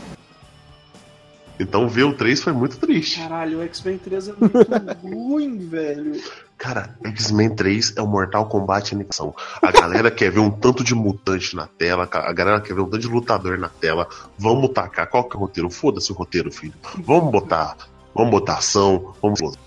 [1.59, 3.19] Então ver o 3 foi muito triste.
[3.19, 4.57] Caralho, o X-Men 3 é muito
[5.03, 6.19] ruim, velho.
[6.61, 9.33] Cara, X-Men 3 é o Mortal Kombat animação.
[9.59, 12.85] A galera quer ver um tanto de mutante na tela, a galera quer ver um
[12.85, 14.07] tanto de lutador na tela.
[14.37, 15.71] Vamos tacar qual que é o roteiro?
[15.71, 16.75] Foda-se o roteiro, filho.
[16.99, 17.75] Vamos botar,
[18.13, 19.59] vamos botar ação, vamos botar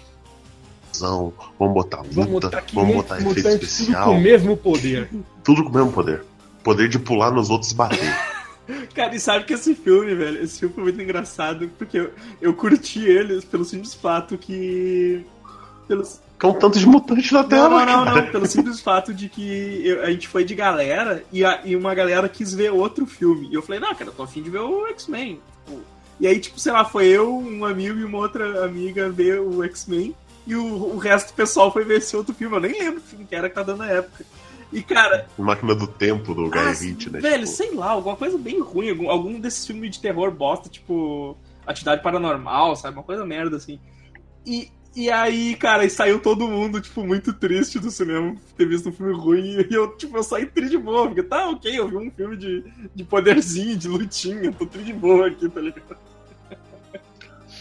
[0.92, 4.20] ação, vamos botar luta, Vamos vamos botar botar, 500 efeito mutantes, tudo especial, com o
[4.20, 5.10] mesmo poder.
[5.42, 6.24] tudo com o mesmo poder.
[6.62, 8.16] Poder de pular nos outros e bater.
[8.94, 12.54] Cara, e sabe que esse filme, velho, esse filme foi muito engraçado, porque eu, eu
[12.54, 15.26] curti ele pelo simples fato que.
[15.88, 17.68] Pelos, Com um tanto de mutante na tela.
[17.68, 18.30] não, não, não, não.
[18.30, 21.94] Pelo simples fato de que eu- a gente foi de galera e, a- e uma
[21.94, 23.48] galera quis ver outro filme.
[23.50, 25.40] E eu falei, não, cara, eu tô afim de ver o X-Men.
[25.64, 25.80] Tipo,
[26.20, 29.62] E aí, tipo, sei lá, foi eu, um amigo e uma outra amiga ver o
[29.64, 30.14] X-Men.
[30.46, 32.54] E o, o resto do pessoal foi ver esse outro filme.
[32.56, 34.24] Eu nem lembro que filme que era que tá dando na época.
[34.72, 37.20] E, cara, Máquina do tempo do Guy ah, Ritchie, né?
[37.20, 37.56] velho, tipo.
[37.56, 38.90] sei lá, alguma coisa bem ruim.
[38.90, 41.36] Algum, algum desses filmes de terror bosta, tipo
[41.66, 42.96] Atividade Paranormal, sabe?
[42.96, 43.78] Uma coisa merda, assim.
[44.44, 48.88] E, e aí, cara, e saiu todo mundo, tipo, muito triste do cinema ter visto
[48.88, 49.66] um filme ruim.
[49.68, 51.06] E eu, tipo, eu saí triste de boa.
[51.06, 52.64] Porque tá, ok, eu vi um filme de,
[52.94, 54.52] de poderzinho, de lutinha.
[54.52, 55.96] Tô triste de boa aqui, tá ligado?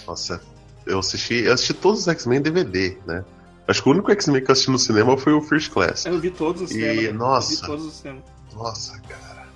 [0.08, 0.42] Nossa,
[0.86, 3.24] eu assisti, eu assisti todos os X-Men em DVD, né?
[3.68, 6.06] Acho que o único X-Men que eu assisti no cinema foi o First Class.
[6.06, 7.04] Eu vi todos os E, temas.
[7.06, 7.56] Eu nossa.
[7.56, 8.24] vi todos os temas.
[8.54, 9.48] Nossa, cara.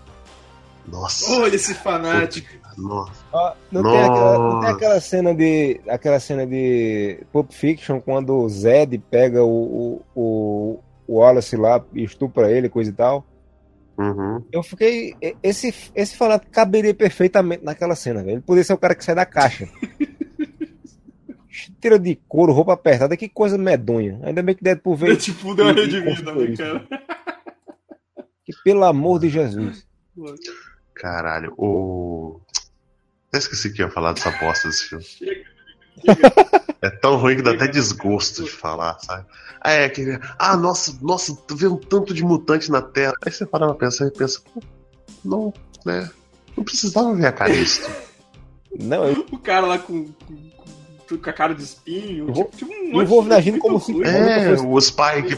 [0.88, 1.30] Nossa.
[1.32, 2.48] Olha esse fanático.
[2.78, 3.26] Nossa.
[3.34, 4.70] Ó, não, tem aquela, não tem Nossa.
[4.70, 11.20] aquela cena de aquela cena de Pulp Fiction quando o Zed pega o, o, o,
[11.20, 13.26] Wallace lá e estupra ele, coisa e tal.
[13.98, 14.44] Uhum.
[14.52, 15.16] Eu fiquei.
[15.42, 18.36] Esse, esse fanático caberia perfeitamente naquela cena, velho.
[18.36, 19.68] Ele poderia ser o cara que sai da caixa.
[21.82, 24.20] Tira de couro, roupa apertada, que coisa medonha.
[24.24, 25.18] Ainda bem que Deadpool Eu, veio.
[25.18, 26.88] tipo, deu uma redimida, né, cara?
[28.46, 29.88] Que, pelo amor de Jesus.
[30.94, 32.40] Caralho, o.
[33.30, 35.04] Até esqueci que ia falar dessa bosta desse filme.
[35.06, 35.46] Chega.
[36.82, 39.26] É tão ruim que dá até desgosto de falar, sabe?
[39.62, 40.20] Ah, é aquele.
[40.38, 43.16] Ah, nossa, nossa, tô vendo um tanto de mutante na tela.
[43.26, 44.62] Aí você para pra pensar e pensa, pô,
[45.26, 45.54] não,
[45.86, 46.10] né?
[46.56, 47.90] Não precisava ver a Calisto.
[48.80, 52.28] Não, eu, O cara lá com, com, com a cara de espinho.
[52.28, 54.04] Eu vou- tipo, um eu monte vou de agindo como se- ruim.
[54.06, 55.38] É, o Spike.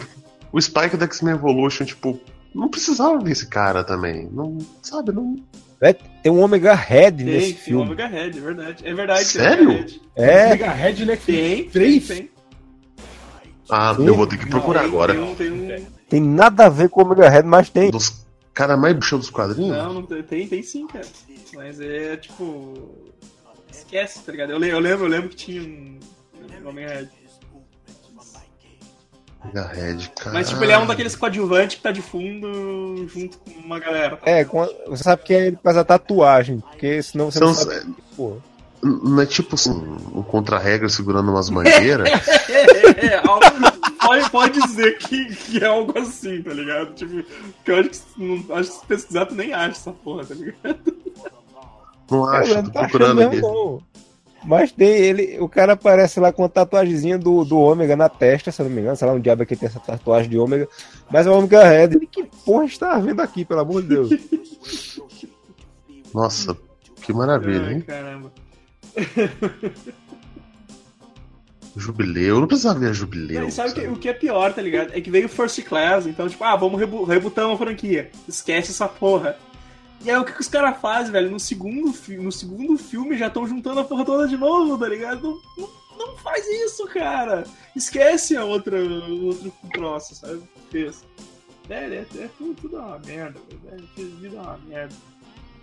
[0.51, 2.19] O Spike da X-Men Evolution, tipo,
[2.53, 4.27] não precisava ver esse cara também.
[4.31, 5.35] Não, sabe, não.
[6.21, 7.83] Tem um Omega Red Tem, nesse tem o filme.
[7.85, 8.87] Omega Red, é verdade.
[8.87, 9.19] É verdade.
[9.19, 9.69] tem Sério?
[9.69, 10.01] Omega Red.
[10.15, 11.15] É, Mega Red né?
[11.15, 12.07] Tem, Três?
[12.07, 12.31] tem, tem.
[13.69, 14.07] Ah, Sim.
[14.07, 15.13] eu vou ter que procurar Tem, agora.
[15.13, 15.85] Tem um, tem um...
[16.09, 17.91] tem nada a ver com o Omega Red, mas tem.
[17.91, 19.77] Dos caras mais bichão dos quadrinhos?
[19.77, 21.05] Não, não tem, tem, tem sim, cara.
[21.53, 22.95] Mas é tipo.
[23.71, 24.51] Esquece, tá ligado?
[24.51, 25.99] Eu, eu lembro, eu lembro que tinha um.
[26.65, 27.18] um Omega Red.
[29.53, 30.33] Red, cara.
[30.33, 34.19] Mas tipo, ele é um daqueles coadjuvantes que tá de fundo junto com uma galera.
[34.23, 37.47] É, com a- você sabe que é ele faz a tatuagem, porque senão você São-
[37.47, 37.93] não sabe.
[38.17, 38.37] Porra.
[38.81, 39.71] Não é tipo assim,
[40.13, 42.07] um contra-regra segurando umas mangueiras?
[42.49, 43.45] É, é, algo-
[44.01, 46.93] pode, pode dizer que, que é algo assim, tá ligado?
[46.93, 47.23] Tipo,
[47.65, 50.33] que eu acho que, não, acho que se pesquisar tu nem acha essa porra, tá
[50.33, 50.79] ligado?
[52.09, 53.41] Não acho, Eu tô achando procurando aqui.
[53.41, 53.81] não.
[54.43, 58.51] Mas tem ele, o cara aparece lá com a tatuagemzinha do, do Ômega na testa,
[58.51, 60.67] se não me engano, sei lá, um diabo que tem essa tatuagem de Ômega,
[61.11, 61.95] mas é o Ômega Red.
[61.95, 64.09] Ele, que porra está vendo aqui, pelo amor de Deus?
[66.13, 66.57] Nossa,
[67.01, 67.81] que maravilha, Ai, hein?
[67.81, 68.31] caramba.
[71.75, 73.47] Jubileu, eu não precisava ver a Jubileu.
[73.47, 73.93] E sabe o que, sabe?
[73.93, 74.91] o que é pior, tá ligado?
[74.93, 78.09] É que veio First Class, então, tipo, ah, vamos rebu rebutar uma franquia.
[78.27, 79.37] Esquece essa porra.
[80.01, 81.29] E aí o que, que os caras fazem, velho?
[81.29, 85.41] No segundo, no segundo filme já estão juntando a porra toda de novo, tá ligado?
[85.57, 87.43] Não, não, não faz isso, cara.
[87.75, 90.41] Esquece a outra, o outro troço, sabe?
[90.71, 91.05] Fez.
[91.69, 93.89] É, é, é tudo, tudo é uma merda, velho.
[93.97, 94.95] É, vida é uma merda.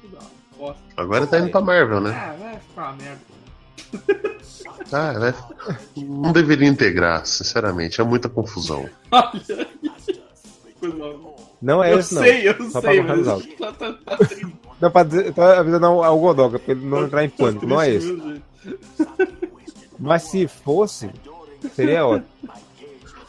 [0.02, 0.82] Tudo é uma bosta.
[0.96, 2.10] Agora tá indo pra Marvel, né?
[2.10, 3.20] Ah, vai ficar uma merda.
[4.92, 5.34] Ah, vai...
[5.96, 8.00] Não deveria integrar, sinceramente.
[8.00, 8.88] É muita confusão.
[9.10, 9.68] Olha.
[10.78, 11.35] Coisa.
[11.60, 12.22] Não é eu esse, não.
[12.22, 13.26] sei, eu Só sei, mas
[13.58, 14.18] tá, tá, tá.
[14.80, 17.80] Não, pra dizer, tô avisando ao ao Godoka, pra ele não entrar em pânico, não
[17.80, 18.42] é esse.
[19.98, 21.10] Mas se fosse,
[21.74, 22.28] seria ótimo.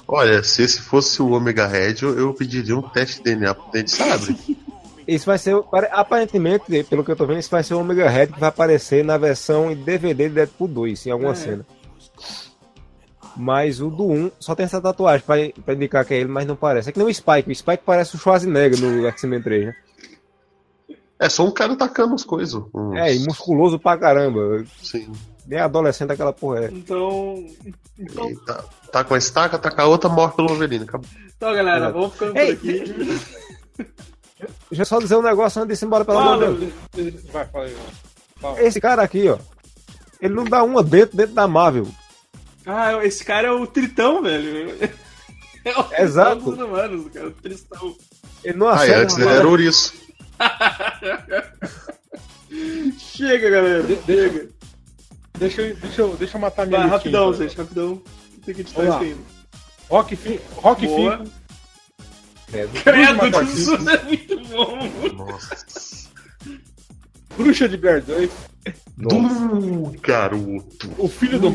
[0.07, 3.71] Olha, se esse fosse o Omega Red, eu, eu pediria um teste de DNA pro
[3.71, 4.37] dente, sabe?
[5.07, 8.09] Isso vai ser, pare- aparentemente, pelo que eu tô vendo, isso vai ser o Omega
[8.09, 11.35] Red que vai aparecer na versão em DVD de Deadpool 2, em alguma É.
[11.35, 11.65] cena.
[13.39, 16.47] Mas o do 1 só tem essa tatuagem pra, pra indicar que é ele, mas
[16.47, 16.89] não parece.
[16.89, 17.51] É que nem o Spike.
[17.51, 19.75] O Spike parece o Schwarzenegger no X-Men 3, né?
[21.19, 22.61] É só um cara tacando as coisas.
[22.73, 24.63] uns- É, e musculoso pra caramba.
[24.81, 25.11] Sim.
[25.45, 26.69] Nem adolescente aquela porra é.
[26.71, 27.45] Então,
[27.97, 30.83] então, tá, tá com a estaca, tá com a outra, morre pelo Wolverine.
[30.83, 31.07] Acabou.
[31.35, 31.93] então, galera, Exato.
[31.93, 32.83] vamos ficando Ei, por aqui.
[34.69, 37.23] Deixa eu só dizer um negócio antes de ir embora, pelo amor de Deus.
[37.31, 37.75] Vai, fala aí.
[38.39, 38.61] Fala.
[38.61, 39.37] Esse cara aqui, ó.
[40.21, 41.87] Ele não dá uma dentro, dentro da Marvel.
[42.67, 44.71] Ah, esse cara é o Tritão, velho.
[45.65, 46.41] É o Tritão Exato.
[46.51, 47.27] dos humanos, cara.
[47.27, 47.95] O Tristão.
[48.43, 49.01] Ele não Ah, acerta.
[49.03, 49.93] antes uma ele era ouriço.
[52.97, 53.83] Chega, galera.
[54.05, 54.49] Chega.
[55.37, 57.41] Deixa, eu- deixa, eu, deixa eu matar minha Vai, rapidão, então.
[57.47, 58.01] gente, rapidão.
[58.45, 59.21] Tem que editar isso ainda.
[59.89, 61.17] Rock, fi, Rock Boa.
[61.17, 61.29] Fico.
[62.83, 63.43] Credo.
[63.53, 64.77] Isso é muito bom.
[65.25, 66.06] Nossa.
[67.37, 68.29] Bruxa de Blair 2,
[68.97, 70.89] Do garoto.
[70.97, 71.51] O Filho do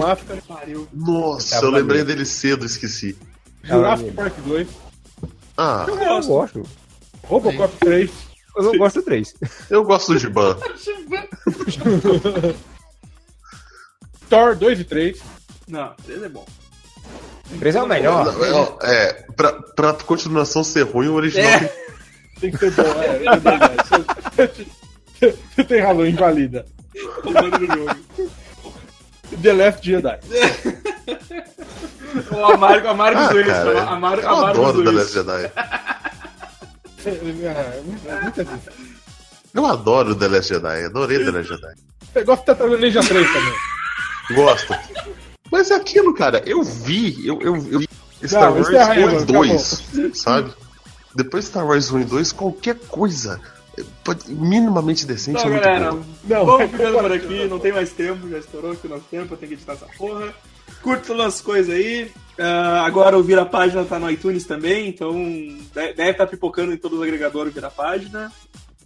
[0.46, 0.88] Pariu.
[0.92, 3.16] Nossa, Tava eu lembrei dele cedo, esqueci.
[3.64, 4.68] Jurassic Ah, Park 2,
[5.56, 6.62] Ah, Eu não gosto.
[7.24, 8.10] Robocop 3,
[8.56, 9.34] Eu não gosto do 3.
[9.70, 10.56] eu gosto do Giban.
[14.28, 15.18] Thor 2 e 3,
[15.68, 16.46] Não, ele é bom.
[17.58, 18.24] 3 é o melhor.
[18.24, 21.58] Não, É, é, pra, pra continuação ser ruim, o original É.
[21.58, 21.82] tem
[22.40, 24.66] tem que ser bom, é, é verdade.
[25.54, 26.66] Você- tem razão, invalida.
[27.24, 27.96] O nome do jogo.
[29.42, 30.18] The Last Jedi.
[32.30, 33.46] O Amargo, Amargo Ah, Dois.
[33.46, 34.96] cara, Amargo, eu Amargo adoro The Dois.
[34.96, 35.52] Last Jedi.
[37.06, 37.08] É,
[38.12, 38.68] é, muita gente.
[39.54, 41.74] Eu adoro The Last Jedi, adorei The Last Jedi.
[42.12, 43.54] Você gosta de Tartaruga Ninja 3 também.
[44.32, 44.74] Gosto.
[45.50, 47.88] Mas é aquilo, cara, eu vi, eu, eu, eu vi
[48.26, 49.82] Star Não, Wars encerra aí, 1 e mano, 2,
[50.14, 50.52] sabe?
[51.14, 53.40] Depois Star Wars 1 e 2, qualquer coisa
[54.28, 55.90] minimamente decente Então, é muito galera.
[56.24, 57.46] Não, vamos ficando por aqui.
[57.46, 59.32] Não tem mais tempo, já estourou aqui o nosso tempo.
[59.34, 60.32] Eu tenho que editar essa porra.
[60.82, 62.10] Curta as coisas aí.
[62.38, 66.76] Ah, agora o Vira Página tá no iTunes também, então de- deve estar pipocando em
[66.76, 68.32] todos os agregadores Vira Página.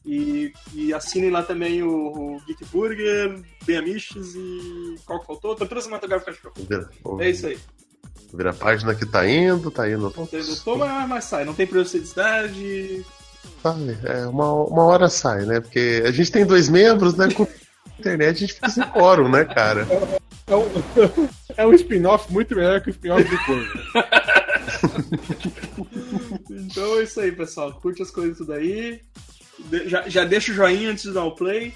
[0.04, 3.40] E, e assinem lá também o, o Geek Burger,
[4.36, 4.94] e.
[5.04, 5.56] Qual que faltou?
[5.56, 6.52] Tortura Cinematográfica Show.
[7.20, 7.58] É isso aí.
[8.32, 10.12] vira a página que tá indo, tá indo.
[10.16, 11.44] Não tem não toma, mas sai.
[11.44, 13.04] Não tem periodicidade.
[13.62, 13.98] Sabe?
[14.04, 15.60] É, uma, uma hora sai, né?
[15.60, 17.28] Porque a gente tem dois membros, né?
[17.32, 17.46] Com
[17.98, 19.86] internet a gente fica sem quórum, né, cara?
[20.46, 23.68] É um, é um spin-off muito melhor que o spin-off do Corvo.
[26.50, 27.72] Então é isso aí, pessoal.
[27.74, 29.00] Curte as coisas tudo aí.
[29.70, 31.74] De- já, já deixa o joinha antes de dar o play.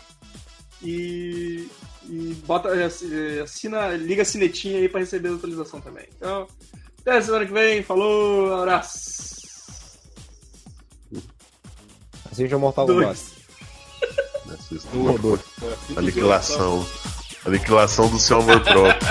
[0.82, 1.68] E,
[2.08, 6.06] e bota, eh, assina, liga a sinetinha aí pra receber a atualização também.
[6.16, 6.46] Então,
[7.00, 7.82] até a semana que vem.
[7.82, 9.39] Falou, abraço.
[12.40, 13.18] Assiste o Mortal Kombat.
[15.20, 15.40] Dois.
[15.96, 16.86] Aniquilação.
[17.44, 19.08] Aniquilação do seu amor próprio.